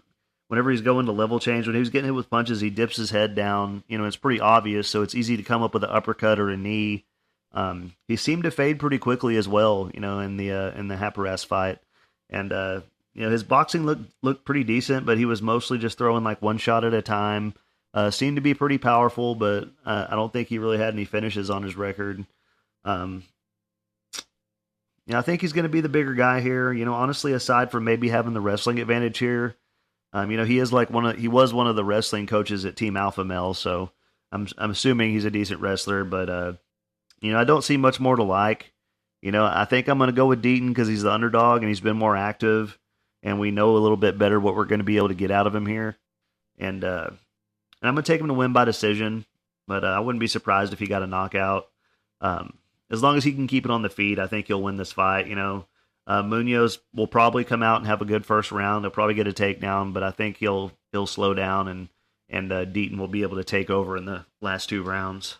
whenever 0.48 0.70
he's 0.70 0.80
going 0.80 1.06
to 1.06 1.12
level 1.12 1.40
change, 1.40 1.66
when 1.66 1.74
he 1.74 1.80
was 1.80 1.90
getting 1.90 2.06
hit 2.06 2.14
with 2.14 2.30
punches, 2.30 2.60
he 2.60 2.70
dips 2.70 2.96
his 2.96 3.10
head 3.10 3.34
down. 3.34 3.82
You 3.88 3.98
know, 3.98 4.04
it's 4.04 4.16
pretty 4.16 4.40
obvious, 4.40 4.88
so 4.88 5.02
it's 5.02 5.14
easy 5.14 5.36
to 5.36 5.42
come 5.42 5.62
up 5.62 5.74
with 5.74 5.84
an 5.84 5.90
uppercut 5.90 6.38
or 6.38 6.50
a 6.50 6.56
knee. 6.56 7.04
Um, 7.52 7.94
he 8.08 8.16
seemed 8.16 8.42
to 8.44 8.50
fade 8.50 8.80
pretty 8.80 8.98
quickly 8.98 9.36
as 9.36 9.48
well. 9.48 9.90
You 9.94 10.00
know, 10.00 10.20
in 10.20 10.36
the 10.36 10.52
uh, 10.52 10.70
in 10.72 10.88
the 10.88 10.96
Haqparast 10.96 11.46
fight, 11.46 11.78
and 12.28 12.52
uh, 12.52 12.80
you 13.14 13.22
know 13.22 13.30
his 13.30 13.44
boxing 13.44 13.86
looked 13.86 14.10
looked 14.22 14.44
pretty 14.44 14.64
decent, 14.64 15.06
but 15.06 15.18
he 15.18 15.24
was 15.24 15.40
mostly 15.40 15.78
just 15.78 15.98
throwing 15.98 16.24
like 16.24 16.42
one 16.42 16.58
shot 16.58 16.84
at 16.84 16.94
a 16.94 17.02
time. 17.02 17.54
Uh, 17.92 18.10
seemed 18.10 18.36
to 18.36 18.42
be 18.42 18.54
pretty 18.54 18.76
powerful, 18.76 19.36
but 19.36 19.68
uh, 19.86 20.06
I 20.10 20.16
don't 20.16 20.32
think 20.32 20.48
he 20.48 20.58
really 20.58 20.78
had 20.78 20.94
any 20.94 21.04
finishes 21.04 21.48
on 21.48 21.62
his 21.62 21.76
record. 21.76 22.26
Um, 22.84 23.22
you 25.06 25.12
know, 25.12 25.18
I 25.18 25.22
think 25.22 25.40
he's 25.40 25.52
going 25.52 25.64
to 25.64 25.68
be 25.68 25.80
the 25.80 25.88
bigger 25.88 26.14
guy 26.14 26.40
here. 26.40 26.72
You 26.72 26.84
know, 26.84 26.94
honestly, 26.94 27.32
aside 27.34 27.70
from 27.70 27.84
maybe 27.84 28.08
having 28.08 28.34
the 28.34 28.40
wrestling 28.40 28.80
advantage 28.80 29.18
here, 29.18 29.54
um, 30.14 30.30
you 30.30 30.36
know, 30.36 30.44
he 30.44 30.60
is 30.60 30.72
like 30.72 30.90
one 30.90 31.04
of 31.04 31.18
he 31.18 31.26
was 31.26 31.52
one 31.52 31.66
of 31.66 31.74
the 31.74 31.84
wrestling 31.84 32.28
coaches 32.28 32.64
at 32.64 32.76
Team 32.76 32.96
Alpha 32.96 33.24
Male, 33.24 33.52
so 33.52 33.90
I'm 34.30 34.46
I'm 34.56 34.70
assuming 34.70 35.10
he's 35.10 35.24
a 35.24 35.30
decent 35.30 35.60
wrestler. 35.60 36.04
But 36.04 36.30
uh, 36.30 36.52
you 37.20 37.32
know, 37.32 37.38
I 37.40 37.44
don't 37.44 37.64
see 37.64 37.76
much 37.76 37.98
more 37.98 38.14
to 38.14 38.22
like. 38.22 38.72
You 39.20 39.32
know, 39.32 39.44
I 39.44 39.64
think 39.64 39.88
I'm 39.88 39.98
going 39.98 40.08
to 40.08 40.16
go 40.16 40.26
with 40.26 40.42
Deaton 40.42 40.68
because 40.68 40.86
he's 40.86 41.02
the 41.02 41.10
underdog 41.10 41.62
and 41.62 41.68
he's 41.68 41.80
been 41.80 41.96
more 41.96 42.16
active, 42.16 42.78
and 43.24 43.40
we 43.40 43.50
know 43.50 43.76
a 43.76 43.78
little 43.78 43.96
bit 43.96 44.16
better 44.16 44.38
what 44.38 44.54
we're 44.54 44.66
going 44.66 44.78
to 44.78 44.84
be 44.84 44.98
able 44.98 45.08
to 45.08 45.14
get 45.14 45.32
out 45.32 45.48
of 45.48 45.54
him 45.54 45.66
here. 45.66 45.96
And 46.58 46.84
uh, 46.84 47.08
and 47.10 47.88
I'm 47.88 47.94
going 47.94 48.04
to 48.04 48.12
take 48.12 48.20
him 48.20 48.28
to 48.28 48.34
win 48.34 48.52
by 48.52 48.64
decision, 48.64 49.26
but 49.66 49.82
uh, 49.82 49.88
I 49.88 49.98
wouldn't 49.98 50.20
be 50.20 50.28
surprised 50.28 50.72
if 50.72 50.78
he 50.78 50.86
got 50.86 51.02
a 51.02 51.08
knockout. 51.08 51.66
Um, 52.20 52.54
as 52.88 53.02
long 53.02 53.16
as 53.16 53.24
he 53.24 53.32
can 53.32 53.48
keep 53.48 53.64
it 53.64 53.70
on 53.72 53.82
the 53.82 53.88
feet, 53.88 54.20
I 54.20 54.28
think 54.28 54.46
he'll 54.46 54.62
win 54.62 54.76
this 54.76 54.92
fight. 54.92 55.26
You 55.26 55.34
know, 55.34 55.66
uh, 56.06 56.22
Munoz 56.22 56.78
will 56.94 57.06
probably 57.06 57.44
come 57.44 57.62
out 57.62 57.78
and 57.78 57.86
have 57.86 58.02
a 58.02 58.06
good 58.06 58.26
first 58.26 58.52
round. 58.52 58.84
They'll 58.84 58.90
probably 58.90 59.14
get 59.14 59.26
a 59.28 59.32
takedown, 59.32 59.92
but 59.92 60.02
I 60.02 60.10
think 60.10 60.36
he'll 60.36 60.72
he'll 60.92 61.06
slow 61.06 61.34
down 61.34 61.68
and 61.68 61.88
and 62.28 62.52
uh, 62.52 62.64
Deaton 62.64 62.98
will 62.98 63.08
be 63.08 63.22
able 63.22 63.36
to 63.36 63.44
take 63.44 63.70
over 63.70 63.96
in 63.96 64.04
the 64.04 64.26
last 64.40 64.68
two 64.68 64.82
rounds. 64.82 65.38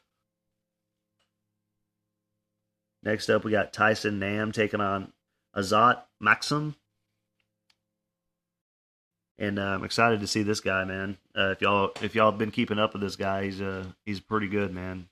Next 3.03 3.29
up, 3.29 3.45
we 3.45 3.51
got 3.51 3.73
Tyson 3.73 4.19
Nam 4.19 4.53
taking 4.53 4.81
on 4.81 5.13
Azat 5.55 6.03
Maksum, 6.23 6.75
And 9.39 9.59
uh, 9.59 9.63
I'm 9.63 9.85
excited 9.85 10.21
to 10.21 10.27
see 10.27 10.43
this 10.43 10.61
guy, 10.61 10.85
man. 10.85 11.19
Uh, 11.37 11.51
if 11.51 11.61
y'all 11.61 11.93
if 12.01 12.15
y'all 12.15 12.31
have 12.31 12.39
been 12.39 12.51
keeping 12.51 12.79
up 12.79 12.95
with 12.95 13.03
this 13.03 13.17
guy, 13.17 13.45
he's 13.45 13.61
uh 13.61 13.85
he's 14.07 14.21
pretty 14.21 14.49
good, 14.49 14.73
man. 14.73 15.09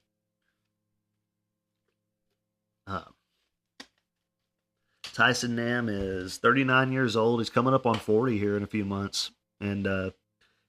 Tyson 5.12 5.54
Nam 5.54 5.88
is 5.88 6.38
39 6.38 6.92
years 6.92 7.16
old. 7.16 7.40
He's 7.40 7.50
coming 7.50 7.74
up 7.74 7.86
on 7.86 7.96
40 7.98 8.38
here 8.38 8.56
in 8.56 8.62
a 8.62 8.68
few 8.68 8.84
months, 8.84 9.30
and 9.60 9.86
uh, 9.86 10.10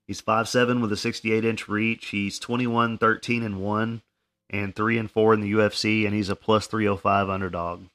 he's 0.06 0.22
5'7 0.22 0.82
with 0.82 0.92
a 0.92 0.98
68 0.98 1.46
inch 1.46 1.68
reach. 1.68 2.08
He's 2.08 2.40
21, 2.40 2.98
13 2.98 3.44
and 3.44 3.62
one, 3.62 4.02
and 4.50 4.76
three 4.76 4.98
and 4.98 5.10
four 5.10 5.34
in 5.34 5.42
the 5.42 5.54
UFC, 5.54 6.06
and 6.06 6.14
he's 6.14 6.30
a 6.30 6.36
plus 6.36 6.68
305 6.68 7.30
underdog. 7.30 7.86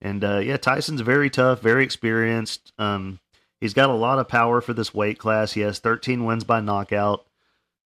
And 0.00 0.24
uh, 0.24 0.38
yeah, 0.38 0.56
Tyson's 0.56 1.00
very 1.00 1.28
tough, 1.28 1.60
very 1.60 1.84
experienced. 1.84 2.72
Um, 2.78 3.20
he's 3.60 3.74
got 3.74 3.90
a 3.90 3.94
lot 3.94 4.18
of 4.18 4.28
power 4.28 4.60
for 4.60 4.72
this 4.72 4.94
weight 4.94 5.18
class. 5.18 5.52
He 5.52 5.60
has 5.62 5.80
13 5.80 6.24
wins 6.24 6.44
by 6.44 6.60
knockout, 6.60 7.26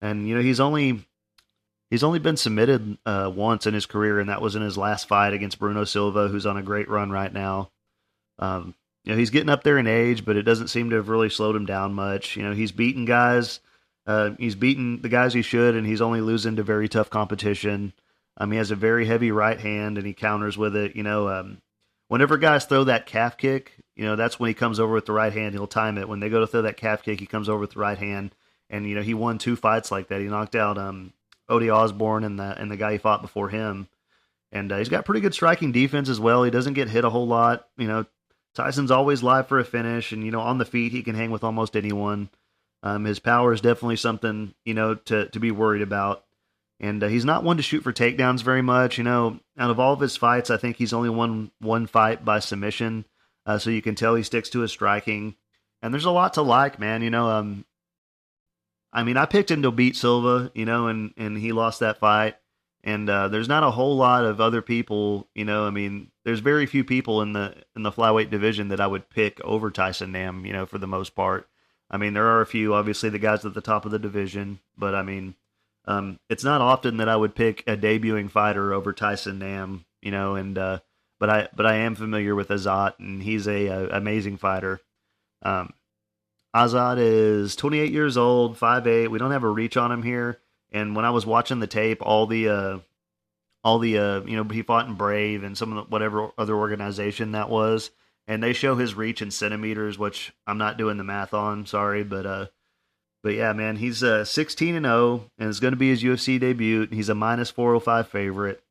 and 0.00 0.28
you 0.28 0.34
know 0.34 0.42
he's 0.42 0.60
only 0.60 1.04
He's 1.92 2.02
only 2.02 2.20
been 2.20 2.38
submitted 2.38 2.96
uh, 3.04 3.30
once 3.34 3.66
in 3.66 3.74
his 3.74 3.84
career, 3.84 4.18
and 4.18 4.30
that 4.30 4.40
was 4.40 4.56
in 4.56 4.62
his 4.62 4.78
last 4.78 5.06
fight 5.06 5.34
against 5.34 5.58
Bruno 5.58 5.84
Silva, 5.84 6.28
who's 6.28 6.46
on 6.46 6.56
a 6.56 6.62
great 6.62 6.88
run 6.88 7.10
right 7.10 7.30
now. 7.30 7.70
Um, 8.38 8.74
you 9.04 9.12
know, 9.12 9.18
he's 9.18 9.28
getting 9.28 9.50
up 9.50 9.62
there 9.62 9.76
in 9.76 9.86
age, 9.86 10.24
but 10.24 10.38
it 10.38 10.44
doesn't 10.44 10.68
seem 10.68 10.88
to 10.88 10.96
have 10.96 11.10
really 11.10 11.28
slowed 11.28 11.54
him 11.54 11.66
down 11.66 11.92
much. 11.92 12.34
You 12.34 12.44
know, 12.44 12.54
he's 12.54 12.72
beaten 12.72 13.04
guys. 13.04 13.60
Uh, 14.06 14.30
he's 14.38 14.54
beaten 14.54 15.02
the 15.02 15.10
guys 15.10 15.34
he 15.34 15.42
should, 15.42 15.76
and 15.76 15.86
he's 15.86 16.00
only 16.00 16.22
losing 16.22 16.56
to 16.56 16.62
very 16.62 16.88
tough 16.88 17.10
competition. 17.10 17.92
Um, 18.38 18.50
he 18.52 18.56
has 18.56 18.70
a 18.70 18.74
very 18.74 19.04
heavy 19.04 19.30
right 19.30 19.60
hand, 19.60 19.98
and 19.98 20.06
he 20.06 20.14
counters 20.14 20.56
with 20.56 20.74
it. 20.74 20.96
You 20.96 21.02
know, 21.02 21.28
um, 21.28 21.60
whenever 22.08 22.38
guys 22.38 22.64
throw 22.64 22.84
that 22.84 23.04
calf 23.04 23.36
kick, 23.36 23.74
you 23.96 24.06
know, 24.06 24.16
that's 24.16 24.40
when 24.40 24.48
he 24.48 24.54
comes 24.54 24.80
over 24.80 24.94
with 24.94 25.04
the 25.04 25.12
right 25.12 25.34
hand. 25.34 25.52
He'll 25.52 25.66
time 25.66 25.98
it. 25.98 26.08
When 26.08 26.20
they 26.20 26.30
go 26.30 26.40
to 26.40 26.46
throw 26.46 26.62
that 26.62 26.78
calf 26.78 27.02
kick, 27.02 27.20
he 27.20 27.26
comes 27.26 27.50
over 27.50 27.60
with 27.60 27.72
the 27.72 27.80
right 27.80 27.98
hand. 27.98 28.34
And, 28.70 28.88
you 28.88 28.94
know, 28.94 29.02
he 29.02 29.12
won 29.12 29.36
two 29.36 29.56
fights 29.56 29.90
like 29.92 30.08
that. 30.08 30.22
He 30.22 30.28
knocked 30.28 30.56
out 30.56 30.78
um, 30.78 31.12
Ode 31.52 31.68
Osborne 31.68 32.24
and 32.24 32.38
the 32.38 32.60
and 32.60 32.70
the 32.70 32.76
guy 32.76 32.92
he 32.92 32.98
fought 32.98 33.22
before 33.22 33.48
him. 33.48 33.88
And 34.50 34.70
uh, 34.70 34.78
he's 34.78 34.88
got 34.88 35.04
pretty 35.04 35.20
good 35.20 35.34
striking 35.34 35.72
defense 35.72 36.08
as 36.08 36.20
well. 36.20 36.42
He 36.44 36.50
doesn't 36.50 36.74
get 36.74 36.88
hit 36.88 37.04
a 37.04 37.10
whole 37.10 37.26
lot. 37.26 37.68
You 37.76 37.88
know, 37.88 38.06
Tyson's 38.54 38.90
always 38.90 39.22
live 39.22 39.48
for 39.48 39.58
a 39.58 39.64
finish, 39.64 40.12
and 40.12 40.24
you 40.24 40.30
know 40.30 40.40
on 40.40 40.58
the 40.58 40.64
feet 40.64 40.92
he 40.92 41.02
can 41.02 41.14
hang 41.14 41.30
with 41.30 41.44
almost 41.44 41.76
anyone. 41.76 42.28
Um, 42.82 43.04
his 43.04 43.18
power 43.18 43.52
is 43.52 43.60
definitely 43.60 43.96
something 43.96 44.54
you 44.64 44.74
know 44.74 44.94
to 44.94 45.28
to 45.28 45.40
be 45.40 45.50
worried 45.50 45.82
about. 45.82 46.24
And 46.80 47.02
uh, 47.04 47.06
he's 47.06 47.24
not 47.24 47.44
one 47.44 47.58
to 47.58 47.62
shoot 47.62 47.82
for 47.82 47.92
takedowns 47.92 48.42
very 48.42 48.62
much. 48.62 48.98
You 48.98 49.04
know, 49.04 49.38
out 49.56 49.70
of 49.70 49.78
all 49.78 49.92
of 49.92 50.00
his 50.00 50.16
fights, 50.16 50.50
I 50.50 50.56
think 50.56 50.76
he's 50.76 50.92
only 50.92 51.10
won 51.10 51.52
one 51.60 51.86
fight 51.86 52.24
by 52.24 52.40
submission. 52.40 53.04
Uh, 53.46 53.58
so 53.58 53.70
you 53.70 53.82
can 53.82 53.94
tell 53.94 54.16
he 54.16 54.24
sticks 54.24 54.50
to 54.50 54.60
his 54.60 54.72
striking. 54.72 55.36
And 55.80 55.92
there's 55.94 56.04
a 56.04 56.10
lot 56.10 56.34
to 56.34 56.42
like, 56.42 56.78
man. 56.78 57.02
You 57.02 57.10
know, 57.10 57.28
um, 57.28 57.64
I 58.92 59.02
mean, 59.02 59.16
I 59.16 59.26
picked 59.26 59.50
him 59.50 59.62
to 59.62 59.70
beat 59.70 59.96
Silva, 59.96 60.50
you 60.54 60.64
know, 60.64 60.86
and 60.88 61.14
and 61.16 61.38
he 61.38 61.52
lost 61.52 61.80
that 61.80 61.98
fight. 61.98 62.36
And 62.84 63.08
uh, 63.08 63.28
there's 63.28 63.48
not 63.48 63.62
a 63.62 63.70
whole 63.70 63.96
lot 63.96 64.24
of 64.24 64.40
other 64.40 64.60
people, 64.60 65.28
you 65.34 65.44
know. 65.44 65.66
I 65.66 65.70
mean, 65.70 66.10
there's 66.24 66.40
very 66.40 66.66
few 66.66 66.84
people 66.84 67.22
in 67.22 67.32
the 67.32 67.54
in 67.76 67.84
the 67.84 67.92
flyweight 67.92 68.30
division 68.30 68.68
that 68.68 68.80
I 68.80 68.86
would 68.86 69.08
pick 69.08 69.40
over 69.42 69.70
Tyson 69.70 70.12
Nam, 70.12 70.44
you 70.44 70.52
know, 70.52 70.66
for 70.66 70.78
the 70.78 70.86
most 70.86 71.14
part. 71.14 71.48
I 71.90 71.96
mean, 71.96 72.14
there 72.14 72.26
are 72.26 72.40
a 72.40 72.46
few, 72.46 72.74
obviously, 72.74 73.10
the 73.10 73.18
guys 73.18 73.44
at 73.44 73.54
the 73.54 73.60
top 73.60 73.84
of 73.84 73.92
the 73.92 73.98
division, 73.98 74.60
but 74.76 74.94
I 74.94 75.02
mean, 75.02 75.34
um, 75.84 76.18
it's 76.28 76.44
not 76.44 76.60
often 76.60 76.96
that 76.96 77.08
I 77.08 77.16
would 77.16 77.34
pick 77.34 77.62
a 77.66 77.76
debuting 77.76 78.30
fighter 78.30 78.72
over 78.72 78.92
Tyson 78.92 79.38
Nam, 79.38 79.84
you 80.00 80.10
know. 80.10 80.34
And 80.34 80.58
uh, 80.58 80.80
but 81.20 81.30
I 81.30 81.48
but 81.54 81.66
I 81.66 81.76
am 81.76 81.94
familiar 81.94 82.34
with 82.34 82.48
Azat, 82.48 82.98
and 82.98 83.22
he's 83.22 83.46
a, 83.46 83.66
a 83.66 83.88
amazing 83.90 84.38
fighter. 84.38 84.80
Um, 85.42 85.72
Azat 86.54 86.98
is 86.98 87.56
28 87.56 87.92
years 87.92 88.16
old, 88.16 88.58
5'8". 88.58 89.08
We 89.08 89.18
don't 89.18 89.30
have 89.30 89.44
a 89.44 89.48
reach 89.48 89.76
on 89.76 89.90
him 89.90 90.02
here. 90.02 90.38
And 90.70 90.96
when 90.96 91.04
I 91.04 91.10
was 91.10 91.26
watching 91.26 91.60
the 91.60 91.66
tape, 91.66 91.98
all 92.02 92.26
the 92.26 92.48
uh, 92.48 92.78
all 93.64 93.78
the 93.78 93.98
uh, 93.98 94.20
you 94.22 94.36
know 94.36 94.44
he 94.44 94.62
fought 94.62 94.88
in 94.88 94.94
Brave 94.94 95.44
and 95.44 95.56
some 95.56 95.76
of 95.76 95.84
the, 95.84 95.90
whatever 95.90 96.30
other 96.38 96.54
organization 96.54 97.32
that 97.32 97.50
was, 97.50 97.90
and 98.26 98.42
they 98.42 98.52
show 98.52 98.74
his 98.76 98.94
reach 98.94 99.22
in 99.22 99.30
centimeters, 99.30 99.98
which 99.98 100.32
I'm 100.46 100.58
not 100.58 100.78
doing 100.78 100.96
the 100.96 101.04
math 101.04 101.34
on. 101.34 101.66
Sorry, 101.66 102.04
but 102.04 102.26
uh, 102.26 102.46
but 103.22 103.34
yeah, 103.34 103.52
man, 103.52 103.76
he's 103.76 104.02
uh 104.02 104.24
16 104.24 104.74
and 104.74 104.86
0, 104.86 105.30
and 105.38 105.48
it's 105.48 105.60
going 105.60 105.72
to 105.72 105.78
be 105.78 105.90
his 105.90 106.02
UFC 106.02 106.40
debut. 106.40 106.88
He's 106.90 107.08
a 107.08 107.14
minus 107.14 107.50
405 107.50 108.08
favorite. 108.08 108.62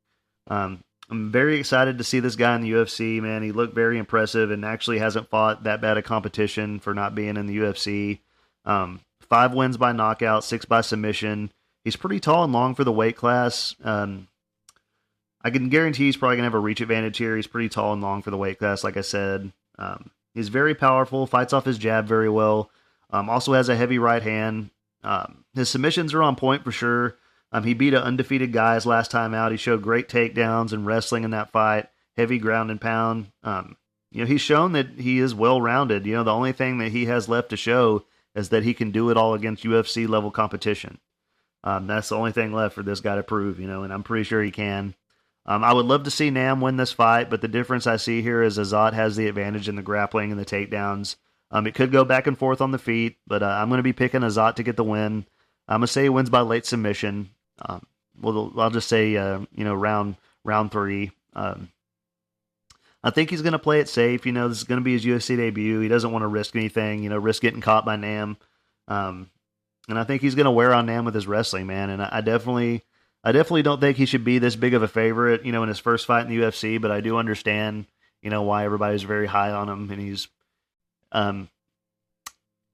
Um, 0.48 0.84
I'm 1.12 1.30
very 1.30 1.60
excited 1.60 1.98
to 1.98 2.06
see 2.06 2.22
this 2.22 2.38
guy 2.38 2.56
in 2.56 2.62
the 2.62 2.72
UFC, 2.72 3.22
man. 3.22 3.44
He 3.44 3.52
looked 3.52 3.76
very 3.76 3.98
impressive 3.98 4.50
and 4.50 4.64
actually 4.64 5.00
hasn't 5.00 5.30
fought 5.30 5.66
that 5.66 5.82
bad 5.82 5.98
a 5.98 6.02
competition 6.02 6.80
for 6.80 6.94
not 6.94 7.16
being 7.16 7.36
in 7.36 7.48
the 7.48 7.58
UFC. 7.58 8.20
Um, 8.64 9.02
five 9.20 9.54
wins 9.54 9.76
by 9.76 9.92
knockout, 9.92 10.46
six 10.46 10.64
by 10.64 10.80
submission. 10.80 11.52
He's 11.84 11.98
pretty 11.98 12.22
tall 12.22 12.46
and 12.46 12.54
long 12.54 12.76
for 12.76 12.86
the 12.86 12.94
weight 12.94 13.18
class. 13.18 13.76
Um, 13.84 14.30
I 15.44 15.50
can 15.50 15.68
guarantee 15.68 16.06
he's 16.06 16.16
probably 16.16 16.38
going 16.38 16.44
to 16.44 16.52
have 16.52 16.54
a 16.54 16.60
reach 16.60 16.80
advantage 16.80 17.18
here. 17.18 17.36
He's 17.36 17.48
pretty 17.48 17.68
tall 17.68 17.92
and 17.92 18.02
long 18.02 18.22
for 18.22 18.32
the 18.32 18.38
weight 18.38 18.60
class, 18.60 18.82
like 18.82 18.96
I 18.96 19.02
said. 19.02 19.52
Um, 19.78 20.12
he's 20.34 20.48
very 20.48 20.76
powerful, 20.76 21.28
fights 21.28 21.52
off 21.52 21.66
his 21.66 21.78
jab 21.78 22.06
very 22.06 22.30
well. 22.30 22.70
Um, 23.10 23.30
also 23.30 23.52
has 23.52 23.68
a 23.68 23.76
heavy 23.76 24.00
right 24.00 24.24
hand. 24.24 24.70
Um, 25.04 25.44
his 25.56 25.68
submissions 25.68 26.14
are 26.14 26.24
on 26.24 26.38
point 26.38 26.64
for 26.64 26.72
sure. 26.72 27.18
Um, 27.52 27.64
he 27.64 27.74
beat 27.74 27.94
an 27.94 28.04
undefeated 28.04 28.54
guy 28.54 28.76
his 28.76 28.86
last 28.86 29.12
time 29.12 29.34
out. 29.34 29.52
He 29.52 29.58
showed 29.58 29.82
great 29.82 30.08
takedowns 30.08 30.72
and 30.72 30.86
wrestling 30.86 31.24
in 31.24 31.32
that 31.32 31.52
fight, 31.52 31.90
heavy 32.16 32.38
ground 32.38 32.72
and 32.72 32.80
pound. 32.80 33.32
Um, 33.44 33.76
you 34.12 34.22
know, 34.22 34.28
he's 34.28 34.42
shown 34.42 34.74
that 34.74 35.00
he 35.00 35.20
is 35.20 35.36
well 35.36 35.62
rounded. 35.62 36.06
You 36.06 36.14
know, 36.14 36.24
the 36.24 36.34
only 36.34 36.54
thing 36.54 36.78
that 36.78 36.92
he 36.92 37.06
has 37.06 37.30
left 37.30 37.50
to 37.50 37.58
show 37.58 38.06
is 38.36 38.50
that 38.50 38.64
he 38.64 38.74
can 38.74 38.92
do 38.92 39.10
it 39.10 39.18
all 39.18 39.34
against 39.34 39.64
UFC 39.64 40.08
level 40.08 40.32
competition. 40.32 41.00
Um, 41.64 41.88
that's 41.88 42.10
the 42.10 42.18
only 42.18 42.32
thing 42.32 42.54
left 42.54 42.76
for 42.76 42.84
this 42.84 43.02
guy 43.02 43.16
to 43.16 43.24
prove, 43.24 43.60
you 43.60 43.68
know, 43.68 43.84
and 43.84 43.94
I'm 43.94 44.04
pretty 44.04 44.24
sure 44.24 44.42
he 44.42 44.52
can. 44.52 44.96
Um, 45.46 45.64
I 45.64 45.74
would 45.74 45.86
love 45.86 46.04
to 46.04 46.12
see 46.12 46.30
Nam 46.30 46.62
win 46.62 46.78
this 46.78 46.94
fight, 46.94 47.30
but 47.30 47.42
the 47.42 47.48
difference 47.48 47.88
I 47.88 47.98
see 47.98 48.22
here 48.22 48.42
is 48.42 48.58
Azat 48.58 48.94
has 48.94 49.16
the 49.16 49.28
advantage 49.28 49.68
in 49.68 49.76
the 49.76 49.82
grappling 49.82 50.32
and 50.32 50.40
the 50.40 50.46
takedowns. 50.46 51.16
Um, 51.50 51.68
it 51.68 51.76
could 51.76 51.92
go 51.92 52.06
back 52.06 52.28
and 52.28 52.38
forth 52.38 52.62
on 52.62 52.72
the 52.72 52.78
feet, 52.78 53.18
but 53.28 53.44
uh, 53.44 53.48
I'm 53.48 53.70
going 53.70 53.80
to 53.80 53.84
be 53.84 53.94
picking 53.94 54.22
Azat 54.22 54.56
to 54.56 54.64
get 54.64 54.78
the 54.78 54.84
win. 54.84 55.26
I'm 55.68 55.80
going 55.80 55.88
to 55.88 55.94
say 55.94 56.04
he 56.04 56.10
wins 56.10 56.30
by 56.30 56.42
late 56.42 56.66
submission. 56.66 57.32
Um, 57.64 57.86
well, 58.22 58.54
I'll 58.58 58.70
just 58.70 58.88
say, 58.88 59.16
uh, 59.16 59.40
you 59.56 59.64
know, 59.64 59.74
round 59.74 60.16
round 60.44 60.72
three. 60.72 61.12
Um, 61.34 61.70
I 63.04 63.10
think 63.10 63.30
he's 63.30 63.42
going 63.42 63.54
to 63.54 63.60
play 63.60 63.80
it 63.80 63.90
safe. 63.90 64.26
You 64.26 64.32
know, 64.32 64.48
this 64.48 64.60
is 64.60 64.64
going 64.64 64.80
to 64.80 64.84
be 64.84 64.94
his 64.94 65.06
UFC 65.06 65.36
debut. 65.36 65.80
He 65.80 65.88
doesn't 65.88 66.12
want 66.12 66.24
to 66.24 66.28
risk 66.28 66.56
anything. 66.56 67.04
You 67.04 67.10
know, 67.10 67.18
risk 67.18 67.42
getting 67.42 67.62
caught 67.62 67.86
by 67.86 67.96
Nam. 67.96 68.38
Um, 68.88 69.30
and 69.90 69.98
I 69.98 70.04
think 70.04 70.22
he's 70.22 70.36
going 70.36 70.46
to 70.46 70.52
wear 70.52 70.74
on 70.74 70.86
Nam 70.86 71.06
with 71.06 71.16
his 71.16 71.28
wrestling, 71.28 71.68
man. 71.68 71.90
And 71.90 72.02
I, 72.02 72.10
I, 72.12 72.22
definitely, 72.22 72.84
I 73.24 73.32
definitely 73.32 73.64
don't 73.64 73.82
think 73.82 73.98
he 73.98 74.06
should 74.06 74.24
be 74.24 74.38
this 74.38 74.56
big 74.56 74.74
of 74.74 74.84
a 74.84 74.88
favorite. 74.88 75.46
You 75.46 75.52
know, 75.52 75.64
in 75.64 75.70
his 75.70 75.80
first 75.80 76.06
fight 76.06 76.26
in 76.26 76.30
the 76.30 76.46
UFC. 76.46 76.80
But 76.80 76.92
I 76.92 77.02
do 77.02 77.18
understand, 77.18 77.86
you 78.22 78.30
know, 78.30 78.44
why 78.44 78.66
everybody's 78.66 79.04
very 79.04 79.28
high 79.28 79.52
on 79.52 79.68
him, 79.68 79.90
and 79.90 80.00
he's, 80.00 80.28
um, 81.12 81.50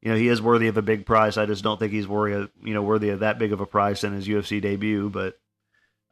you 0.08 0.14
know, 0.14 0.20
he 0.20 0.30
is 0.30 0.42
worthy 0.42 0.70
of 0.70 0.78
a 0.78 0.82
big 0.82 1.06
price. 1.06 1.36
I 1.36 1.46
just 1.46 1.66
don't 1.66 1.78
think 1.78 1.92
he's 1.92 2.08
worthy 2.08 2.36
of, 2.36 2.50
you 2.64 2.74
know, 2.74 2.82
worthy 2.82 3.10
of 3.10 3.20
that 3.20 3.38
big 3.38 3.52
of 3.52 3.60
a 3.60 3.66
price 3.66 4.06
in 4.06 4.14
his 4.14 4.26
UFC 4.26 4.62
debut. 4.62 5.10
But 5.10 5.38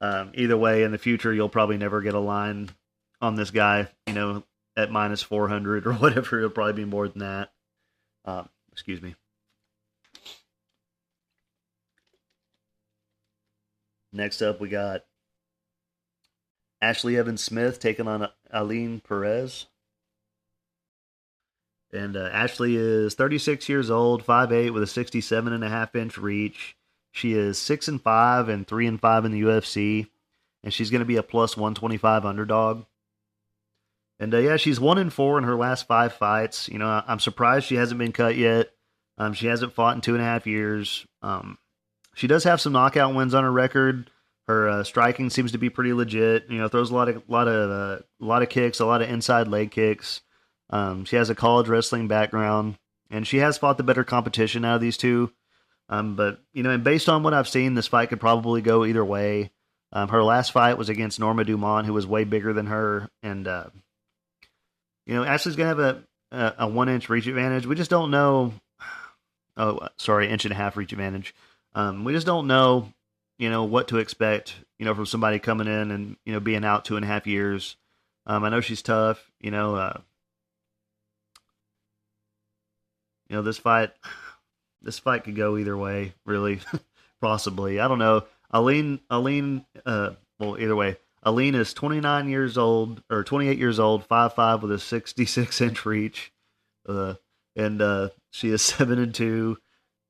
um, 0.01 0.34
either 0.34 0.58
way, 0.58 0.84
in 0.84 0.91
the 0.91 0.97
future, 0.97 1.34
you'll 1.34 1.47
probably 1.47 1.77
never 1.77 2.01
get 2.01 2.13
a 2.13 2.19
line 2.19 2.71
on 3.21 3.36
this 3.36 3.51
guy, 3.51 3.88
you 4.05 4.12
know, 4.12 4.43
at 4.75 4.91
minus 4.91 5.21
400 5.21 5.88
or 5.88 5.93
whatever. 5.93 6.39
It'll 6.39 6.49
probably 6.49 6.73
be 6.73 6.84
more 6.84 7.08
than 7.08 7.19
that. 7.19 7.53
Um, 8.25 8.49
excuse 8.73 9.01
me. 9.01 9.15
Next 14.12 14.41
up, 14.41 14.60
we 14.60 14.67
got 14.67 15.05
Ashlee 16.84 17.17
Evans 17.17 17.41
Smith 17.41 17.79
taking 17.79 18.10
on 18.10 18.27
Ailin 18.53 19.01
Perez. 19.01 19.67
And 21.95 22.17
uh, 22.17 22.29
Ashlee 22.29 22.75
is 22.75 23.15
36 23.15 23.67
years 23.69 23.89
old, 23.89 24.25
5'8 24.25 24.73
with 24.73 24.84
a 24.84 24.88
67 24.88 25.53
and 25.53 25.63
a 25.63 25.69
half 25.69 25.95
inch 25.95 26.17
reach. 26.17 26.75
She 27.12 27.34
is 27.34 27.58
6 27.58 27.88
and 27.88 28.01
5 28.01 28.49
and 28.49 28.67
3 28.67 28.88
and 28.88 28.99
5 28.99 29.25
in 29.25 29.31
the 29.31 29.41
UFC. 29.41 30.08
And 30.63 30.73
she's 30.73 30.89
going 30.89 30.99
to 30.99 31.05
be 31.05 31.17
a 31.17 31.23
plus 31.23 31.55
125 31.55 32.25
underdog. 32.25 32.86
And 34.19 34.34
uh, 34.34 34.38
yeah, 34.38 34.58
she's 34.58 34.79
1 34.79 34.97
and 34.97 35.12
4 35.12 35.38
in 35.38 35.43
her 35.43 35.55
last 35.55 35.88
five 35.88 36.13
fights. 36.13 36.69
You 36.69 36.79
know, 36.79 37.03
I'm 37.08 37.19
surprised 37.19 37.67
she 37.67 37.75
hasn't 37.75 37.99
been 37.99 38.12
cut 38.12 38.36
yet. 38.36 38.71
Um, 39.17 39.34
she 39.34 39.47
hasn't 39.47 39.73
fought 39.73 39.95
in 39.95 40.01
two 40.01 40.13
and 40.13 40.21
a 40.21 40.25
half 40.25 40.45
years. 40.45 41.05
Um, 41.21 41.58
she 42.15 42.27
does 42.27 42.43
have 42.43 42.62
some 42.62 42.73
knockout 42.73 43.15
wins 43.15 43.34
on 43.34 43.43
her 43.43 43.51
record. 43.51 44.10
Her 44.47 44.69
uh, 44.69 44.84
striking 44.84 45.29
seems 45.29 45.53
to 45.53 45.58
be 45.58 45.69
pretty 45.69 45.93
legit. 45.93 46.49
You 46.49 46.58
know, 46.58 46.67
throws 46.67 46.91
a 46.91 46.95
lot 46.95 47.10
of 47.10 47.23
lot 47.27 47.47
of 47.47 47.71
uh, 47.71 48.03
a 48.21 48.25
lot 48.25 48.43
of 48.43 48.49
kicks, 48.49 48.79
a 48.79 48.86
lot 48.86 49.01
of 49.01 49.10
inside 49.10 49.47
leg 49.47 49.71
kicks. 49.71 50.21
Um, 50.69 51.06
she 51.06 51.15
has 51.15 51.30
a 51.30 51.36
college 51.36 51.67
wrestling 51.67 52.08
background, 52.08 52.78
and 53.10 53.28
she 53.28 53.38
has 53.38 53.58
fought 53.58 53.78
the 53.78 53.84
better 53.84 54.04
competition 54.04 54.65
out 54.65 54.75
of 54.75 54.82
these 54.82 54.97
two. 54.97 55.32
Um, 55.89 56.15
but 56.15 56.39
you 56.54 56.63
know, 56.63 56.71
and 56.71 56.84
based 56.84 57.10
on 57.10 57.23
what 57.23 57.34
I've 57.34 57.47
seen, 57.47 57.75
this 57.75 57.88
fight 57.88 58.10
could 58.10 58.19
probably 58.19 58.62
go 58.62 58.86
either 58.86 59.06
way. 59.06 59.51
Um, 59.91 60.10
her 60.10 60.23
last 60.23 60.51
fight 60.51 60.78
was 60.78 60.89
against 60.89 61.19
Norma 61.19 61.43
Dumont, 61.45 61.86
who 61.86 61.93
was 61.93 62.08
way 62.08 62.23
bigger 62.23 62.54
than 62.54 62.67
her, 62.67 63.10
and 63.21 63.47
uh, 63.47 63.65
you 65.06 65.13
know, 65.13 65.23
Ashlee's 65.23 65.56
gonna 65.56 65.69
have 65.69 65.80
a 65.80 66.04
a, 66.32 66.54
a 66.60 66.67
one 66.67 66.89
inch 66.89 67.10
reach 67.10 67.28
advantage. 67.28 67.65
We 67.65 67.75
just 67.75 67.89
don't 67.89 68.12
know. 68.12 68.54
Oh, 69.58 69.88
sorry, 69.95 70.28
inch 70.28 70.43
and 70.43 70.51
a 70.51 70.56
half 70.58 70.75
reach 70.75 70.91
advantage. 70.91 71.34
Um, 71.73 72.04
we 72.04 72.12
just 72.12 72.25
don't 72.25 72.45
know, 72.45 72.91
you 73.39 73.49
know, 73.49 73.63
what 73.63 73.88
to 73.88 73.99
expect, 73.99 74.54
you 74.78 74.84
know, 74.84 74.93
from 74.93 75.06
somebody 75.06 75.39
coming 75.39 75.67
in 75.67 75.91
and 75.91 76.17
you 76.25 76.34
know 76.34 76.41
being 76.41 76.65
out 76.65 76.84
two 76.84 76.97
and 76.97 77.06
a 77.06 77.08
half 77.08 77.25
years. 77.25 77.78
Um, 78.25 78.43
I 78.43 78.49
know 78.49 78.60
she's 78.60 78.82
tough, 78.82 79.32
you 79.39 79.51
know. 79.51 79.75
Uh, 79.75 80.01
you 83.30 83.36
know, 83.36 83.42
this 83.42 83.58
fight, 83.58 83.92
this 84.82 85.00
fight 85.00 85.24
could 85.24 85.36
go 85.36 85.58
either 85.58 85.78
way, 85.78 86.14
really, 86.26 86.60
possibly. 87.22 87.80
I 87.80 87.88
don't 87.88 88.00
know. 88.00 88.24
Ailin, 88.54 89.00
Ailin, 89.10 89.66
uh, 89.86 90.12
well, 90.40 90.58
either 90.60 90.76
way, 90.76 90.98
Ailin 91.26 91.56
is 91.56 91.74
29 91.74 92.30
years 92.30 92.58
old 92.58 93.02
or 93.10 93.24
28 93.24 93.58
years 93.58 93.80
old, 93.80 94.06
five 94.06 94.34
five 94.34 94.62
with 94.62 94.72
a 94.72 94.80
66 94.80 95.62
inch 95.62 95.86
reach, 95.86 96.32
uh, 96.88 97.16
and 97.56 97.82
uh, 97.82 98.10
she 98.32 98.50
is 98.50 98.62
seven 98.62 99.00
and 99.00 99.14
two, 99.14 99.58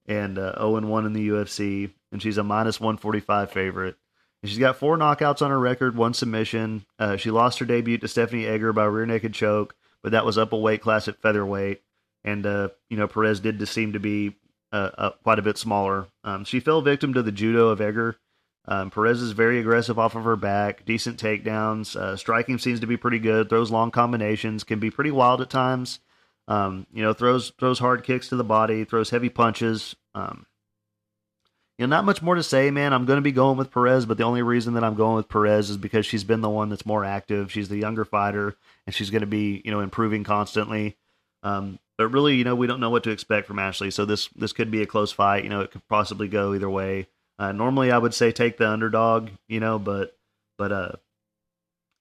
and 0.06 0.38
uh, 0.38 0.56
0 0.58 0.78
and 0.78 0.89
one 0.89 1.06
in 1.06 1.13
the 1.13 1.30
UFC, 1.30 1.91
and 2.12 2.21
she's 2.21 2.38
a 2.38 2.43
minus 2.43 2.80
145 2.80 3.51
favorite. 3.51 3.95
And 4.43 4.49
she's 4.49 4.60
got 4.60 4.75
four 4.75 4.97
knockouts 4.97 5.41
on 5.41 5.49
her 5.49 5.60
record, 5.60 5.95
one 5.95 6.13
submission. 6.13 6.86
Uh, 6.99 7.17
she 7.17 7.32
lost 7.32 7.60
her 7.60 7.65
debut 7.65 7.97
to 7.97 8.08
Stephanie 8.08 8.45
Egger 8.45 8.73
by 8.73 8.84
rear 8.84 9.06
naked 9.06 9.34
choke, 9.34 9.73
but 10.04 10.12
that 10.12 10.25
was 10.25 10.38
up 10.38 10.54
a 10.54 10.58
weight 10.58 10.82
class 10.82 11.08
at 11.08 11.21
featherweight 11.21 11.82
and 12.25 12.45
uh, 12.45 12.69
you 12.89 12.97
know 12.97 13.07
Perez 13.07 13.39
did 13.39 13.65
seem 13.69 13.93
to 13.93 13.99
be 13.99 14.35
uh, 14.73 14.89
uh, 14.97 15.09
quite 15.23 15.39
a 15.39 15.43
bit 15.43 15.57
smaller. 15.57 16.07
Um, 16.25 16.43
she 16.43 16.59
fell 16.59 16.81
victim 16.81 17.13
to 17.13 17.23
the 17.23 17.31
judo 17.31 17.69
of 17.69 17.79
Egger. 17.79 18.17
Um, 18.67 18.89
Perez 18.89 19.21
is 19.21 19.31
very 19.31 19.59
aggressive 19.59 19.99
off 19.99 20.15
of 20.15 20.23
her 20.23 20.35
back, 20.35 20.85
decent 20.85 21.21
takedowns. 21.21 21.95
Uh, 21.95 22.17
striking 22.17 22.57
seems 22.57 22.79
to 22.79 22.88
be 22.88 22.97
pretty 22.97 23.19
good. 23.19 23.47
Throws 23.47 23.71
long 23.71 23.91
combinations, 23.91 24.63
can 24.63 24.79
be 24.79 24.89
pretty 24.89 25.11
wild 25.11 25.39
at 25.39 25.51
times. 25.51 25.99
Um, 26.47 26.88
you 26.91 27.03
know, 27.03 27.13
throws 27.13 27.53
throws 27.59 27.79
hard 27.79 28.03
kicks 28.03 28.27
to 28.29 28.35
the 28.35 28.43
body, 28.43 28.83
throws 28.83 29.11
heavy 29.11 29.29
punches. 29.29 29.95
Um, 30.15 30.47
you 31.77 31.85
know, 31.85 31.95
not 31.95 32.05
much 32.05 32.21
more 32.21 32.35
to 32.35 32.43
say, 32.43 32.71
man. 32.71 32.93
I'm 32.93 33.05
going 33.05 33.17
to 33.17 33.21
be 33.21 33.31
going 33.31 33.57
with 33.57 33.71
Perez, 33.71 34.05
but 34.05 34.17
the 34.17 34.23
only 34.23 34.41
reason 34.41 34.73
that 34.75 34.83
I'm 34.83 34.95
going 34.95 35.15
with 35.15 35.29
Perez 35.29 35.69
is 35.69 35.77
because 35.77 36.05
she's 36.05 36.23
been 36.23 36.41
the 36.41 36.49
one 36.49 36.69
that's 36.69 36.85
more 36.85 37.03
active. 37.03 37.51
She's 37.51 37.69
the 37.69 37.77
younger 37.77 38.05
fighter, 38.05 38.55
and 38.85 38.95
she's 38.95 39.09
going 39.09 39.21
to 39.21 39.27
be, 39.27 39.61
you 39.65 39.71
know, 39.71 39.81
improving 39.81 40.23
constantly. 40.23 40.95
Um, 41.43 41.77
but 41.97 42.10
really, 42.10 42.36
you 42.36 42.43
know, 42.43 42.55
we 42.55 42.67
don't 42.67 42.79
know 42.79 42.89
what 42.89 43.03
to 43.03 43.12
expect 43.12 43.47
from 43.47 43.58
Ashlee. 43.58 43.93
So 43.93 44.05
this 44.05 44.27
this 44.36 44.53
could 44.53 44.71
be 44.71 44.81
a 44.81 44.86
close 44.86 45.12
fight. 45.12 45.43
You 45.43 45.49
know, 45.49 45.62
it 45.62 45.71
could 45.71 45.88
possibly 45.88 46.27
go 46.27 46.53
either 46.53 46.69
way. 46.69 47.08
Uh, 47.39 47.51
normally, 47.51 47.91
I 47.91 47.97
would 47.97 48.13
say 48.13 48.31
take 48.31 48.58
the 48.58 48.69
underdog. 48.69 49.29
You 49.47 49.60
know, 49.60 49.79
but 49.79 50.17
but 50.58 50.71
uh, 50.71 50.91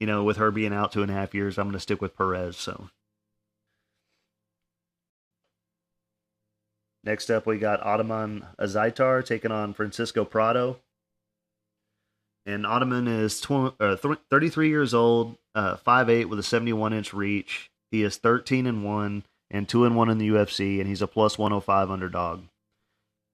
you 0.01 0.07
know, 0.07 0.25
with 0.25 0.39
her 0.39 0.51
being 0.51 0.75
out 0.75 0.93
two 0.93 1.03
and 1.03 1.11
a 1.11 1.15
half 1.15 1.35
years, 1.35 1.59
I'm 1.59 1.67
going 1.67 1.75
to 1.75 1.81
stick 1.81 2.01
with 2.01 2.17
Perez. 2.17 2.57
So. 2.57 2.89
Next 7.05 7.29
up, 7.31 7.45
we 7.45 7.59
got 7.59 7.83
Ottman 7.83 8.47
Azaitar 8.59 9.25
taking 9.25 9.53
on 9.53 9.75
Francisco 9.75 10.25
Prado. 10.25 10.79
And 12.47 12.65
Ottman 12.65 13.09
is 13.09 13.41
tw- 13.43 13.75
uh, 13.79 13.97
th- 13.97 14.19
33 14.31 14.69
years 14.69 14.95
old, 14.95 15.37
uh, 15.55 15.77
5'8 15.77 16.27
with 16.27 16.39
a 16.39 16.43
71 16.43 16.95
inch 16.95 17.13
reach. 17.13 17.71
He 17.91 18.03
is 18.03 18.17
13 18.17 18.67
and 18.67 18.85
1 18.85 19.23
and 19.55 19.69
two 19.69 19.85
and 19.85 19.95
one 19.95 20.11
in 20.11 20.19
the 20.19 20.31
UFC, 20.31 20.81
and 20.81 20.89
he's 20.89 21.01
a 21.01 21.07
plus 21.07 21.39
105 21.39 21.89
underdog. 21.89 22.43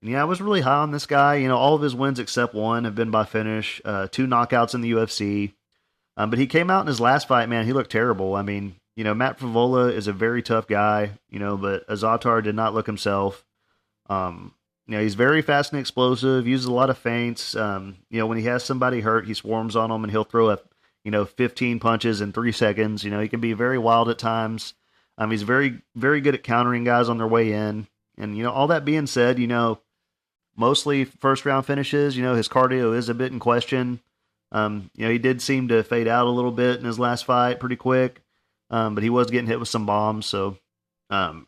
And 0.03 0.11
yeah, 0.11 0.21
I 0.21 0.25
was 0.25 0.43
really 0.43 0.61
high 0.61 0.83
on 0.83 0.91
this 0.91 1.07
guy. 1.07 1.37
You 1.37 1.49
know, 1.49 1.57
all 1.57 1.75
of 1.75 1.81
his 1.81 1.95
wins 1.95 2.19
except 2.19 2.55
one 2.55 2.85
have 2.85 2.95
been 2.95 3.11
by 3.11 3.25
finish. 3.25 3.81
Uh, 3.85 4.07
two 4.07 4.27
knockouts 4.27 4.75
in 4.75 4.83
the 4.83 4.93
UFC. 4.93 5.55
Um, 6.19 6.29
but 6.29 6.39
he 6.39 6.47
came 6.47 6.71
out 6.71 6.83
in 6.83 6.87
his 6.89 7.01
last 7.01 7.27
fight, 7.27 7.49
man. 7.49 7.65
He 7.65 7.73
looked 7.73 7.91
terrible. 7.91 8.35
I 8.35 8.43
mean, 8.43 8.77
you 8.97 9.05
know, 9.05 9.15
Matt 9.15 9.39
Frevola 9.39 9.91
is 9.93 10.09
a 10.09 10.13
very 10.13 10.43
tough 10.43 10.67
guy. 10.67 11.13
You 11.31 11.39
know, 11.39 11.57
but 11.57 11.89
Azaitar 11.89 12.43
did 12.43 12.55
not 12.55 12.75
look 12.75 12.87
himself. 12.87 13.43
Um, 14.11 14.53
you 14.87 14.97
know, 14.97 15.03
he's 15.03 15.15
very 15.15 15.41
fast 15.41 15.73
and 15.73 15.81
explosive. 15.81 16.47
Uses 16.47 16.67
a 16.67 16.73
lot 16.73 16.91
of 16.91 16.99
feints. 16.99 17.57
Um, 17.57 17.97
you 18.11 18.19
know, 18.19 18.27
when 18.27 18.37
he 18.37 18.45
has 18.45 18.63
somebody 18.63 19.01
hurt, 19.01 19.27
he 19.27 19.33
swarms 19.33 19.75
on 19.75 19.89
them 19.89 20.05
and 20.05 20.11
he'll 20.11 20.25
throw 20.25 20.51
a, 20.51 20.59
you 21.03 21.11
know, 21.11 21.25
15 21.25 21.81
punches 21.81 22.21
in 22.21 22.33
three 22.33 22.53
seconds. 22.53 23.05
You 23.05 23.11
know, 23.11 23.21
he 23.21 23.29
can 23.29 23.41
be 23.41 23.55
very 23.55 23.79
wild 23.79 24.11
at 24.11 24.19
times. 24.19 24.75
Um, 25.21 25.31
he's 25.31 25.43
very, 25.43 25.83
very 25.95 26.23
good 26.23 26.35
at 26.35 26.43
countering 26.43 26.83
guys 26.83 27.11
on 27.11 27.19
their 27.19 27.27
way 27.27 27.53
in. 27.53 27.87
And, 28.17 28.37
you 28.37 28.43
know, 28.43 28.51
all 28.51 28.69
that 28.69 28.87
being 28.87 29.07
said, 29.07 29.39
you 29.39 29.47
know, 29.47 29.79
mostly 30.57 31.05
first 31.05 31.45
round 31.45 31.67
finishes, 31.67 32.17
you 32.17 32.23
know, 32.23 32.35
his 32.35 32.49
cardio 32.49 32.97
is 32.97 33.11
a 33.11 33.15
bit 33.15 33.31
in 33.31 33.39
question. 33.39 34.01
Um, 34.51 34.91
you 34.97 35.05
know, 35.05 35.13
he 35.13 35.19
did 35.19 35.43
seem 35.43 35.69
to 35.69 35.83
fade 35.83 36.09
out 36.09 36.27
a 36.27 36.31
little 36.31 36.51
bit 36.51 36.81
in 36.81 36.87
his 36.87 36.99
last 36.99 37.27
fight 37.27 37.61
pretty 37.61 37.77
quick. 37.77 38.23
Um, 38.71 38.95
but 38.95 39.05
he 39.05 39.11
was 39.11 39.31
getting 39.31 39.47
hit 39.47 39.61
with 39.61 39.69
some 39.69 39.85
bombs. 39.85 40.25
So, 40.25 40.57
um, 41.11 41.47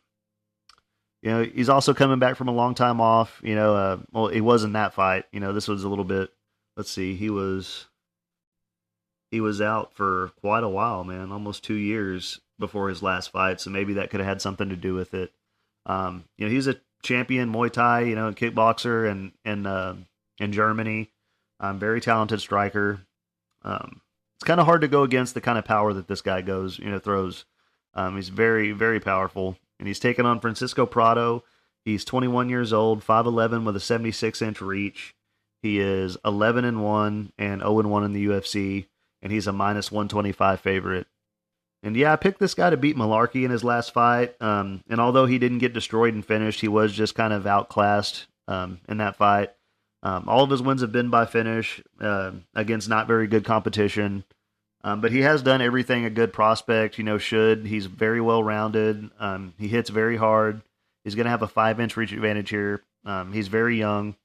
you 1.23 1.31
know, 1.31 1.43
he's 1.43 1.69
also 1.71 1.95
coming 1.95 2.19
back 2.19 2.37
from 2.37 2.49
a 2.49 2.53
long 2.53 2.75
time 2.75 3.01
off. 3.01 3.41
You 3.43 3.55
know, 3.55 3.75
uh, 3.75 3.99
well, 4.13 4.29
he 4.29 4.43
was 4.43 4.65
in 4.65 4.75
that 4.75 4.93
fight. 4.93 5.25
You 5.33 5.41
know, 5.41 5.55
this 5.55 5.69
was 5.69 5.85
a 5.85 5.89
little 5.89 6.05
bit. 6.05 6.31
Let's 6.77 6.91
see, 6.91 7.17
he 7.17 7.31
was 7.31 7.87
he 9.33 9.41
was 9.41 9.63
out 9.63 9.95
for 9.95 10.31
quite 10.41 10.63
a 10.63 10.69
while, 10.69 11.03
man, 11.03 11.33
almost 11.33 11.65
two 11.65 11.75
years 11.75 12.39
before 12.59 12.91
his 12.91 13.03
last 13.03 13.33
fight. 13.33 13.61
So 13.61 13.71
maybe 13.71 13.95
that 13.95 14.11
could 14.11 14.21
have 14.21 14.29
had 14.29 14.43
something 14.43 14.69
to 14.69 14.77
do 14.77 14.95
with 14.95 15.15
it. 15.15 15.33
Um, 15.87 16.25
you 16.37 16.47
know, 16.47 16.53
he's 16.53 16.69
a 16.69 16.77
champion 17.03 17.51
Muay 17.51 17.73
Thai, 17.73 18.03
you 18.03 18.15
know, 18.15 18.31
kickboxer 18.33 19.11
and 19.11 19.33
in 19.45 19.67
uh, 19.67 19.97
in 20.39 20.53
Germany. 20.53 21.11
Um, 21.59 21.79
very 21.79 22.01
talented 22.01 22.41
striker. 22.41 23.01
Um, 23.63 24.03
it's 24.37 24.45
kind 24.45 24.61
of 24.61 24.67
hard 24.67 24.83
to 24.83 24.89
go 24.89 25.03
against 25.03 25.33
the 25.33 25.41
kind 25.41 25.59
of 25.59 25.65
power 25.65 25.95
that 25.95 26.09
this 26.09 26.21
guy 26.21 26.43
goes, 26.43 26.79
you 26.79 26.91
know, 26.91 26.99
throws. 26.99 27.47
Um, 27.95 28.17
he's 28.17 28.29
very, 28.29 28.73
very 28.73 29.01
powerful, 29.01 29.57
and 29.79 29.89
he's 29.89 30.01
taken 30.01 30.27
on 30.27 30.41
Francisco 30.41 30.85
Prado. 30.85 31.43
He's 31.85 32.05
21 32.05 32.49
years 32.49 32.73
old, 32.73 33.05
5'11 33.05 33.65
with 33.65 33.77
a 33.77 33.81
76 33.81 34.43
inch 34.43 34.61
reach. 34.61 35.15
He 35.63 35.79
is 35.79 36.19
11 36.25 36.65
and 36.65 36.83
1 36.83 37.33
and 37.39 37.61
0 37.61 37.79
and 37.79 37.91
1 37.91 38.05
in 38.05 38.13
the 38.13 38.27
UFC 38.27 38.87
and 39.23 39.33
he's 39.33 39.47
a 39.47 39.53
minus 39.53 39.91
125 39.91 40.61
favorite. 40.61 41.07
And 41.83 41.97
yeah, 41.97 42.13
I 42.13 42.17
picked 42.17 42.39
this 42.39 42.55
guy 42.55 42.71
to 42.71 42.77
beat 42.77 42.97
Mullarkey 42.97 43.45
in 43.45 43.51
his 43.51 43.65
last 43.65 43.93
fight. 43.93 44.35
Um, 44.41 44.83
and 44.89 45.01
although 45.01 45.27
he 45.27 45.39
didn't 45.39 45.59
get 45.59 45.73
destroyed 45.73 46.15
and 46.15 46.25
finished, 46.25 46.61
he 46.61 46.69
was 46.69 46.93
just 46.93 47.15
kind 47.15 47.33
of 47.33 47.47
outclassed 47.47 48.27
um, 48.47 48.81
in 48.89 48.99
that 48.99 49.17
fight. 49.17 49.51
Um, 50.05 50.25
all 50.29 50.45
of 50.45 50.51
his 50.51 50.63
wins 50.63 50.81
have 50.81 50.93
been 50.93 51.11
by 51.11 51.27
finish 51.27 51.83
uh, 52.01 52.33
against 52.55 52.89
not 52.89 53.07
very 53.07 53.27
good 53.27 53.45
competition. 53.45 54.25
Um, 54.85 55.01
but 55.01 55.13
he 55.13 55.21
has 55.21 55.43
done 55.43 55.63
everything 55.63 56.05
a 56.05 56.11
good 56.11 56.33
prospect, 56.33 56.99
you 56.99 57.05
know, 57.05 57.19
should. 57.19 57.67
He's 57.67 57.87
very 57.87 58.21
well 58.21 58.43
rounded. 58.43 59.11
Um, 59.19 59.55
he 59.59 59.69
hits 59.69 59.91
very 59.91 60.17
hard. 60.17 60.63
He's 61.05 61.15
going 61.15 61.27
to 61.27 61.31
have 61.31 61.43
a 61.43 61.49
five 61.49 61.79
inch 61.79 61.97
reach 61.97 62.13
advantage 62.13 62.51
here. 62.51 62.83
He's 63.33 63.49
very 63.49 63.79
young, 63.79 64.17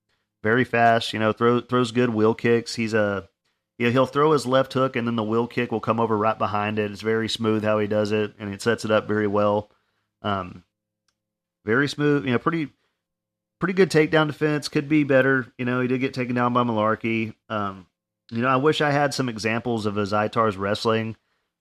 very 0.44 0.64
fast. 0.64 1.14
You 1.14 1.20
know, 1.20 1.32
throw, 1.32 1.62
throws 1.62 1.92
good 1.92 2.10
wheel 2.10 2.34
kicks. 2.34 2.74
He's 2.74 2.96
a 2.96 3.30
yeah, 3.78 3.90
he'll 3.90 4.06
throw 4.08 4.32
his 4.32 4.46
left 4.46 4.74
hook 4.74 4.96
and 4.96 5.08
then 5.08 5.16
the 5.16 5.24
wheel 5.24 5.48
kick 5.48 5.72
will 5.72 5.80
come 5.80 6.00
over 6.00 6.18
right 6.18 6.38
behind 6.38 6.80
it. 6.80 6.92
It's 6.92 7.02
very 7.02 7.30
smooth 7.30 7.64
how 7.64 7.80
he 7.80 7.88
does 7.88 8.12
it, 8.12 8.34
and 8.40 8.54
it 8.54 8.62
sets 8.62 8.86
it 8.86 8.92
up 8.92 9.08
very 9.08 9.28
well. 9.28 9.70
Um, 10.22 10.64
very 11.66 11.88
smooth, 11.88 12.26
you 12.26 12.32
know, 12.32 12.40
pretty 12.40 12.70
pretty 13.60 13.74
good 13.74 13.92
takedown 13.92 14.28
defense. 14.28 14.68
Could 14.68 14.90
be 14.90 15.04
better. 15.04 15.52
You 15.58 15.66
know, 15.66 15.82
he 15.82 15.88
did 15.88 16.00
get 16.00 16.14
taken 16.14 16.36
down 16.36 16.54
by 16.54 16.64
Mullarkey. 16.64 17.36
Um, 17.50 17.86
you 18.32 18.42
know, 18.42 18.48
I 18.48 18.56
wish 18.58 18.82
I 18.82 18.92
had 18.92 19.14
some 19.14 19.30
examples 19.30 19.86
of 19.86 19.96
Azaitar's 19.96 20.58
wrestling, 20.58 21.16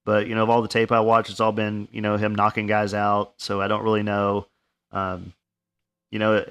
but 0.05 0.27
you 0.27 0.35
know, 0.35 0.43
of 0.43 0.51
all 0.51 0.63
the 0.63 0.69
tape 0.69 0.93
I 0.93 1.01
watched, 1.01 1.31
it's 1.31 1.41
all 1.41 1.53
been 1.53 1.89
you 1.93 2.01
know 2.01 2.17
him 2.17 2.35
knocking 2.35 2.67
guys 2.67 2.95
out. 2.95 3.35
So 3.37 3.61
I 3.61 3.69
don't 3.69 3.85
really 3.85 4.03
know. 4.03 4.47
Um, 4.91 5.35
you 6.11 6.19
know, 6.19 6.45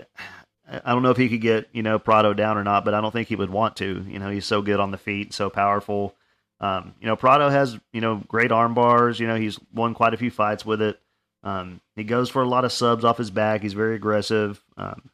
I 0.68 0.94
don't 0.94 1.04
know 1.04 1.12
if 1.12 1.18
he 1.18 1.30
could 1.30 1.42
get 1.42 1.70
you 1.74 1.84
know 1.84 2.00
Prado 2.00 2.34
down 2.34 2.58
or 2.58 2.64
not, 2.64 2.86
but 2.86 2.94
I 2.94 3.02
don't 3.02 3.12
think 3.12 3.28
he 3.28 3.36
would 3.36 3.50
want 3.50 3.78
to. 3.78 4.06
You 4.08 4.20
know, 4.20 4.30
he's 4.30 4.46
so 4.46 4.62
good 4.62 4.80
on 4.80 4.92
the 4.92 4.98
feet, 4.98 5.34
so 5.34 5.50
powerful. 5.50 6.16
Um, 6.60 6.96
you 7.00 7.08
know, 7.08 7.16
Prado 7.16 7.50
has 7.50 7.78
you 7.94 8.02
know 8.02 8.24
great 8.28 8.52
arm 8.52 8.74
bars. 8.74 9.20
You 9.20 9.28
know, 9.28 9.36
he's 9.36 9.60
won 9.74 9.94
quite 9.94 10.14
a 10.14 10.18
few 10.18 10.32
fights 10.32 10.66
with 10.66 10.82
it. 10.82 11.00
Um, 11.44 11.82
he 11.96 12.04
goes 12.04 12.30
for 12.30 12.42
a 12.42 12.48
lot 12.48 12.66
of 12.66 12.72
subs 12.72 13.06
off 13.06 13.20
his 13.20 13.30
back. 13.30 13.62
He's 13.62 13.74
very 13.74 13.96
aggressive. 13.96 14.64
Um, 14.78 15.10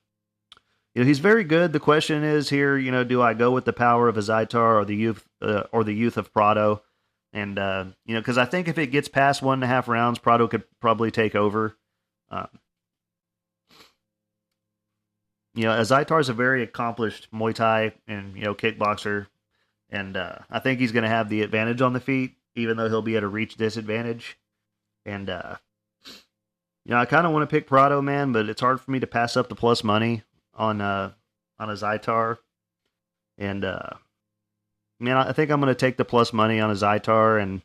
you 0.95 1.02
know, 1.02 1.08
he's 1.08 1.20
very 1.20 1.43
good. 1.43 1.74
The 1.74 1.80
question 1.80 2.24
is 2.24 2.49
here, 2.49 2.78
you 2.78 2.91
know, 2.91 3.04
do 3.04 3.22
I 3.22 3.34
go 3.34 3.52
with 3.52 3.66
the 3.66 3.74
power 3.74 4.08
of 4.08 4.16
Azaitar 4.16 4.82
or 4.82 4.86
the 4.86 4.95
youth 4.95 5.28
uh, 5.41 5.64
or 5.72 5.84
the 5.84 5.93
youth 5.93 6.18
of 6.18 6.34
Prado? 6.34 6.82
And 7.34 7.58
uh, 7.60 7.86
you 8.06 8.14
know, 8.14 8.22
because 8.22 8.38
I 8.38 8.45
think 8.45 8.68
if 8.68 8.78
it 8.78 8.88
gets 8.88 9.08
past 9.08 9.41
one 9.41 9.56
and 9.56 9.64
a 9.64 9.68
half 9.68 9.88
rounds, 9.88 10.20
Prado 10.20 10.47
could 10.47 10.64
probably 10.80 11.12
take 11.12 11.36
over. 11.36 11.78
Um, 12.30 12.47
you 15.54 15.64
know, 15.64 15.72
Zaitar 15.82 16.22
is 16.22 16.30
a 16.30 16.34
very 16.34 16.64
accomplished 16.64 17.28
Muay 17.34 17.54
Thai 17.54 17.93
and 18.08 18.36
you 18.36 18.43
know 18.43 18.56
kickboxer, 18.56 19.28
and 19.89 20.16
uh, 20.16 20.38
I 20.49 20.60
think 20.60 20.80
he's 20.80 20.91
going 20.91 21.04
to 21.04 21.10
have 21.10 21.30
the 21.30 21.41
advantage 21.41 21.82
on 21.82 21.93
the 21.93 21.99
feet, 21.99 22.36
even 22.56 22.78
though 22.78 22.88
he'll 22.88 23.02
be 23.02 23.18
at 23.18 23.24
a 23.24 23.28
reach 23.28 23.56
disadvantage. 23.56 24.38
And 25.06 25.30
uh, 25.30 25.58
you 26.86 26.91
know, 26.91 26.97
I 26.97 27.06
kind 27.06 27.28
of 27.28 27.34
want 27.34 27.43
to 27.43 27.54
pick 27.54 27.68
Prado, 27.68 28.02
man, 28.02 28.32
but 28.32 28.47
it's 28.47 28.62
hard 28.62 28.80
for 28.80 28.91
me 28.91 28.99
to 29.02 29.08
pass 29.08 29.36
up 29.36 29.49
the 29.49 29.56
plus 29.56 29.84
money 29.84 30.24
on 30.54 30.80
uh 30.80 31.12
on 31.60 31.70
Azaitar. 31.70 32.38
And 33.38 33.66
uh, 33.66 33.89
man, 34.99 35.18
I 35.18 35.34
think 35.34 35.52
I'm 35.52 35.60
going 35.60 35.74
to 35.74 35.76
take 35.76 35.97
the 35.97 36.06
plus 36.06 36.32
money 36.32 36.62
on 36.62 36.74
Azaitar, 36.74 37.41
and 37.41 37.62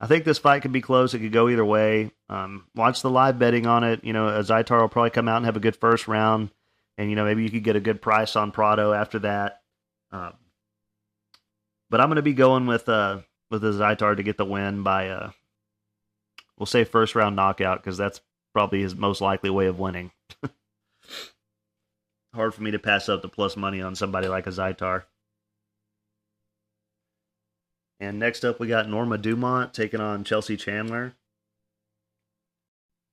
I 0.00 0.06
think 0.06 0.24
this 0.24 0.38
fight 0.38 0.62
could 0.62 0.72
be 0.72 0.80
close. 0.80 1.12
It 1.12 1.18
could 1.18 1.32
go 1.32 1.50
either 1.50 1.64
way. 1.64 2.12
Um, 2.30 2.64
watch 2.74 3.02
the 3.02 3.10
live 3.10 3.38
betting 3.38 3.66
on 3.66 3.84
it. 3.84 4.04
You 4.04 4.14
know, 4.14 4.26
Zaitar 4.42 4.80
will 4.80 4.88
probably 4.88 5.10
come 5.10 5.28
out 5.28 5.38
and 5.38 5.46
have 5.46 5.56
a 5.56 5.60
good 5.60 5.76
first 5.76 6.08
round 6.08 6.50
and 6.98 7.10
you 7.10 7.16
know 7.16 7.24
maybe 7.24 7.42
you 7.42 7.50
could 7.50 7.64
get 7.64 7.76
a 7.76 7.80
good 7.80 8.00
price 8.02 8.36
on 8.36 8.52
Prado 8.52 8.92
after 8.92 9.18
that. 9.20 9.62
Um, 10.10 10.34
but 11.90 12.00
I'm 12.00 12.08
going 12.08 12.16
to 12.16 12.22
be 12.22 12.34
going 12.34 12.66
with 12.66 12.88
uh 12.88 13.20
with 13.50 13.62
the 13.62 13.72
Zaitar 13.72 14.16
to 14.16 14.22
get 14.22 14.36
the 14.36 14.44
win 14.44 14.82
by 14.82 15.08
uh 15.08 15.30
we'll 16.58 16.66
say 16.66 16.84
first 16.84 17.14
round 17.14 17.36
knockout 17.36 17.82
because 17.82 17.96
that's 17.96 18.20
probably 18.52 18.80
his 18.80 18.94
most 18.94 19.20
likely 19.20 19.50
way 19.50 19.66
of 19.66 19.78
winning. 19.78 20.10
Hard 22.34 22.54
for 22.54 22.62
me 22.62 22.70
to 22.70 22.78
pass 22.78 23.08
up 23.08 23.22
the 23.22 23.28
plus 23.28 23.56
money 23.56 23.80
on 23.80 23.94
somebody 23.94 24.28
like 24.28 24.46
Azaitar. 24.46 25.04
And 27.98 28.18
next 28.18 28.44
up, 28.44 28.60
we 28.60 28.66
got 28.66 28.90
Norma 28.90 29.16
Dumont 29.16 29.72
taking 29.72 30.00
on 30.00 30.22
Chelsea 30.22 30.58
Chandler 30.58 31.14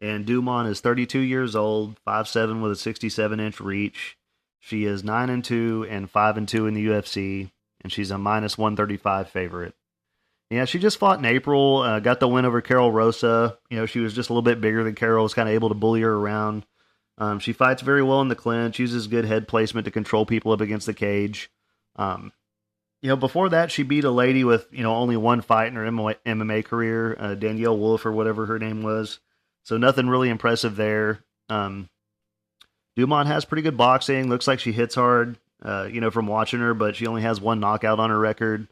and 0.02 0.26
Dumont 0.26 0.70
is 0.70 0.82
32 0.82 1.20
years 1.20 1.56
old, 1.56 1.98
5'7 2.06 2.62
with 2.62 2.72
a 2.72 2.76
67 2.76 3.39
inch 3.39 3.60
reach. 3.60 4.18
She 4.60 4.86
is 4.86 5.04
9 5.04 5.30
and 5.30 5.44
2 5.44 5.88
and 5.89 6.10
5 6.10 6.38
and 6.38 6.48
2 6.48 6.68
in 6.68 6.74
the 6.74 6.88
UFC, 6.88 7.52
and 7.82 7.91
she's 7.91 8.12
a 8.12 8.18
minus 8.18 8.58
135 8.58 9.30
favorite. 9.30 9.76
Yeah, 10.50 10.66
she 10.66 10.80
just 10.80 11.00
fought 11.00 11.20
in 11.20 11.26
April, 11.26 11.80
uh, 11.80 12.00
got 12.00 12.20
the 12.20 12.28
win 12.28 12.46
over 12.46 12.62
Karol 12.62 12.91
Rosa. 12.91 13.58
You 13.70 13.78
know, 13.78 13.86
she 13.86 14.00
was 14.00 14.14
just 14.14 14.30
a 14.30 14.34
little 14.34 14.44
bit 14.44 14.62
bigger 14.62 14.84
than 14.84 14.96
Karol, 14.96 15.24
was 15.24 15.34
kind 15.34 15.50
of 15.50 15.56
able 15.56 15.70
to 15.70 15.76
bully 15.76 16.02
her 16.02 16.14
around. 16.14 16.66
Um, 17.18 17.39
she 17.39 17.54
fights 17.54 17.82
very 17.82 18.04
well 18.04 18.22
in 18.22 18.28
the 18.28 18.36
clinch, 18.36 18.80
uses 18.80 19.08
good 19.08 19.26
head 19.26 19.48
placement 19.48 19.86
to 19.86 19.91
control 19.91 20.26
people 20.26 20.52
up 20.52 20.62
against 20.62 20.86
the 20.86 20.94
cage. 20.94 21.50
Um, 21.96 22.32
you 23.02 23.10
know, 23.10 23.16
before 23.16 23.50
that, 23.50 23.72
she 23.72 23.84
beat 23.84 24.06
a 24.06 24.12
lady 24.12 24.44
with, 24.44 24.68
you 24.72 24.82
know, 24.82 24.96
only 24.96 25.18
one 25.18 25.41
fight 25.41 25.68
in 25.68 25.76
her 25.76 25.86
MMA 25.86 26.66
career, 26.66 27.16
uh, 27.20 27.36
Danyelle 27.36 27.78
Wolf 27.78 28.06
or 28.06 28.12
whatever 28.12 28.46
her 28.46 28.60
name 28.60 28.82
was. 28.82 29.20
So 29.64 29.78
nothing 29.78 30.07
really 30.07 30.30
impressive 30.30 30.76
there. 30.76 31.24
Um, 31.49 31.89
Dumont 32.95 33.28
has 33.28 33.45
pretty 33.45 33.64
good 33.64 33.78
boxing. 33.78 34.30
Looks 34.30 34.47
like 34.47 34.59
she 34.59 34.72
hits 34.72 34.95
hard, 34.95 35.38
uh, 35.64 35.88
you 35.91 36.01
know, 36.01 36.11
from 36.11 36.28
watching 36.28 36.59
her, 36.59 36.74
but 36.74 36.95
she 36.95 37.07
only 37.07 37.22
has 37.22 37.41
one 37.41 37.59
knockout 37.59 37.99
on 37.99 38.09
her 38.09 38.20
record. 38.20 38.68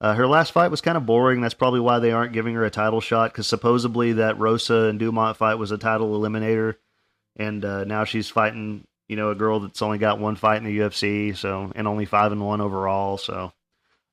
Uh, 0.00 0.14
her 0.14 0.26
last 0.26 0.52
fight 0.52 0.70
was 0.70 0.80
kind 0.80 0.96
of 0.96 1.06
boring. 1.06 1.40
That's 1.40 1.54
probably 1.54 1.80
why 1.80 1.98
they 1.98 2.10
aren't 2.10 2.32
giving 2.32 2.54
her 2.54 2.64
a 2.64 2.70
title 2.70 3.00
shot 3.00 3.32
because 3.32 3.46
supposedly 3.46 4.14
that 4.14 4.38
Rosa 4.38 4.86
and 4.88 4.98
Dumont 4.98 5.36
fight 5.36 5.54
was 5.54 5.70
a 5.70 5.78
title 5.78 6.18
eliminator, 6.18 6.76
and 7.36 7.64
uh, 7.64 7.84
now 7.84 8.04
she's 8.04 8.28
fighting, 8.28 8.84
you 9.08 9.16
know, 9.16 9.30
a 9.30 9.34
girl 9.36 9.60
that's 9.60 9.82
only 9.82 9.98
got 9.98 10.18
one 10.18 10.36
fight 10.36 10.58
in 10.58 10.64
the 10.64 10.78
UFC, 10.78 11.36
so 11.36 11.70
and 11.74 11.86
only 11.86 12.06
five 12.06 12.32
and 12.32 12.44
one 12.44 12.60
overall. 12.60 13.18
So 13.18 13.52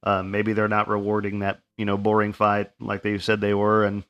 uh, 0.04 0.22
maybe 0.24 0.54
they're 0.54 0.68
not 0.68 0.88
rewarding 0.88 1.40
that, 1.40 1.60
you 1.78 1.86
know, 1.86 1.98
boring 1.98 2.34
fight 2.34 2.72
like 2.80 3.02
they 3.02 3.18
said 3.18 3.42
they 3.42 3.56
were, 3.56 3.84
and 3.84 4.04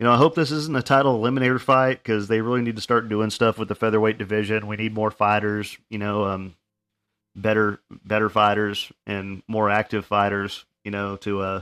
you 0.00 0.06
know, 0.06 0.12
I 0.12 0.16
hope 0.16 0.34
this 0.34 0.50
isn't 0.50 0.76
a 0.76 0.82
title 0.82 1.20
eliminator 1.20 1.60
fight 1.60 2.02
because 2.02 2.26
they 2.26 2.40
really 2.40 2.62
need 2.62 2.76
to 2.76 2.82
start 2.82 3.10
doing 3.10 3.28
stuff 3.28 3.58
with 3.58 3.68
the 3.68 3.74
featherweight 3.74 4.16
division. 4.16 4.66
We 4.66 4.76
need 4.76 4.94
more 4.94 5.10
fighters, 5.10 5.76
you 5.90 5.98
know, 5.98 6.24
um, 6.24 6.56
better 7.36 7.80
better 7.90 8.30
fighters 8.30 8.90
and 9.06 9.42
more 9.46 9.68
active 9.68 10.06
fighters. 10.06 10.64
You 10.84 10.90
know, 10.90 11.16
to 11.16 11.42
uh, 11.42 11.60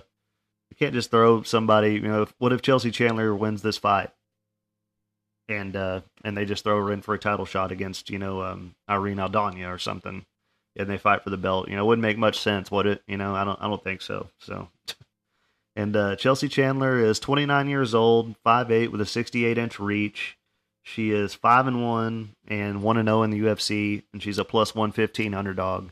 you 0.71 0.77
can't 0.77 0.95
just 0.95 1.11
throw 1.11 1.43
somebody. 1.43 1.95
You 1.95 2.03
know, 2.03 2.29
what 2.39 2.53
if 2.53 2.63
Chelsea 2.63 2.93
Chandler 2.93 3.35
wins 3.35 3.63
this 3.63 3.77
fight, 3.77 4.11
and 5.49 5.75
uh, 5.75 6.03
and 6.23 6.37
they 6.37 6.45
just 6.45 6.63
throw 6.63 6.81
her 6.81 6.93
in 6.93 7.03
for 7.03 7.15
a 7.15 7.19
title 7.19 7.45
shot 7.45 7.73
against 7.73 8.09
you 8.09 8.21
know 8.21 8.43
um, 8.43 8.77
Irene 8.89 9.17
Aldana 9.17 9.69
or 9.69 9.79
something, 9.79 10.25
and 10.77 10.89
they 10.89 10.97
fight 10.97 11.25
for 11.25 11.31
the 11.31 11.37
belt? 11.37 11.69
You 11.69 11.75
know, 11.75 11.83
it 11.83 11.87
wouldn't 11.89 12.03
make 12.03 12.19
much 12.19 12.39
sense, 12.39 12.71
would 12.71 12.87
it? 12.87 13.03
You 13.09 13.17
know, 13.17 13.35
I 13.35 13.43
don't 13.43 13.61
I 13.61 13.67
don't 13.67 13.83
think 13.83 14.01
so. 14.01 14.29
So. 14.39 14.69
And 15.79 15.95
uh, 15.95 16.17
Chelsea 16.17 16.49
Chandler 16.49 16.99
is 16.99 17.21
29 17.21 17.69
years 17.69 17.95
old, 17.95 18.35
5'8 18.45 18.91
with 18.91 19.01
a 19.01 19.07
68 19.07 19.57
inch 19.57 19.79
reach. 19.79 20.37
She 20.83 21.13
is 21.13 21.37
5 21.37 21.69
and 21.69 21.85
1 21.87 22.35
and 22.49 22.83
1 22.83 22.97
and 22.97 23.07
0 23.07 23.23
in 23.23 23.31
the 23.31 23.39
UFC, 23.39 24.03
and 24.13 24.21
she's 24.21 24.39
a 24.39 24.45
plus 24.45 24.75
115 24.75 25.35
underdog. 25.35 25.91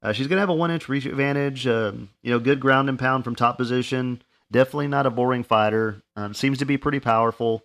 Uh, 0.00 0.12
she's 0.12 0.28
going 0.28 0.36
to 0.36 0.42
have 0.42 0.48
a 0.48 0.54
1 0.54 0.70
inch 0.70 0.88
reach 0.88 1.06
advantage. 1.06 1.66
Um, 1.66 2.10
you 2.22 2.30
know, 2.30 2.38
good 2.38 2.60
ground 2.60 2.88
and 2.88 3.00
pound 3.00 3.24
from 3.24 3.34
top 3.34 3.58
position. 3.58 4.22
Definitely 4.52 4.86
not 4.86 5.06
a 5.06 5.10
boring 5.10 5.42
fighter. 5.42 6.02
Um, 6.14 6.32
seems 6.32 6.58
to 6.58 6.64
be 6.64 6.76
pretty 6.76 7.00
powerful. 7.00 7.64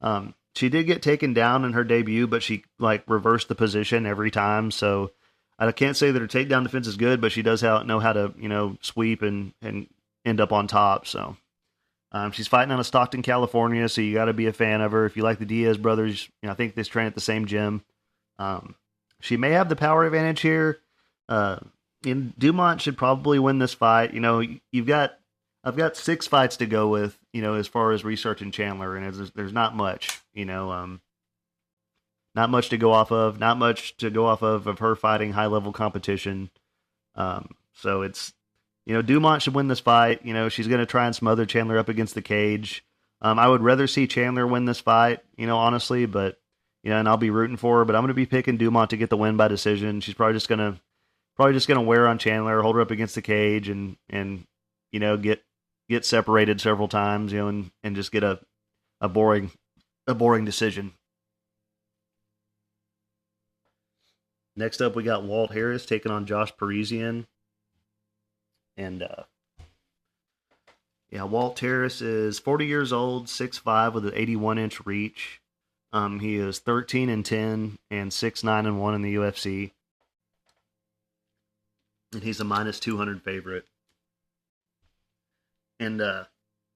Um, 0.00 0.34
she 0.54 0.68
did 0.68 0.86
get 0.86 1.02
taken 1.02 1.34
down 1.34 1.64
in 1.64 1.72
her 1.72 1.82
debut, 1.82 2.28
but 2.28 2.44
she 2.44 2.62
like 2.78 3.02
reversed 3.08 3.48
the 3.48 3.56
position 3.56 4.06
every 4.06 4.30
time. 4.30 4.70
So 4.70 5.10
I 5.58 5.72
can't 5.72 5.96
say 5.96 6.12
that 6.12 6.22
her 6.22 6.28
takedown 6.28 6.62
defense 6.62 6.86
is 6.86 6.96
good, 6.96 7.20
but 7.20 7.32
she 7.32 7.42
does 7.42 7.60
how, 7.60 7.82
know 7.82 7.98
how 7.98 8.12
to 8.12 8.32
you 8.38 8.48
know 8.48 8.78
sweep 8.82 9.22
and 9.22 9.52
and 9.60 9.88
end 10.26 10.40
up 10.40 10.52
on 10.52 10.66
top. 10.66 11.06
So 11.06 11.36
um, 12.12 12.32
she's 12.32 12.48
fighting 12.48 12.72
out 12.72 12.80
of 12.80 12.86
Stockton, 12.86 13.22
California. 13.22 13.88
So 13.88 14.02
you 14.02 14.12
got 14.12 14.26
to 14.26 14.34
be 14.34 14.46
a 14.46 14.52
fan 14.52 14.82
of 14.82 14.92
her 14.92 15.06
if 15.06 15.16
you 15.16 15.22
like 15.22 15.38
the 15.38 15.46
Diaz 15.46 15.78
brothers. 15.78 16.28
You 16.42 16.48
know, 16.48 16.52
I 16.52 16.56
think 16.56 16.74
they 16.74 16.82
train 16.82 17.06
at 17.06 17.14
the 17.14 17.20
same 17.20 17.46
gym. 17.46 17.82
Um, 18.38 18.74
she 19.20 19.36
may 19.36 19.52
have 19.52 19.68
the 19.68 19.76
power 19.76 20.04
advantage 20.04 20.40
here. 20.40 20.80
Uh, 21.28 21.58
and 22.04 22.38
Dumont 22.38 22.82
should 22.82 22.98
probably 22.98 23.38
win 23.38 23.58
this 23.58 23.74
fight. 23.74 24.12
You 24.12 24.20
know, 24.20 24.42
you've 24.70 24.86
got 24.86 25.18
I've 25.64 25.76
got 25.76 25.96
six 25.96 26.26
fights 26.26 26.58
to 26.58 26.66
go 26.66 26.88
with. 26.88 27.18
You 27.32 27.42
know, 27.42 27.54
as 27.54 27.66
far 27.66 27.92
as 27.92 28.04
researching 28.04 28.50
Chandler, 28.50 28.96
and 28.96 29.14
there's, 29.14 29.30
there's 29.32 29.52
not 29.52 29.74
much. 29.74 30.20
You 30.32 30.44
know, 30.44 30.70
um, 30.70 31.00
not 32.34 32.50
much 32.50 32.68
to 32.68 32.76
go 32.76 32.92
off 32.92 33.10
of. 33.10 33.40
Not 33.40 33.58
much 33.58 33.96
to 33.96 34.10
go 34.10 34.26
off 34.26 34.42
of 34.42 34.66
of 34.66 34.78
her 34.78 34.94
fighting 34.94 35.32
high 35.32 35.46
level 35.46 35.72
competition. 35.72 36.50
Um, 37.16 37.56
so 37.72 38.02
it's 38.02 38.32
you 38.86 38.94
know, 38.94 39.02
Dumont 39.02 39.42
should 39.42 39.54
win 39.54 39.68
this 39.68 39.80
fight. 39.80 40.24
You 40.24 40.32
know, 40.32 40.48
she's 40.48 40.68
going 40.68 40.80
to 40.80 40.86
try 40.86 41.06
and 41.06 41.14
smother 41.14 41.44
Chandler 41.44 41.76
up 41.76 41.88
against 41.88 42.14
the 42.14 42.22
cage. 42.22 42.84
Um, 43.20 43.38
I 43.38 43.48
would 43.48 43.62
rather 43.62 43.86
see 43.86 44.06
Chandler 44.06 44.46
win 44.46 44.64
this 44.64 44.80
fight, 44.80 45.20
you 45.36 45.46
know, 45.46 45.56
honestly, 45.56 46.06
but 46.06 46.38
you 46.82 46.90
know, 46.90 46.98
and 46.98 47.08
I'll 47.08 47.16
be 47.16 47.30
rooting 47.30 47.56
for 47.56 47.78
her. 47.78 47.84
But 47.84 47.96
I'm 47.96 48.02
going 48.02 48.08
to 48.08 48.14
be 48.14 48.26
picking 48.26 48.56
Dumont 48.56 48.90
to 48.90 48.96
get 48.96 49.10
the 49.10 49.16
win 49.16 49.36
by 49.36 49.48
decision. 49.48 50.00
She's 50.00 50.14
probably 50.14 50.34
just 50.34 50.48
going 50.48 50.60
to 50.60 50.80
probably 51.34 51.54
just 51.54 51.66
going 51.66 51.80
to 51.80 51.86
wear 51.86 52.06
on 52.06 52.18
Chandler, 52.18 52.62
hold 52.62 52.76
her 52.76 52.80
up 52.80 52.92
against 52.92 53.16
the 53.16 53.22
cage, 53.22 53.68
and 53.68 53.96
and 54.08 54.46
you 54.92 55.00
know 55.00 55.16
get 55.16 55.42
get 55.88 56.04
separated 56.04 56.60
several 56.60 56.88
times, 56.88 57.32
you 57.32 57.38
know, 57.38 57.48
and 57.48 57.70
and 57.82 57.96
just 57.96 58.12
get 58.12 58.22
a 58.22 58.38
a 59.00 59.08
boring 59.08 59.50
a 60.06 60.14
boring 60.14 60.44
decision. 60.44 60.92
Next 64.54 64.80
up, 64.80 64.94
we 64.94 65.02
got 65.02 65.24
Walt 65.24 65.52
Harris 65.52 65.84
taking 65.84 66.12
on 66.12 66.24
Josh 66.24 66.56
Parisian. 66.56 67.26
And 68.76 69.02
uh, 69.02 69.24
yeah, 71.10 71.24
Walt 71.24 71.58
Harris 71.58 72.02
is 72.02 72.38
40 72.38 72.66
years 72.66 72.92
old, 72.92 73.26
6'5 73.26 73.94
with 73.94 74.06
an 74.06 74.12
81 74.14 74.58
inch 74.58 74.84
reach. 74.84 75.40
Um, 75.92 76.20
he 76.20 76.36
is 76.36 76.58
13 76.58 77.08
and 77.08 77.24
10 77.24 77.78
and 77.90 78.12
6 78.12 78.44
9 78.44 78.66
and 78.66 78.80
1 78.80 78.94
in 78.94 79.02
the 79.02 79.14
UFC. 79.14 79.72
And 82.12 82.22
he's 82.22 82.40
a 82.40 82.44
minus 82.44 82.80
200 82.80 83.22
favorite. 83.22 83.64
And 85.78 86.00
uh, 86.00 86.24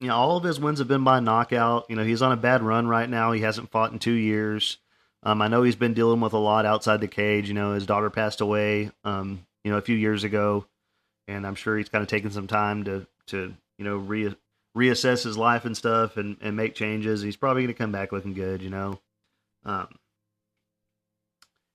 you 0.01 0.09
know, 0.09 0.17
all 0.17 0.37
of 0.37 0.45
his 0.45 0.61
wins 0.61 0.79
have 0.79 0.89
been 0.89 1.05
by 1.05 1.21
knockout. 1.21 1.87
You 1.89 1.97
know, 1.97 2.05
he's 2.05 2.23
on 2.23 2.33
a 2.33 2.37
bad 2.37 2.63
run 2.63 2.87
right 2.87 3.09
now. 3.09 3.33
He 3.33 3.41
hasn't 3.41 3.71
fought 3.71 3.93
in 3.93 3.99
two 3.99 4.13
years. 4.13 4.79
Um, 5.23 5.43
I 5.43 5.49
know 5.49 5.63
he's 5.63 5.77
been 5.77 5.93
dealing 5.93 6.21
with 6.21 6.33
a 6.33 6.39
lot 6.39 6.65
outside 6.65 7.01
the 7.01 7.09
cage. 7.09 7.49
You 7.49 7.55
know, 7.55 7.75
his 7.75 7.85
daughter 7.85 8.09
passed 8.09 8.41
away, 8.41 8.91
um, 9.05 9.47
you 9.65 9.71
know, 9.71 9.77
a 9.77 9.83
few 9.83 9.97
years 9.97 10.25
ago 10.25 10.67
and 11.31 11.47
I'm 11.47 11.55
sure 11.55 11.79
he's 11.79 11.89
kind 11.89 12.03
of 12.03 12.09
taking 12.09 12.31
some 12.31 12.47
time 12.47 12.85
to 12.85 13.07
to 13.29 13.55
you 13.79 13.85
know 13.85 13.97
re 13.97 14.35
reassess 14.77 15.25
his 15.25 15.39
life 15.39 15.65
and 15.65 15.77
stuff 15.77 16.17
and 16.17 16.37
and 16.41 16.57
make 16.57 16.75
changes. 16.75 17.23
He's 17.23 17.37
probably 17.37 17.63
going 17.63 17.75
to 17.75 17.79
come 17.79 17.93
back 17.93 18.13
looking 18.13 18.35
good, 18.35 18.63
you 18.63 18.71
know. 18.71 19.01
Um, 19.65 19.89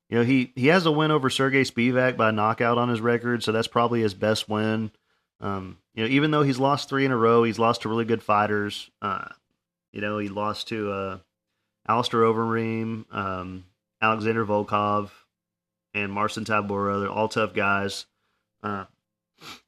you 0.10 0.18
know 0.18 0.24
he 0.24 0.52
he 0.56 0.68
has 0.68 0.86
a 0.86 0.92
win 0.92 1.12
over 1.12 1.30
Serghei 1.30 1.62
Spivac 1.62 2.18
by 2.18 2.32
knockout 2.32 2.78
on 2.78 2.90
his 2.90 3.02
record, 3.02 3.44
so 3.44 3.52
that's 3.52 3.68
probably 3.68 4.02
his 4.02 4.14
best 4.14 4.50
win. 4.50 4.92
Um, 5.40 5.78
you 5.94 6.04
know, 6.04 6.10
even 6.10 6.32
though 6.32 6.44
he's 6.44 6.60
lost 6.60 6.90
three 6.90 7.06
in 7.06 7.12
a 7.12 7.18
row, 7.18 7.44
he's 7.44 7.60
lost 7.60 7.82
to 7.82 7.90
really 7.90 8.06
good 8.06 8.24
fighters. 8.24 8.90
Uh, 9.02 9.28
you 9.92 10.02
know, 10.02 10.18
he 10.18 10.30
lost 10.30 10.68
to 10.70 10.92
uh, 10.92 11.18
Alistair 11.88 12.22
Overeem, 12.22 13.06
um, 13.14 13.66
Alexander 14.02 14.46
Volkov, 14.46 15.10
and 15.94 16.12
Marcin 16.12 16.46
Tybura. 16.46 17.02
They're 17.02 17.10
all 17.10 17.28
tough 17.28 17.54
guys. 17.54 18.06
Uh, 18.64 18.86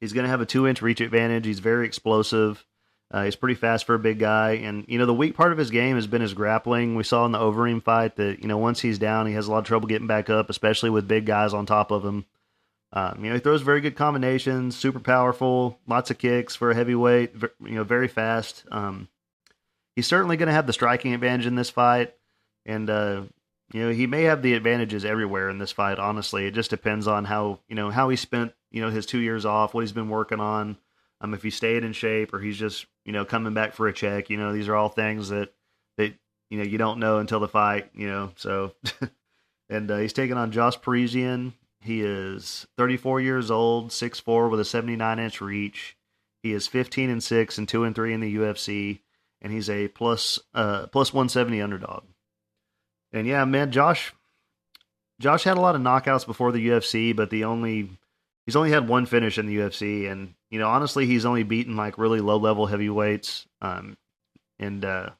he's 0.00 0.12
going 0.12 0.24
to 0.24 0.30
have 0.30 0.40
a 0.40 0.46
two 0.46 0.66
inch 0.66 0.82
reach 0.82 1.00
advantage. 1.00 1.46
He's 1.46 1.60
very 1.60 1.86
explosive. 1.86 2.64
Uh, 3.10 3.24
he's 3.24 3.36
pretty 3.36 3.54
fast 3.54 3.86
for 3.86 3.94
a 3.94 3.98
big 3.98 4.18
guy, 4.18 4.52
and 4.52 4.84
you 4.86 4.98
know 4.98 5.06
the 5.06 5.14
weak 5.14 5.34
part 5.34 5.52
of 5.52 5.56
his 5.58 5.70
game 5.70 5.96
has 5.96 6.06
been 6.06 6.20
his 6.20 6.34
grappling. 6.34 6.94
We 6.94 7.04
saw 7.04 7.24
in 7.24 7.32
the 7.32 7.38
Overeem 7.38 7.82
fight 7.82 8.16
that 8.16 8.40
you 8.42 8.48
know 8.48 8.58
once 8.58 8.80
he's 8.80 8.98
down, 8.98 9.26
he 9.26 9.32
has 9.32 9.46
a 9.46 9.50
lot 9.50 9.60
of 9.60 9.64
trouble 9.64 9.88
getting 9.88 10.06
back 10.06 10.28
up, 10.28 10.50
especially 10.50 10.90
with 10.90 11.08
big 11.08 11.24
guys 11.24 11.54
on 11.54 11.64
top 11.64 11.90
of 11.90 12.04
him. 12.04 12.26
Um, 12.92 13.24
you 13.24 13.30
know 13.30 13.34
he 13.34 13.40
throws 13.40 13.62
very 13.62 13.80
good 13.80 13.96
combinations, 13.96 14.76
super 14.76 15.00
powerful, 15.00 15.78
lots 15.86 16.10
of 16.10 16.18
kicks 16.18 16.54
for 16.54 16.70
a 16.70 16.74
heavyweight. 16.74 17.32
You 17.64 17.76
know 17.76 17.84
very 17.84 18.08
fast. 18.08 18.64
Um, 18.70 19.08
he's 19.96 20.06
certainly 20.06 20.36
going 20.36 20.48
to 20.48 20.54
have 20.54 20.66
the 20.66 20.74
striking 20.74 21.14
advantage 21.14 21.46
in 21.46 21.54
this 21.54 21.70
fight, 21.70 22.14
and 22.66 22.90
uh, 22.90 23.22
you 23.72 23.84
know 23.84 23.90
he 23.90 24.06
may 24.06 24.24
have 24.24 24.42
the 24.42 24.52
advantages 24.52 25.06
everywhere 25.06 25.48
in 25.48 25.56
this 25.56 25.72
fight. 25.72 25.98
Honestly, 25.98 26.44
it 26.44 26.52
just 26.52 26.68
depends 26.68 27.06
on 27.06 27.24
how 27.24 27.60
you 27.68 27.74
know 27.74 27.88
how 27.88 28.10
he 28.10 28.16
spent 28.16 28.52
you 28.70 28.80
know 28.80 28.90
his 28.90 29.06
two 29.06 29.18
years 29.18 29.44
off, 29.44 29.74
what 29.74 29.82
he's 29.82 29.92
been 29.92 30.08
working 30.08 30.40
on 30.40 30.76
um, 31.20 31.34
if 31.34 31.42
he 31.42 31.50
stayed 31.50 31.84
in 31.84 31.92
shape 31.92 32.32
or 32.32 32.40
he's 32.40 32.58
just 32.58 32.86
you 33.04 33.12
know 33.12 33.24
coming 33.24 33.54
back 33.54 33.74
for 33.74 33.88
a 33.88 33.92
check. 33.92 34.30
You 34.30 34.36
know, 34.36 34.52
these 34.52 34.68
are 34.68 34.76
all 34.76 34.88
things 34.88 35.30
that 35.30 35.52
that 35.96 36.14
you 36.50 36.58
know 36.58 36.64
you 36.64 36.78
don't 36.78 37.00
know 37.00 37.18
until 37.18 37.40
the 37.40 37.48
fight. 37.48 37.90
You 37.94 38.08
know, 38.08 38.32
so 38.36 38.74
and 39.68 39.90
uh, 39.90 39.98
he's 39.98 40.12
taking 40.12 40.36
on 40.36 40.52
Josh 40.52 40.80
Parisian. 40.80 41.54
He 41.80 42.02
is 42.02 42.66
34 42.76 43.20
years 43.20 43.52
old, 43.52 43.90
6'4", 43.90 44.50
with 44.50 44.58
a 44.58 44.64
79 44.64 45.18
inch 45.20 45.40
reach. 45.40 45.96
He 46.42 46.52
is 46.52 46.66
15 46.66 47.08
and 47.08 47.22
six 47.22 47.56
and 47.56 47.68
two 47.68 47.84
and 47.84 47.94
three 47.94 48.12
in 48.12 48.20
the 48.20 48.36
UFC, 48.36 49.00
and 49.40 49.52
he's 49.52 49.70
a 49.70 49.88
plus 49.88 50.38
uh 50.54 50.86
plus 50.86 51.12
170 51.12 51.60
underdog. 51.60 52.04
And 53.12 53.26
yeah, 53.26 53.44
man, 53.44 53.72
Josh 53.72 54.12
Josh 55.20 55.44
had 55.44 55.56
a 55.56 55.60
lot 55.60 55.74
of 55.74 55.80
knockouts 55.80 56.26
before 56.26 56.52
the 56.52 56.68
UFC, 56.68 57.14
but 57.14 57.30
the 57.30 57.44
only 57.44 57.97
he's 58.48 58.56
only 58.56 58.70
had 58.70 58.88
one 58.88 59.04
finish 59.04 59.36
in 59.36 59.44
the 59.44 59.58
UFC, 59.58 60.10
and 60.10 60.32
you 60.48 60.58
know 60.58 60.70
honestly, 60.70 61.04
he's 61.04 61.26
only 61.26 61.42
beaten 61.42 61.76
like 61.76 61.98
really 61.98 62.22
low 62.22 62.38
level 62.38 62.64
heavyweights. 62.64 63.46
Um, 63.60 63.98
and 64.58 64.82
uh, 64.86 65.10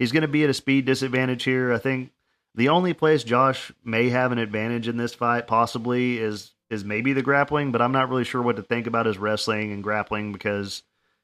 he's 0.00 0.10
going 0.10 0.22
to 0.22 0.28
be 0.28 0.42
at 0.42 0.50
a 0.50 0.54
speed 0.54 0.84
disadvantage 0.84 1.44
here. 1.44 1.72
I 1.72 1.78
think 1.78 2.10
the 2.56 2.70
only 2.70 2.92
place 2.92 3.22
Josh 3.22 3.70
may 3.84 4.08
have 4.08 4.32
an 4.32 4.38
advantage 4.38 4.88
in 4.88 4.96
this 4.96 5.14
fight 5.14 5.46
possibly 5.46 6.18
is 6.18 6.50
is 6.68 6.84
maybe 6.84 7.12
the 7.12 7.22
grappling, 7.22 7.70
but 7.70 7.80
I'm 7.80 7.92
not 7.92 8.08
really 8.08 8.24
sure 8.24 8.42
what 8.42 8.56
to 8.56 8.62
think 8.62 8.88
about 8.88 9.06
his 9.06 9.18
wrestling 9.18 9.70
and 9.70 9.84
grappling 9.84 10.32
because 10.32 10.82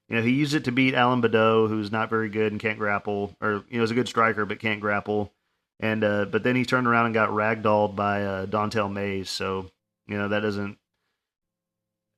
you 0.08 0.14
know 0.14 0.22
he 0.22 0.30
used 0.30 0.54
it 0.54 0.66
to 0.66 0.72
beat 0.72 0.94
Alan 0.94 1.20
Baudot, 1.20 1.68
who's 1.68 1.90
not 1.90 2.10
very 2.10 2.28
good 2.28 2.52
and 2.52 2.60
can't 2.60 2.78
grapple, 2.78 3.34
or 3.40 3.64
you 3.68 3.78
know 3.78 3.82
is 3.82 3.90
a 3.90 3.94
good 3.94 4.06
striker 4.06 4.46
but 4.46 4.60
can't 4.60 4.80
grapple. 4.80 5.32
And 5.80 6.04
uh, 6.04 6.26
but 6.26 6.44
then 6.44 6.54
he 6.54 6.64
turned 6.64 6.86
around 6.86 7.06
and 7.06 7.14
got 7.14 7.30
ragdolled 7.30 7.96
by 7.96 8.22
uh, 8.24 8.46
Don'Tale 8.46 8.88
Mayes, 8.88 9.30
so 9.30 9.68
you 10.06 10.16
know 10.16 10.28
that 10.28 10.40
doesn't 10.42 10.78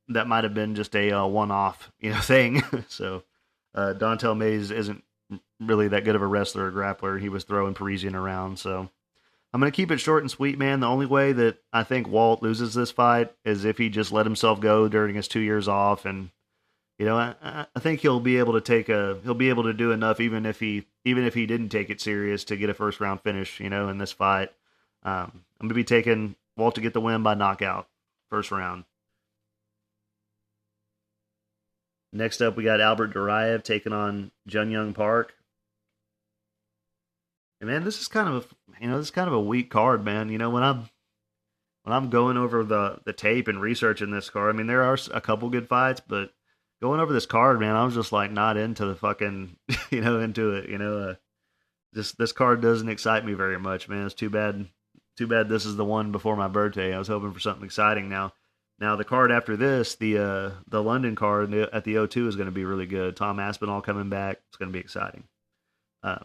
that 0.09 0.27
might 0.27 0.45
have 0.45 0.55
been 0.55 0.75
just 0.75 0.95
a 0.97 1.13
uh, 1.13 1.27
one-off, 1.27 1.91
you 2.01 2.11
know, 2.11 2.21
thing. 2.21 2.63
so 2.89 3.23
uh, 3.75 3.93
Don'Tale 3.93 4.35
Mayes 4.35 4.71
isn't 4.71 5.03
really 5.61 5.89
that 5.89 6.05
good 6.05 6.17
of 6.17 6.23
a 6.23 6.27
wrestler 6.27 6.67
or 6.67 6.73
grappler. 6.73 7.21
He 7.21 7.29
was 7.29 7.45
throwing 7.45 7.75
Parisian 7.75 8.15
around, 8.15 8.59
so 8.59 8.91
I'm 9.53 9.61
going 9.61 9.71
to 9.71 9.77
keep 9.77 9.91
it 9.91 9.99
short 9.99 10.23
and 10.23 10.31
sweet, 10.31 10.59
man. 10.59 10.81
The 10.81 10.89
only 10.89 11.07
way 11.07 11.33
that 11.33 11.59
I 11.73 11.85
think 11.85 12.09
Walt 12.09 12.43
loses 12.43 12.75
this 12.75 12.91
fight 12.91 13.33
is 13.45 13.65
if 13.65 13.79
he 13.79 13.89
just 13.89 14.13
let 14.13 14.27
himself 14.27 14.61
go 14.61 14.89
during 14.89 15.15
his 15.15 15.29
two 15.29 15.41
years 15.41 15.69
off, 15.69 16.07
and 16.07 16.31
you 16.99 17.05
know, 17.05 17.17
I, 17.17 17.67
I 17.75 17.81
think 17.81 18.01
he'll 18.01 18.21
be 18.21 18.39
able 18.39 18.55
to 18.55 18.61
take 18.61 18.89
a 18.89 19.19
he'll 19.25 19.35
be 19.35 19.51
able 19.51 19.65
to 19.65 19.75
do 19.75 19.93
enough, 19.93 20.21
even 20.21 20.47
if 20.47 20.59
he 20.61 20.87
even 21.05 21.25
if 21.25 21.35
he 21.35 21.47
didn't 21.47 21.69
take 21.69 21.91
it 21.91 22.01
serious 22.01 22.45
to 22.45 22.57
get 22.57 22.71
a 22.71 22.75
first 22.75 23.01
round 23.01 23.21
finish, 23.21 23.61
you 23.61 23.69
know, 23.69 23.89
in 23.89 23.99
this 23.99 24.13
fight. 24.13 24.51
Um, 25.03 25.45
I'm 25.61 25.69
going 25.69 25.71
to 25.71 25.75
be 25.75 25.85
taking 25.85 26.37
Walt 26.57 26.77
to 26.77 26.81
get 26.81 26.95
the 26.95 27.01
win 27.01 27.23
by 27.23 27.35
knockout, 27.35 27.89
first 28.31 28.51
round. 28.51 28.85
Next 32.13 32.43
up, 32.43 32.57
we 32.57 32.65
got 32.65 32.81
Albert 32.81 33.15
Duraev 33.15 33.65
taking 33.65 33.93
on 33.93 34.33
JunYong 34.49 34.95
Park. 34.95 35.33
And 37.61 37.71
man, 37.71 37.85
this 37.85 38.01
is 38.01 38.09
kind 38.09 38.29
of 38.29 38.45
a 38.45 38.83
you 38.83 38.89
know 38.89 38.99
this 38.99 39.07
is 39.07 39.13
kind 39.13 39.29
of 39.29 39.35
a 39.35 39.41
weak 39.41 39.71
card, 39.71 40.05
man. 40.05 40.29
You 40.29 40.37
know 40.37 40.51
when 40.51 40.63
I'm 40.63 40.91
when 41.85 41.97
I'm 41.97 42.11
going 42.11 42.37
over 42.37 42.65
the 42.65 43.01
the 43.05 43.13
tape 43.13 43.49
and 43.49 43.61
researching 43.61 44.11
this 44.11 44.29
card, 44.29 44.55
I 44.55 44.59
mean 44.59 44.67
there 44.67 44.83
are 44.83 44.99
a 45.15 45.21
couple 45.21 45.49
good 45.49 45.69
fights, 45.69 46.03
but 46.07 46.33
going 46.83 47.01
over 47.01 47.13
this 47.13 47.25
card, 47.25 47.61
man, 47.61 47.77
I 47.77 47.85
was 47.85 47.95
just 47.95 48.13
like 48.13 48.31
not 48.31 48.57
into 48.57 48.85
the 48.85 48.97
fucking 48.97 49.57
you 49.91 50.01
know 50.01 50.21
into 50.21 50.55
it. 50.55 50.69
You 50.69 50.79
know, 50.79 50.99
uh, 50.99 51.15
just 51.95 52.19
this 52.19 52.33
card 52.33 52.61
doesn't 52.61 52.89
excite 52.89 53.25
me 53.25 53.33
very 53.33 53.59
much, 53.59 53.89
man. 53.89 54.05
It's 54.05 54.15
too 54.15 54.31
bad. 54.31 54.67
Too 55.17 55.27
bad 55.27 55.49
this 55.49 55.65
is 55.65 55.77
the 55.77 55.85
one 55.85 56.11
before 56.11 56.37
my 56.37 56.49
birthday. 56.49 56.95
I 56.95 56.99
was 56.99 57.09
hoping 57.09 57.33
for 57.33 57.41
something 57.41 57.65
exciting 57.65 58.09
now. 58.09 58.33
Now 58.83 58.97
the 58.97 59.05
card 59.05 59.31
after 59.31 59.57
this, 59.57 59.95
the 59.95 60.19
uh, 60.19 60.51
the 60.67 60.83
London 60.83 61.15
card 61.15 61.55
at 61.55 61.85
the 61.85 61.95
O2 61.95 62.27
is 62.27 62.35
going 62.35 62.47
to 62.47 62.53
be 62.53 62.65
really 62.65 62.85
good. 62.85 63.17
Tom 63.17 63.39
Aspinall 63.39 63.81
coming 63.81 64.09
back. 64.09 64.41
It's 64.49 64.57
going 64.57 64.71
to 64.71 64.73
be 64.73 64.81
exciting. 64.81 65.23
Um, 66.03 66.25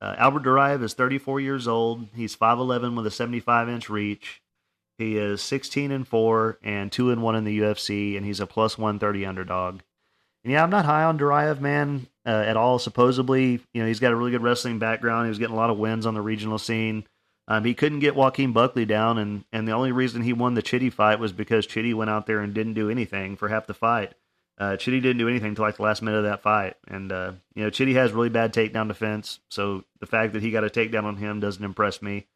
uh, 0.00 0.14
Albert 0.18 0.44
Duraev 0.44 0.84
is 0.84 0.94
34 0.94 1.40
years 1.40 1.66
old. 1.66 2.06
He's 2.14 2.36
5'11 2.36 2.96
with 2.96 3.08
a 3.08 3.10
75 3.10 3.68
inch 3.68 3.90
reach. 3.90 4.40
He 4.98 5.16
is 5.16 5.42
16 5.42 5.90
and 5.90 6.06
4 6.06 6.58
and 6.62 6.92
2 6.92 7.10
and 7.10 7.22
1 7.22 7.34
in 7.34 7.42
the 7.42 7.58
UFC, 7.58 8.16
and 8.16 8.24
he's 8.24 8.38
a 8.38 8.46
plus 8.46 8.78
130 8.78 9.26
underdog. 9.26 9.80
And 10.44 10.52
yeah, 10.52 10.62
I'm 10.62 10.70
not 10.70 10.84
high 10.84 11.02
on 11.02 11.18
Duraev, 11.18 11.60
man, 11.60 12.06
uh, 12.24 12.44
at 12.46 12.56
all. 12.56 12.78
Supposedly, 12.78 13.60
you 13.74 13.82
know, 13.82 13.86
he's 13.88 14.00
got 14.00 14.12
a 14.12 14.16
really 14.16 14.30
good 14.30 14.44
wrestling 14.44 14.78
background. 14.78 15.26
He 15.26 15.30
was 15.30 15.40
getting 15.40 15.56
a 15.56 15.58
lot 15.58 15.70
of 15.70 15.78
wins 15.78 16.06
on 16.06 16.14
the 16.14 16.22
regional 16.22 16.58
scene. 16.58 17.04
Um, 17.52 17.64
he 17.64 17.74
couldn't 17.74 17.98
get 17.98 18.16
Joaquin 18.16 18.54
Buckley 18.54 18.86
down, 18.86 19.18
and, 19.18 19.44
and 19.52 19.68
the 19.68 19.72
only 19.72 19.92
reason 19.92 20.22
he 20.22 20.32
won 20.32 20.54
the 20.54 20.62
Chidi 20.62 20.90
fight 20.90 21.18
was 21.18 21.34
because 21.34 21.66
Chidi 21.66 21.92
went 21.92 22.08
out 22.08 22.24
there 22.24 22.40
and 22.40 22.54
didn't 22.54 22.72
do 22.72 22.88
anything 22.88 23.36
for 23.36 23.48
half 23.48 23.66
the 23.66 23.74
fight. 23.74 24.14
Uh, 24.56 24.70
Chidi 24.78 25.02
didn't 25.02 25.18
do 25.18 25.28
anything 25.28 25.50
until 25.50 25.66
like 25.66 25.76
the 25.76 25.82
last 25.82 26.00
minute 26.00 26.16
of 26.16 26.24
that 26.24 26.40
fight, 26.40 26.76
and 26.88 27.12
uh, 27.12 27.32
you 27.54 27.62
know 27.62 27.68
Chidi 27.68 27.92
has 27.92 28.12
really 28.12 28.30
bad 28.30 28.54
takedown 28.54 28.88
defense, 28.88 29.38
so 29.50 29.84
the 30.00 30.06
fact 30.06 30.32
that 30.32 30.40
he 30.40 30.50
got 30.50 30.64
a 30.64 30.70
takedown 30.70 31.04
on 31.04 31.18
him 31.18 31.40
doesn't 31.40 31.62
impress 31.62 32.00
me. 32.00 32.26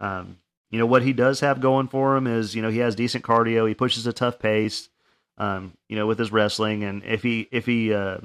Um, 0.00 0.38
you 0.70 0.78
know 0.78 0.86
what 0.86 1.02
he 1.02 1.12
does 1.12 1.40
have 1.40 1.60
going 1.60 1.88
for 1.88 2.16
him 2.16 2.26
is 2.26 2.54
you 2.54 2.62
know 2.62 2.70
he 2.70 2.78
has 2.78 2.94
decent 2.94 3.24
cardio, 3.24 3.68
he 3.68 3.74
pushes 3.74 4.06
a 4.06 4.12
tough 4.14 4.38
pace, 4.38 4.88
um, 5.36 5.74
you 5.90 5.96
know 5.96 6.06
with 6.06 6.18
his 6.18 6.32
wrestling, 6.32 6.82
and 6.82 7.04
if 7.04 7.22
he 7.22 7.46
if 7.52 7.66
he 7.66 7.92
uh, 7.92 8.20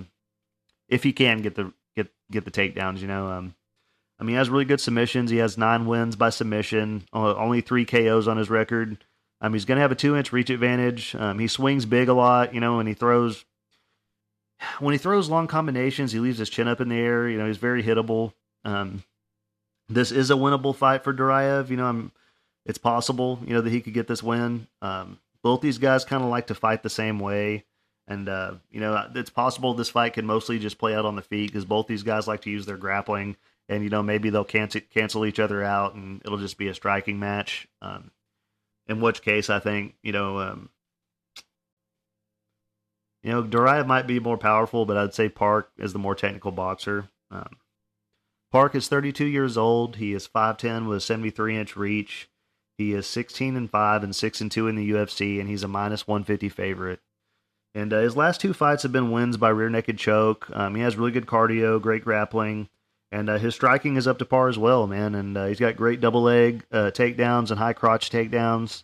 if 0.87 1.03
he 1.03 1.11
can 1.11 1.41
get 1.41 1.55
the 1.55 1.73
get 1.97 2.07
get 2.31 2.45
the 2.45 2.51
takedowns, 2.51 2.99
you 2.99 3.07
know, 3.07 3.27
um, 3.27 3.55
I 4.19 4.23
mean, 4.23 4.33
he 4.33 4.37
has 4.37 4.49
really 4.49 4.65
good 4.65 4.81
submissions. 4.81 5.29
He 5.29 5.37
has 5.37 5.57
nine 5.57 5.85
wins 5.85 6.15
by 6.15 6.31
submission, 6.31 7.03
only 7.13 7.61
three 7.61 7.85
KOs 7.85 8.27
on 8.27 8.37
his 8.37 8.49
record. 8.49 8.97
Um, 9.41 9.53
he's 9.53 9.65
going 9.65 9.75
to 9.75 9.83
have 9.83 9.91
a 9.91 9.95
two 9.95 10.15
inch 10.15 10.31
reach 10.31 10.49
advantage. 10.49 11.15
Um, 11.15 11.37
he 11.37 11.47
swings 11.47 11.85
big 11.85 12.09
a 12.09 12.13
lot, 12.13 12.53
you 12.53 12.59
know, 12.59 12.79
and 12.79 12.87
he 12.87 12.95
throws. 12.95 13.45
When 14.79 14.93
he 14.93 14.97
throws 14.97 15.29
long 15.29 15.45
combinations, 15.45 16.11
he 16.11 16.19
leaves 16.19 16.39
his 16.39 16.49
chin 16.49 16.67
up 16.67 16.81
in 16.81 16.89
the 16.89 16.95
air. 16.95 17.29
You 17.29 17.37
know, 17.37 17.45
he's 17.45 17.57
very 17.57 17.83
hittable. 17.83 18.33
Um, 18.65 19.03
this 19.87 20.11
is 20.11 20.31
a 20.31 20.35
winnable 20.35 20.75
fight 20.75 21.03
for 21.03 21.13
Duraev. 21.13 21.69
You 21.69 21.77
know, 21.77 21.85
I'm, 21.85 22.11
it's 22.65 22.79
possible, 22.79 23.39
you 23.45 23.53
know, 23.53 23.61
that 23.61 23.69
he 23.69 23.81
could 23.81 23.93
get 23.93 24.07
this 24.07 24.23
win. 24.23 24.67
Um, 24.81 25.19
both 25.43 25.61
these 25.61 25.77
guys 25.77 26.03
kind 26.05 26.23
of 26.23 26.29
like 26.29 26.47
to 26.47 26.55
fight 26.55 26.81
the 26.81 26.89
same 26.89 27.19
way. 27.19 27.65
And, 28.07 28.27
uh, 28.27 28.55
you 28.71 28.79
know, 28.79 29.09
it's 29.13 29.29
possible 29.29 29.73
this 29.73 29.89
fight 29.89 30.13
can 30.13 30.25
mostly 30.25 30.57
just 30.57 30.79
play 30.79 30.95
out 30.95 31.05
on 31.05 31.15
the 31.15 31.21
feet 31.21 31.51
because 31.51 31.65
both 31.65 31.85
these 31.85 32.03
guys 32.03 32.27
like 32.27 32.41
to 32.41 32.49
use 32.49 32.65
their 32.65 32.77
grappling 32.77 33.35
and 33.69 33.83
you 33.83 33.89
know 33.89 34.03
maybe 34.03 34.29
they'll 34.29 34.43
cancel 34.43 34.81
cancel 34.93 35.25
each 35.25 35.39
other 35.39 35.63
out, 35.63 35.95
and 35.95 36.21
it'll 36.23 36.37
just 36.37 36.57
be 36.57 36.67
a 36.67 36.73
striking 36.73 37.19
match. 37.19 37.67
Um, 37.81 38.11
in 38.87 39.01
which 39.01 39.21
case, 39.21 39.49
I 39.49 39.59
think 39.59 39.95
you 40.01 40.11
know, 40.11 40.39
um, 40.39 40.69
you 43.23 43.31
know, 43.31 43.43
Duraev 43.43 43.87
might 43.87 44.07
be 44.07 44.19
more 44.19 44.37
powerful, 44.37 44.85
but 44.85 44.97
I'd 44.97 45.13
say 45.13 45.29
Park 45.29 45.71
is 45.77 45.93
the 45.93 45.99
more 45.99 46.15
technical 46.15 46.51
boxer. 46.51 47.09
Um, 47.29 47.57
Park 48.51 48.75
is 48.75 48.87
32 48.87 49.25
years 49.25 49.57
old. 49.57 49.97
He 49.97 50.13
is 50.13 50.27
5'10 50.27 50.87
with 50.87 50.97
a 50.99 51.01
73 51.01 51.57
inch 51.57 51.75
reach. 51.75 52.29
He 52.77 52.93
is 52.93 53.07
16 53.07 53.57
and 53.57 53.69
5 53.69 54.03
and 54.03 54.15
6 54.15 54.41
and 54.41 54.51
2 54.51 54.67
in 54.67 54.75
the 54.75 54.91
UFC, 54.91 55.39
and 55.39 55.49
he's 55.49 55.63
a 55.63 55.67
minus 55.67 56.07
150 56.07 56.47
favorite. 56.47 56.99
And 57.75 57.91
uh, 57.91 57.99
his 57.99 58.15
last 58.15 58.39
two 58.39 58.53
fights 58.53 58.83
have 58.83 58.91
been 58.91 59.11
wins 59.11 59.35
by 59.35 59.49
rear 59.49 59.69
naked 59.69 59.97
choke. 59.97 60.47
Um, 60.53 60.75
he 60.75 60.81
has 60.81 60.95
really 60.95 61.11
good 61.11 61.25
cardio, 61.25 61.81
great 61.81 62.03
grappling 62.03 62.69
and 63.11 63.29
uh, 63.29 63.37
his 63.37 63.55
striking 63.55 63.95
is 63.95 64.07
up 64.07 64.19
to 64.19 64.25
par 64.25 64.49
as 64.49 64.57
well, 64.57 64.87
man. 64.87 65.15
And 65.15 65.37
uh, 65.37 65.45
he's 65.45 65.59
got 65.59 65.77
great 65.77 66.01
double 66.01 66.23
leg 66.23 66.65
uh, 66.71 66.91
takedowns 66.93 67.51
and 67.51 67.59
high 67.59 67.73
crotch 67.73 68.09
takedowns. 68.09 68.83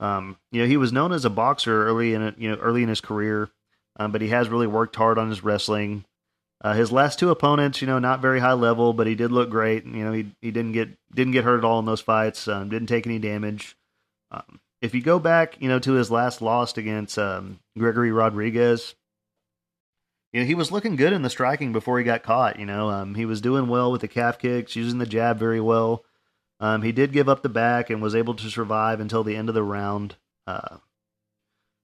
Um, 0.00 0.36
you 0.50 0.62
know, 0.62 0.68
he 0.68 0.76
was 0.76 0.92
known 0.92 1.12
as 1.12 1.24
a 1.24 1.30
boxer 1.30 1.86
early 1.86 2.14
in 2.14 2.34
you 2.36 2.50
know 2.50 2.56
early 2.56 2.82
in 2.82 2.88
his 2.88 3.00
career, 3.00 3.48
um, 3.96 4.12
but 4.12 4.20
he 4.20 4.28
has 4.28 4.48
really 4.48 4.66
worked 4.66 4.96
hard 4.96 5.18
on 5.18 5.28
his 5.28 5.44
wrestling. 5.44 6.04
Uh, 6.60 6.74
his 6.74 6.92
last 6.92 7.18
two 7.18 7.30
opponents, 7.30 7.80
you 7.80 7.86
know, 7.86 7.98
not 7.98 8.22
very 8.22 8.38
high 8.38 8.52
level, 8.52 8.92
but 8.92 9.06
he 9.06 9.14
did 9.16 9.32
look 9.32 9.50
great. 9.50 9.84
You 9.84 10.04
know, 10.04 10.12
he 10.12 10.32
he 10.40 10.50
didn't 10.50 10.72
get 10.72 10.90
didn't 11.14 11.32
get 11.32 11.44
hurt 11.44 11.58
at 11.58 11.64
all 11.64 11.78
in 11.78 11.86
those 11.86 12.00
fights. 12.00 12.46
Um, 12.48 12.68
didn't 12.68 12.88
take 12.88 13.06
any 13.06 13.18
damage. 13.18 13.76
Um, 14.30 14.60
if 14.80 14.94
you 14.94 15.02
go 15.02 15.18
back, 15.18 15.60
you 15.60 15.68
know, 15.68 15.78
to 15.78 15.92
his 15.92 16.10
last 16.10 16.42
loss 16.42 16.76
against 16.76 17.18
um, 17.18 17.60
Gregory 17.78 18.10
Rodrigues, 18.10 18.94
you 20.32 20.40
know, 20.40 20.46
he 20.46 20.54
was 20.54 20.72
looking 20.72 20.96
good 20.96 21.12
in 21.12 21.22
the 21.22 21.30
striking 21.30 21.72
before 21.72 21.98
he 21.98 22.04
got 22.04 22.22
caught. 22.22 22.58
You 22.58 22.66
know, 22.66 22.90
um, 22.90 23.14
he 23.14 23.24
was 23.24 23.40
doing 23.40 23.68
well 23.68 23.92
with 23.92 24.00
the 24.00 24.08
calf 24.08 24.38
kicks, 24.38 24.76
using 24.76 24.98
the 24.98 25.06
jab 25.06 25.38
very 25.38 25.60
well. 25.60 26.04
Um, 26.58 26.82
he 26.82 26.92
did 26.92 27.12
give 27.12 27.28
up 27.28 27.42
the 27.42 27.48
back 27.48 27.90
and 27.90 28.00
was 28.00 28.14
able 28.14 28.34
to 28.34 28.50
survive 28.50 29.00
until 29.00 29.24
the 29.24 29.36
end 29.36 29.48
of 29.48 29.54
the 29.54 29.62
round. 29.62 30.16
Uh, 30.46 30.78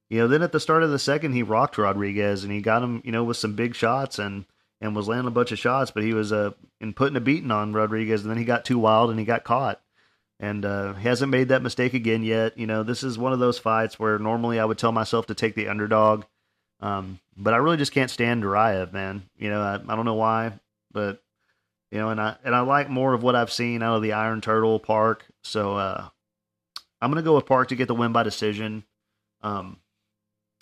you 0.09 0.19
know, 0.19 0.27
then 0.27 0.41
at 0.41 0.51
the 0.51 0.59
start 0.59 0.83
of 0.83 0.89
the 0.89 0.97
second, 0.97 1.33
he 1.33 1.43
rocked 1.43 1.77
Rodrigues 1.77 2.43
and 2.43 2.51
he 2.51 2.61
got 2.61 2.81
him, 2.81 3.01
you 3.05 3.11
know, 3.11 3.23
with 3.23 3.37
some 3.37 3.53
big 3.55 3.75
shots 3.75 4.17
and 4.17 4.45
and 4.81 4.95
was 4.95 5.09
landing 5.09 5.27
a 5.27 5.31
bunch 5.31 5.51
of 5.51 5.59
shots, 5.59 5.91
but 5.91 6.03
he 6.03 6.13
was 6.13 6.31
uh 6.31 6.51
in 6.79 6.93
putting 6.93 7.17
a 7.17 7.21
beating 7.21 7.51
on 7.51 7.73
Rodrigues, 7.73 8.21
and 8.21 8.31
then 8.31 8.37
he 8.37 8.45
got 8.45 8.65
too 8.65 8.79
wild 8.79 9.09
and 9.09 9.19
he 9.19 9.25
got 9.25 9.43
caught. 9.43 9.81
And 10.39 10.63
uh, 10.63 10.93
he 10.93 11.05
hasn't 11.07 11.31
made 11.31 11.49
that 11.49 11.61
mistake 11.61 11.93
again 11.93 12.23
yet. 12.23 12.57
You 12.57 12.65
know, 12.65 12.81
this 12.81 13.03
is 13.03 13.17
one 13.17 13.33
of 13.33 13.39
those 13.39 13.59
fights 13.59 13.99
where 13.99 14.17
normally 14.17 14.57
I 14.57 14.63
would 14.63 14.77
tell 14.77 14.93
myself 14.93 15.25
to 15.25 15.35
take 15.35 15.53
the 15.53 15.67
underdog, 15.67 16.23
um, 16.81 17.19
but 17.35 17.53
I 17.53 17.57
really 17.57 17.77
just 17.77 17.91
can't 17.91 18.11
stand 18.11 18.43
Duraev, 18.43 18.93
man. 18.93 19.23
You 19.37 19.49
know, 19.49 19.61
I, 19.61 19.75
I 19.75 19.95
don't 19.95 20.05
know 20.05 20.15
why, 20.15 20.53
but 20.91 21.21
you 21.91 21.97
know, 21.97 22.09
and 22.09 22.21
I 22.21 22.35
and 22.43 22.55
I 22.55 22.61
like 22.61 22.89
more 22.89 23.13
of 23.13 23.23
what 23.23 23.35
I've 23.35 23.51
seen 23.51 23.81
out 23.81 23.95
of 23.95 24.01
the 24.01 24.13
Iron 24.13 24.41
Turtle 24.41 24.79
Park. 24.79 25.25
So 25.43 25.75
uh, 25.75 26.07
I'm 27.01 27.11
gonna 27.11 27.21
go 27.21 27.35
with 27.35 27.45
Park 27.45 27.69
to 27.69 27.75
get 27.75 27.87
the 27.87 27.95
win 27.95 28.11
by 28.11 28.23
decision. 28.23 28.83
Um, 29.41 29.77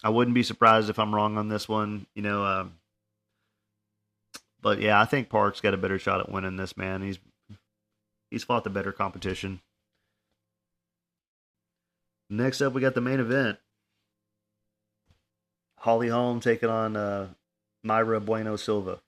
I 0.04 0.10
wouldn't 0.10 0.36
be 0.36 0.44
surprised 0.44 0.90
if 0.90 1.00
I'm 1.00 1.14
wrong 1.14 1.38
on 1.38 1.50
this 1.50 1.68
one. 1.68 2.06
You 2.16 2.22
know, 2.22 2.44
uh, 2.44 2.68
but 4.62 4.82
yeah, 4.82 5.00
I 5.00 5.06
think 5.06 5.30
Park's 5.30 5.62
got 5.62 5.74
a 5.74 5.78
better 5.78 6.00
shot 6.00 6.22
at 6.22 6.32
winning 6.32 6.56
this. 6.56 6.78
Man, 6.78 7.02
he's 7.02 7.20
he's 8.32 8.44
fought 8.44 8.64
the 8.64 8.70
better 8.70 8.92
competition. 8.92 9.62
Next 12.30 12.62
up, 12.62 12.74
we 12.74 12.82
got 12.82 12.96
the 12.96 13.02
main 13.02 13.20
event. 13.20 13.58
Holly 15.78 16.10
Holm 16.10 16.40
taking 16.40 16.70
on 16.70 16.96
uh, 16.96 17.28
Mayra 17.86 18.24
Bueno 18.24 18.56
Silva. 18.56 19.00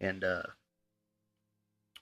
And 0.00 0.24
uh, 0.24 0.42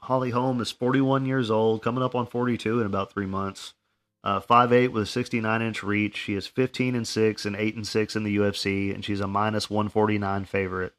Holly 0.00 0.30
Holm 0.30 0.60
is 0.60 0.70
41 0.70 1.26
years 1.26 1.50
old, 1.50 1.82
coming 1.82 2.02
up 2.02 2.14
on 2.14 2.26
42 2.26 2.80
in 2.80 2.86
about 2.86 3.12
three 3.12 3.26
months. 3.26 3.74
Uh, 4.22 4.40
5'8 4.40 4.88
with 4.88 5.02
a 5.02 5.06
69 5.06 5.62
inch 5.62 5.82
reach. 5.82 6.16
She 6.16 6.34
is 6.34 6.46
15 6.46 6.94
and 6.94 7.06
6 7.06 7.44
and 7.44 7.56
8 7.56 7.76
and 7.76 7.86
6 7.86 8.16
in 8.16 8.24
the 8.24 8.36
UFC, 8.38 8.94
and 8.94 9.04
she's 9.04 9.20
a 9.20 9.28
minus 9.28 9.68
149 9.68 10.46
favorite. 10.46 10.94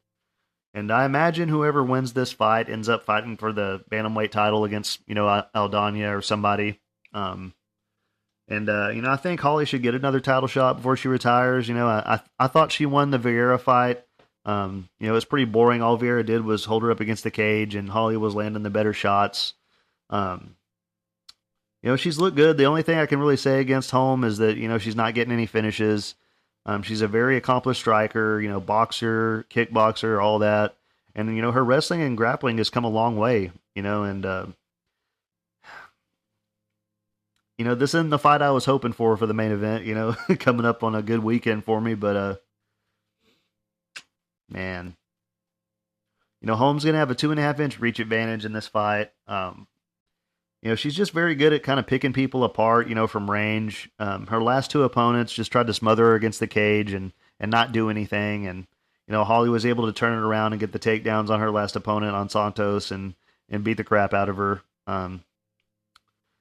And 0.76 0.92
I 0.92 1.06
imagine 1.06 1.50
whoever 1.50 1.84
wins 1.84 2.14
this 2.14 2.34
fight 2.34 2.70
ends 2.70 2.90
up 2.90 3.04
fighting 3.04 3.38
for 3.38 3.54
the 3.54 3.84
bantamweight 3.90 4.32
title 4.32 4.66
against, 4.66 5.00
you 5.08 5.16
know, 5.16 5.44
Aldana 5.56 6.16
or 6.16 6.22
somebody. 6.22 6.80
Um, 7.14 7.54
and 8.48 8.70
uh, 8.70 8.90
you 8.90 9.02
know, 9.02 9.12
I 9.12 9.16
think 9.16 9.40
Holly 9.40 9.66
should 9.66 9.82
get 9.82 9.96
another 9.96 10.20
title 10.20 10.48
shot 10.48 10.78
before 10.78 10.98
she 10.98 11.08
retires. 11.08 11.68
You 11.68 11.76
know, 11.76 11.88
I 11.88 12.16
I, 12.16 12.46
I 12.46 12.48
thought 12.48 12.72
she 12.72 12.86
won 12.86 13.12
the 13.12 13.20
Vieira 13.20 13.60
fight. 13.60 14.04
Um, 14.46 14.90
you 15.00 15.08
know, 15.08 15.14
it 15.14 15.16
was 15.16 15.26
pretty 15.26 15.46
boring. 15.46 15.82
All 15.82 15.98
Vieira 15.98 16.26
did 16.26 16.44
was 16.44 16.66
hold 16.66 16.84
her 16.84 16.92
up 16.92 17.00
against 17.00 17.24
the 17.24 17.32
cage, 17.32 17.76
and 17.76 17.90
Holly 17.90 18.18
was 18.18 18.36
landing 18.36 18.64
the 18.64 18.70
better 18.70 18.94
shots. 18.94 19.54
Um, 20.10 20.56
you 21.86 21.92
know, 21.92 21.98
she's 21.98 22.18
looked 22.18 22.36
good. 22.36 22.58
The 22.58 22.66
only 22.66 22.82
thing 22.82 22.98
I 22.98 23.06
can 23.06 23.20
really 23.20 23.38
say 23.38 23.60
against 23.60 23.92
Holm 23.92 24.24
is 24.24 24.40
that, 24.40 24.58
you 24.58 24.68
know, 24.68 24.80
she's 24.80 24.96
not 24.96 25.14
getting 25.14 25.32
any 25.32 25.46
finishes. 25.46 26.16
Um, 26.66 26.82
she's 26.82 27.02
a 27.02 27.08
very 27.08 27.38
accomplished 27.38 27.80
striker, 27.80 28.42
you 28.42 28.50
know, 28.50 28.60
boxer, 28.60 29.46
kickboxer, 29.52 30.20
all 30.20 30.40
that. 30.40 30.76
And, 31.14 31.36
you 31.36 31.44
know, 31.44 31.52
her 31.52 31.64
wrestling 31.64 32.02
and 32.02 32.18
grappling 32.18 32.58
has 32.58 32.72
come 32.72 32.86
a 32.86 32.90
long 32.90 33.18
way, 33.18 33.52
you 33.76 33.84
know, 33.84 34.04
and, 34.04 34.26
uh, 34.26 34.48
you 37.58 37.66
know, 37.66 37.76
this 37.76 37.94
isn't 37.94 38.10
the 38.10 38.20
fight 38.20 38.42
I 38.42 38.52
was 38.52 38.66
hoping 38.66 38.94
for 38.94 39.16
for 39.18 39.26
the 39.26 39.34
main 39.34 39.52
event, 39.52 39.86
you 39.86 39.96
know, 39.96 40.14
coming 40.40 40.66
up 40.66 40.84
on 40.84 40.96
a 40.96 41.02
good 41.02 41.24
weekend 41.24 41.64
for 41.64 41.80
me, 41.80 41.94
but, 41.96 42.16
uh, 42.16 42.36
man, 44.50 44.96
you 46.42 46.48
know, 46.48 46.56
Holm's 46.56 46.84
to 46.84 46.94
have 46.94 47.10
a 47.10 47.16
two 47.16 47.32
and 47.32 47.40
a 47.40 47.44
half 47.44 47.60
inch 47.60 47.80
reach 47.80 48.00
advantage 48.00 48.46
in 48.46 48.54
this 48.54 48.68
fight. 48.68 49.12
Um, 49.28 49.68
you 50.62 50.70
know, 50.70 50.76
she's 50.76 50.96
just 50.96 51.12
very 51.12 51.36
good 51.36 51.54
at 51.54 51.64
kind 51.64 51.80
of 51.80 51.88
picking 51.88 52.14
people 52.14 52.44
apart, 52.44 52.88
you 52.88 52.96
know, 52.96 53.08
from 53.08 53.30
range. 53.30 53.90
Um, 54.00 54.28
her 54.28 54.42
last 54.42 54.72
two 54.72 54.84
opponents 54.84 55.34
just 55.34 55.52
tried 55.52 55.68
to 55.68 55.74
smother 55.74 56.06
her 56.06 56.16
against 56.16 56.40
the 56.40 56.48
cage 56.48 56.94
and, 56.94 57.14
and 57.40 57.52
not 57.52 57.72
do 57.72 57.90
anything. 57.90 58.48
And, 58.48 58.66
you 59.08 59.12
know, 59.12 59.24
Holly 59.24 59.50
was 59.50 59.66
able 59.66 59.86
to 59.86 59.94
turn 59.94 60.18
it 60.18 60.22
around 60.22 60.54
and 60.54 60.60
get 60.60 60.72
the 60.72 60.80
takedowns 60.80 61.30
on 61.30 61.40
her 61.40 61.52
last 61.52 61.76
opponent 61.76 62.16
on 62.16 62.30
Santos 62.30 62.92
and, 62.92 63.14
and 63.50 63.64
beat 63.64 63.78
the 63.78 63.84
crap 63.84 64.14
out 64.14 64.30
of 64.30 64.38
her. 64.38 64.62
Um, 64.88 65.24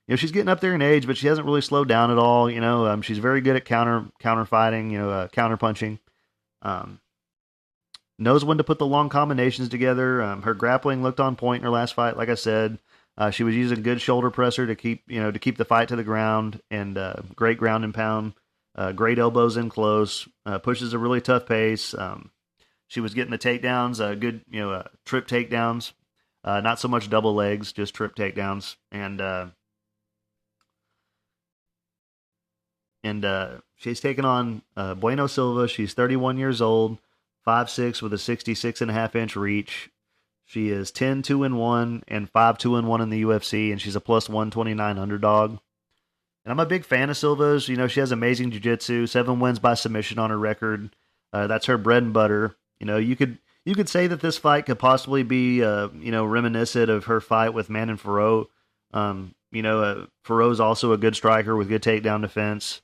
you 0.06 0.12
know, 0.12 0.16
she's 0.16 0.32
getting 0.32 0.48
up 0.48 0.60
there 0.60 0.74
in 0.74 0.82
age, 0.82 1.06
but 1.06 1.16
she 1.16 1.26
hasn't 1.26 1.46
really 1.46 1.62
slowed 1.62 1.88
down 1.88 2.10
at 2.10 2.18
all. 2.18 2.50
You 2.50 2.60
know, 2.60 2.86
um, 2.86 3.02
she's 3.02 3.18
very 3.18 3.40
good 3.40 3.56
at 3.56 3.64
counter 3.64 4.06
counter 4.20 4.44
fighting, 4.44 4.90
you 4.90 4.98
know, 4.98 5.10
uh, 5.10 5.28
counter 5.28 5.56
punching. 5.56 5.98
Um, 6.62 7.00
knows 8.18 8.44
when 8.44 8.58
to 8.58 8.64
put 8.64 8.78
the 8.78 8.86
long 8.86 9.08
combinations 9.08 9.68
together. 9.68 10.22
Um, 10.22 10.42
her 10.42 10.54
grappling 10.54 11.02
looked 11.02 11.20
on 11.20 11.36
point 11.36 11.60
in 11.60 11.64
her 11.64 11.70
last 11.70 11.94
fight, 11.94 12.16
like 12.16 12.28
I 12.28 12.34
said. 12.34 12.78
Uh, 13.16 13.30
she 13.30 13.44
was 13.44 13.54
using 13.54 13.82
good 13.82 14.00
shoulder 14.00 14.30
presser 14.30 14.66
to 14.66 14.74
keep 14.74 15.04
you 15.06 15.20
know 15.20 15.30
to 15.30 15.38
keep 15.38 15.56
the 15.56 15.64
fight 15.64 15.88
to 15.88 15.96
the 15.96 16.04
ground 16.04 16.60
and 16.70 16.98
uh, 16.98 17.16
great 17.34 17.58
ground 17.58 17.84
and 17.84 17.94
pound, 17.94 18.34
uh, 18.74 18.92
great 18.92 19.18
elbows 19.18 19.56
in 19.56 19.68
close, 19.68 20.28
uh, 20.46 20.58
pushes 20.58 20.92
a 20.92 20.98
really 20.98 21.20
tough 21.20 21.46
pace. 21.46 21.94
Um, 21.94 22.30
she 22.88 23.00
was 23.00 23.14
getting 23.14 23.30
the 23.30 23.38
takedowns, 23.38 24.00
uh, 24.00 24.14
good 24.16 24.42
you 24.50 24.60
know 24.60 24.72
uh, 24.72 24.88
trip 25.06 25.28
takedowns, 25.28 25.92
not 26.44 26.80
so 26.80 26.88
much 26.88 27.08
double 27.08 27.34
legs, 27.34 27.72
just 27.72 27.94
trip 27.94 28.16
takedowns, 28.16 28.76
and 28.90 29.20
and 33.04 33.62
she's 33.76 34.00
taken 34.00 34.24
on 34.24 34.62
Bueno 34.96 35.28
Silva. 35.28 35.68
She's 35.68 35.94
31 35.94 36.38
years 36.38 36.60
old, 36.60 36.98
5'6", 37.46 38.02
with 38.02 38.12
a 38.12 38.18
66 38.18 38.80
and 38.80 38.90
a 38.90 38.94
half 38.94 39.14
inch 39.14 39.36
reach. 39.36 39.90
She 40.44 40.68
is 40.68 40.90
10 40.90 41.22
2 41.22 41.44
and 41.44 41.58
1 41.58 42.04
and 42.08 42.28
5 42.28 42.58
2 42.58 42.76
and 42.76 42.88
1 42.88 43.00
in 43.00 43.10
the 43.10 43.22
UFC, 43.22 43.70
and 43.72 43.80
she's 43.80 43.96
a 43.96 44.00
plus 44.00 44.28
129 44.28 44.98
underdog. 44.98 45.58
And 46.44 46.52
I'm 46.52 46.60
a 46.60 46.66
big 46.66 46.84
fan 46.84 47.10
of 47.10 47.16
Silva's. 47.16 47.68
You 47.68 47.76
know, 47.76 47.88
she 47.88 48.00
has 48.00 48.12
amazing 48.12 48.50
jiu-jitsu, 48.50 49.06
seven 49.06 49.40
wins 49.40 49.58
by 49.58 49.74
submission 49.74 50.18
on 50.18 50.30
her 50.30 50.38
record. 50.38 50.94
Uh, 51.32 51.46
that's 51.46 51.66
her 51.66 51.78
bread 51.78 52.02
and 52.02 52.12
butter. 52.12 52.54
You 52.78 52.86
know, 52.86 52.98
you 52.98 53.16
could 53.16 53.38
you 53.64 53.74
could 53.74 53.88
say 53.88 54.06
that 54.06 54.20
this 54.20 54.36
fight 54.36 54.66
could 54.66 54.78
possibly 54.78 55.22
be, 55.22 55.62
uh, 55.62 55.88
you 55.98 56.12
know, 56.12 56.26
reminiscent 56.26 56.90
of 56.90 57.06
her 57.06 57.20
fight 57.20 57.54
with 57.54 57.70
Manon 57.70 57.96
Fiorot. 57.96 58.48
Um, 58.92 59.34
you 59.50 59.62
know, 59.62 60.08
uh, 60.28 60.62
also 60.62 60.92
a 60.92 60.98
good 60.98 61.16
striker 61.16 61.56
with 61.56 61.68
good 61.68 61.82
takedown 61.82 62.20
defense. 62.20 62.82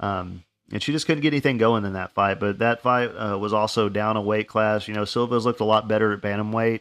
Um, 0.00 0.44
and 0.72 0.82
she 0.82 0.92
just 0.92 1.06
couldn't 1.06 1.22
get 1.22 1.32
anything 1.32 1.58
going 1.58 1.84
in 1.84 1.92
that 1.92 2.14
fight. 2.14 2.40
But 2.40 2.58
that 2.58 2.82
fight 2.82 3.06
uh, 3.08 3.38
was 3.38 3.52
also 3.52 3.88
down 3.88 4.16
a 4.16 4.22
weight 4.22 4.48
class. 4.48 4.88
You 4.88 4.94
know, 4.94 5.04
Silva's 5.04 5.44
looked 5.44 5.60
a 5.60 5.64
lot 5.64 5.88
better 5.88 6.12
at 6.12 6.20
bantamweight. 6.20 6.80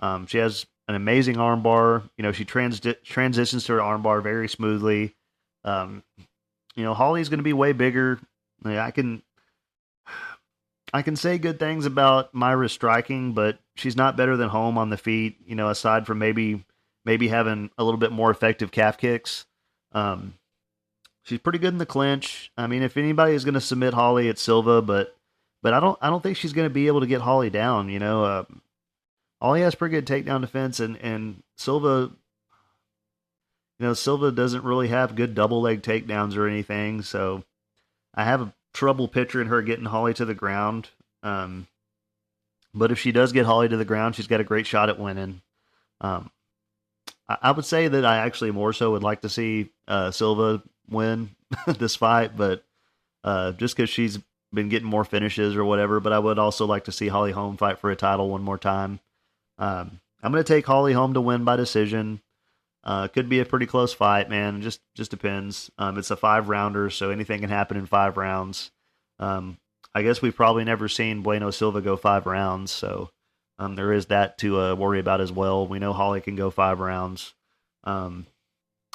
Um, 0.00 0.26
she 0.26 0.38
has 0.38 0.66
an 0.88 0.94
amazing 0.94 1.36
armbar. 1.36 2.08
You 2.16 2.22
know, 2.24 2.32
she 2.32 2.44
trans- 2.44 2.80
transitions 3.04 3.64
to 3.64 3.74
her 3.74 3.78
armbar 3.78 4.22
very 4.22 4.48
smoothly. 4.48 5.14
Um, 5.64 6.02
you 6.74 6.82
know, 6.82 6.94
Holly's 6.94 7.28
going 7.28 7.38
to 7.38 7.44
be 7.44 7.52
way 7.52 7.72
bigger. 7.72 8.18
I 8.64 8.90
can 8.90 9.22
I 10.92 11.02
can 11.02 11.16
say 11.16 11.38
good 11.38 11.58
things 11.58 11.86
about 11.86 12.34
Mayra 12.34 12.68
striking, 12.68 13.32
but 13.32 13.58
she's 13.76 13.96
not 13.96 14.16
better 14.16 14.36
than 14.36 14.48
Holm 14.48 14.78
on 14.78 14.90
the 14.90 14.96
feet. 14.96 15.38
You 15.46 15.54
know, 15.54 15.68
aside 15.68 16.06
from 16.06 16.18
maybe 16.18 16.64
maybe 17.04 17.28
having 17.28 17.70
a 17.78 17.84
little 17.84 17.98
bit 17.98 18.12
more 18.12 18.30
effective 18.30 18.70
calf 18.70 18.98
kicks. 18.98 19.46
Um, 19.92 20.34
she's 21.22 21.38
pretty 21.38 21.58
good 21.58 21.72
in 21.72 21.78
the 21.78 21.86
clinch. 21.86 22.52
I 22.56 22.66
mean, 22.66 22.82
if 22.82 22.96
anybody 22.96 23.34
is 23.34 23.44
going 23.44 23.54
to 23.54 23.60
submit 23.60 23.94
Holly, 23.94 24.28
it's 24.28 24.42
Silva, 24.42 24.82
but 24.82 25.16
but 25.62 25.72
I 25.72 25.80
don't 25.80 25.98
I 26.00 26.10
don't 26.10 26.22
think 26.22 26.36
she's 26.36 26.52
going 26.52 26.66
to 26.66 26.74
be 26.74 26.86
able 26.88 27.00
to 27.00 27.06
get 27.06 27.20
Holly 27.20 27.50
down. 27.50 27.88
You 27.88 27.98
know, 27.98 28.24
uh, 29.40 29.54
he 29.54 29.60
has 29.62 29.74
pretty 29.74 30.00
good 30.00 30.06
takedown 30.06 30.40
defense, 30.40 30.80
and 30.80 30.96
and 30.98 31.42
Silva, 31.56 32.10
you 33.78 33.86
know, 33.86 33.94
Silva 33.94 34.32
doesn't 34.32 34.64
really 34.64 34.88
have 34.88 35.14
good 35.14 35.34
double 35.34 35.60
leg 35.62 35.82
takedowns 35.82 36.36
or 36.36 36.46
anything. 36.46 37.02
So 37.02 37.44
I 38.14 38.24
have 38.24 38.42
a 38.42 38.52
trouble 38.74 39.08
picturing 39.08 39.48
her 39.48 39.62
getting 39.62 39.84
Holly 39.84 40.14
to 40.14 40.24
the 40.24 40.34
ground. 40.34 40.90
Um, 41.22 41.68
but 42.74 42.90
if 42.90 42.98
she 42.98 43.12
does 43.12 43.32
get 43.32 43.46
Holly 43.46 43.68
to 43.68 43.76
the 43.76 43.84
ground, 43.84 44.16
she's 44.16 44.26
got 44.26 44.40
a 44.40 44.44
great 44.44 44.66
shot 44.66 44.88
at 44.88 44.98
winning. 44.98 45.42
Um, 46.00 46.30
I, 47.28 47.38
I 47.42 47.50
would 47.52 47.64
say 47.66 47.86
that 47.86 48.04
I 48.04 48.18
actually 48.18 48.50
more 48.50 48.72
so 48.72 48.92
would 48.92 49.02
like 49.02 49.20
to 49.20 49.28
see 49.28 49.70
uh, 49.86 50.10
Silva 50.10 50.62
win 50.92 51.30
this 51.66 51.96
fight, 51.96 52.36
but 52.36 52.64
uh, 53.24 53.52
just 53.52 53.76
because 53.76 53.90
she's 53.90 54.18
been 54.52 54.68
getting 54.68 54.88
more 54.88 55.04
finishes 55.04 55.56
or 55.56 55.64
whatever. 55.64 56.00
But 56.00 56.12
I 56.12 56.18
would 56.18 56.38
also 56.38 56.66
like 56.66 56.84
to 56.84 56.92
see 56.92 57.08
Holly 57.08 57.32
Holm 57.32 57.56
fight 57.56 57.78
for 57.78 57.90
a 57.90 57.96
title 57.96 58.28
one 58.30 58.42
more 58.42 58.58
time. 58.58 59.00
Um, 59.58 60.00
I'm 60.22 60.32
going 60.32 60.44
to 60.44 60.54
take 60.54 60.66
Holly 60.66 60.92
Holm 60.92 61.14
to 61.14 61.20
win 61.20 61.44
by 61.44 61.56
decision. 61.56 62.20
Uh, 62.84 63.06
could 63.08 63.28
be 63.28 63.40
a 63.40 63.44
pretty 63.44 63.66
close 63.66 63.92
fight, 63.92 64.28
man. 64.28 64.60
Just 64.60 64.80
just 64.94 65.10
depends. 65.10 65.70
Um, 65.78 65.98
it's 65.98 66.10
a 66.10 66.16
five 66.16 66.48
rounder, 66.48 66.90
so 66.90 67.10
anything 67.10 67.40
can 67.40 67.50
happen 67.50 67.76
in 67.76 67.86
five 67.86 68.16
rounds. 68.16 68.72
Um, 69.20 69.58
I 69.94 70.02
guess 70.02 70.20
we've 70.20 70.34
probably 70.34 70.64
never 70.64 70.88
seen 70.88 71.22
Bueno 71.22 71.50
Silva 71.50 71.80
go 71.80 71.96
five 71.96 72.26
rounds, 72.26 72.72
so 72.72 73.10
um, 73.58 73.76
there 73.76 73.92
is 73.92 74.06
that 74.06 74.38
to 74.38 74.60
uh, 74.60 74.74
worry 74.74 74.98
about 74.98 75.20
as 75.20 75.30
well. 75.30 75.66
We 75.66 75.78
know 75.78 75.92
Holly 75.92 76.20
can 76.20 76.34
go 76.34 76.50
five 76.50 76.80
rounds, 76.80 77.34
um, 77.84 78.26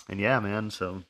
and 0.09 0.19
yeah, 0.19 0.41
man. 0.41 0.69
So 0.69 1.03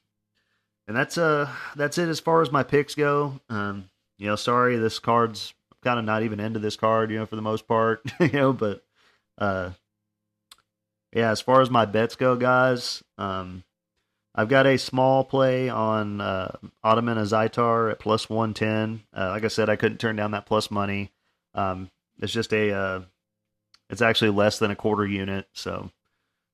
and 0.88 0.96
that's 0.96 1.18
uh 1.18 1.52
that's 1.76 1.98
it 1.98 2.10
as 2.10 2.20
far 2.20 2.42
as 2.42 2.52
my 2.52 2.64
picks 2.64 2.96
go. 2.96 3.40
Um, 3.50 3.90
you 4.18 4.28
know, 4.28 4.36
sorry, 4.36 4.78
this 4.78 5.00
card's 5.00 5.54
kind 5.84 6.00
of 6.00 6.06
not 6.06 6.24
even 6.24 6.40
into 6.40 6.60
this 6.60 6.76
card, 6.76 7.12
you 7.12 7.20
know, 7.20 7.26
for 7.26 7.36
the 7.36 7.42
most 7.42 7.68
part, 7.68 8.02
you 8.20 8.32
know, 8.32 8.54
but 8.54 8.84
uh, 9.38 9.72
yeah, 11.14 11.32
as 11.32 11.42
far 11.42 11.62
as 11.62 11.70
my 11.70 11.86
bets 11.86 12.16
go, 12.16 12.36
guys, 12.36 13.04
um, 13.18 13.64
I've 14.36 14.50
got 14.50 14.68
a 14.68 14.78
small 14.78 15.24
play 15.24 15.70
on 15.70 16.22
uh, 16.22 16.58
Ottman 16.84 17.18
Azaitar 17.18 17.92
at 17.92 18.00
plus 18.00 18.30
110. 18.30 19.04
Uh, 19.16 19.30
like 19.30 19.44
I 19.44 19.48
said, 19.48 19.70
I 19.70 19.76
couldn't 19.76 20.00
turn 20.00 20.16
down 20.16 20.32
that 20.32 20.46
plus 20.46 20.70
money. 20.70 21.12
Um, 21.56 21.90
it's 22.20 22.34
just 22.34 22.54
a, 22.54 22.72
uh, 22.72 23.02
it's 23.90 24.02
actually 24.02 24.32
less 24.32 24.60
than 24.60 24.70
a 24.70 24.76
quarter 24.76 25.06
unit. 25.08 25.48
So, 25.54 25.90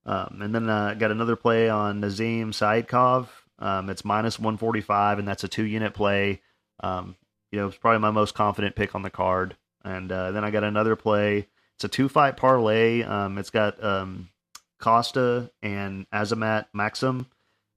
um, 0.05 0.39
and 0.41 0.53
then 0.53 0.69
I 0.69 0.91
uh, 0.91 0.93
got 0.93 1.11
another 1.11 1.35
play 1.35 1.69
on 1.69 1.99
Nazim 1.99 2.51
Sadykhov. 2.51 3.27
Um, 3.63 3.89
it's 3.89 4.03
minus 4.03 4.37
145, 4.37 5.19
and 5.19 5.27
that's 5.27 5.45
a 5.45 5.47
two 5.47 5.63
unit 5.63 5.93
play. 5.93 6.41
Um, 6.81 7.15
you 7.49 7.59
know, 7.59 7.67
it's 7.67 7.77
probably 7.77 7.99
my 7.99 8.11
most 8.11 8.35
confident 8.35 8.75
pick 8.75 8.93
on 8.93 9.03
the 9.03 9.09
card. 9.09 9.55
And 9.85 10.11
uh, 10.11 10.31
then 10.31 10.43
I 10.43 10.51
got 10.51 10.65
another 10.65 10.97
play. 10.97 11.47
It's 11.75 11.85
a 11.85 11.87
two 11.87 12.09
fight 12.09 12.35
parlay. 12.35 13.03
Um, 13.03 13.37
it's 13.37 13.51
got 13.51 13.81
um, 13.81 14.29
Costa 14.79 15.49
and 15.61 16.05
Azamat 16.11 16.65
Maxim, 16.73 17.25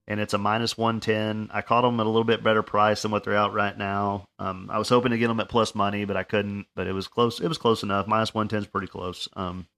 and 0.09 0.19
it's 0.19 0.35
a 0.35 0.39
minus 0.39 0.77
110. 0.77 1.51
I 1.53 1.63
caught 1.63 1.83
them 1.83 2.01
at 2.01 2.07
a 2.07 2.11
little 2.11 2.25
bit 2.25 2.43
better 2.43 2.65
price 2.65 3.03
than 3.03 3.13
what 3.13 3.23
they're 3.23 3.37
out 3.37 3.55
right 3.55 3.77
now. 3.79 4.29
Um, 4.41 4.69
I 4.73 4.79
was 4.79 4.89
hoping 4.89 5.13
to 5.13 5.19
get 5.19 5.29
them 5.29 5.41
at 5.41 5.49
plus 5.49 5.75
money, 5.75 6.05
but 6.05 6.17
I 6.17 6.25
couldn't. 6.25 6.67
But 6.75 6.89
it 6.89 6.93
was 6.95 7.07
close. 7.07 7.41
It 7.41 7.49
was 7.49 7.59
close 7.59 7.85
enough. 7.85 8.09
Minus 8.09 8.35
110 8.35 8.63
is 8.63 8.67
pretty 8.67 8.89
close. 8.89 9.29
Um, 9.37 9.69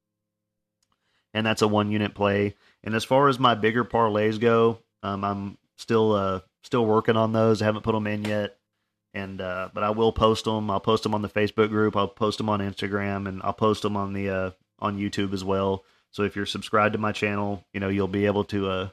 and 1.34 1.44
that's 1.46 1.62
a 1.62 1.68
one 1.68 1.90
unit 1.90 2.14
play. 2.14 2.54
And 2.82 2.94
as 2.94 3.04
far 3.04 3.28
as 3.28 3.38
my 3.38 3.54
bigger 3.54 3.84
parlays 3.84 4.40
go, 4.40 4.78
um, 5.02 5.24
I'm 5.24 5.58
still 5.78 6.12
uh, 6.12 6.40
still 6.62 6.84
working 6.84 7.16
on 7.16 7.32
those. 7.32 7.62
I 7.62 7.64
haven't 7.64 7.82
put 7.82 7.92
them 7.92 8.06
in 8.06 8.24
yet 8.24 8.58
and 9.14 9.40
uh, 9.40 9.68
but 9.72 9.82
I 9.82 9.90
will 9.90 10.12
post 10.12 10.44
them. 10.44 10.70
I'll 10.70 10.80
post 10.80 11.02
them 11.02 11.14
on 11.14 11.22
the 11.22 11.28
Facebook 11.28 11.68
group. 11.70 11.96
I'll 11.96 12.08
post 12.08 12.38
them 12.38 12.48
on 12.48 12.60
Instagram, 12.60 13.28
and 13.28 13.40
I'll 13.42 13.52
post 13.52 13.82
them 13.82 13.96
on 13.96 14.12
the 14.12 14.30
uh, 14.30 14.50
on 14.78 14.98
YouTube 14.98 15.32
as 15.32 15.44
well. 15.44 15.84
So 16.10 16.22
if 16.22 16.36
you're 16.36 16.46
subscribed 16.46 16.92
to 16.92 16.98
my 16.98 17.12
channel, 17.12 17.64
you 17.72 17.80
know 17.80 17.88
you'll 17.88 18.08
be 18.08 18.26
able 18.26 18.44
to 18.44 18.68
uh, 18.68 18.88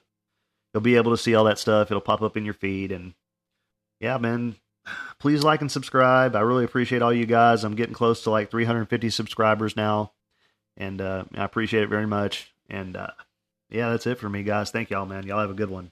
you'll 0.74 0.82
be 0.82 0.96
able 0.96 1.12
to 1.12 1.18
see 1.18 1.36
all 1.36 1.46
that 1.46 1.60
stuff. 1.60 1.92
It'll 1.92 2.02
pop 2.02 2.22
up 2.22 2.38
in 2.38 2.46
your 2.46 2.54
feed, 2.54 2.92
and 2.92 3.14
yeah, 4.00 4.18
man, 4.18 4.56
please 5.20 5.44
like 5.44 5.62
and 5.62 5.72
subscribe. 5.72 6.36
I 6.36 6.42
really 6.42 6.66
appreciate 6.66 7.02
all 7.02 7.14
you 7.14 7.26
guys. 7.26 7.64
I'm 7.64 7.76
getting 7.76 7.96
close 7.96 8.24
to 8.24 8.32
like 8.32 8.52
350 8.52 9.10
subscribers 9.10 9.76
now, 9.76 10.14
and 10.78 11.02
uh, 11.02 11.26
I 11.36 11.44
appreciate 11.44 11.84
it 11.84 11.90
very 11.90 12.08
much. 12.08 12.54
And 12.70 12.96
uh, 12.96 13.12
yeah, 13.70 13.90
that's 13.90 14.08
it 14.08 14.18
for 14.18 14.30
me, 14.30 14.44
guys. 14.44 14.72
Thank 14.72 14.90
y'all, 14.90 15.06
man. 15.06 15.28
Y'all 15.28 15.42
have 15.42 15.52
a 15.52 15.56
good 15.56 15.70
one. 15.70 15.92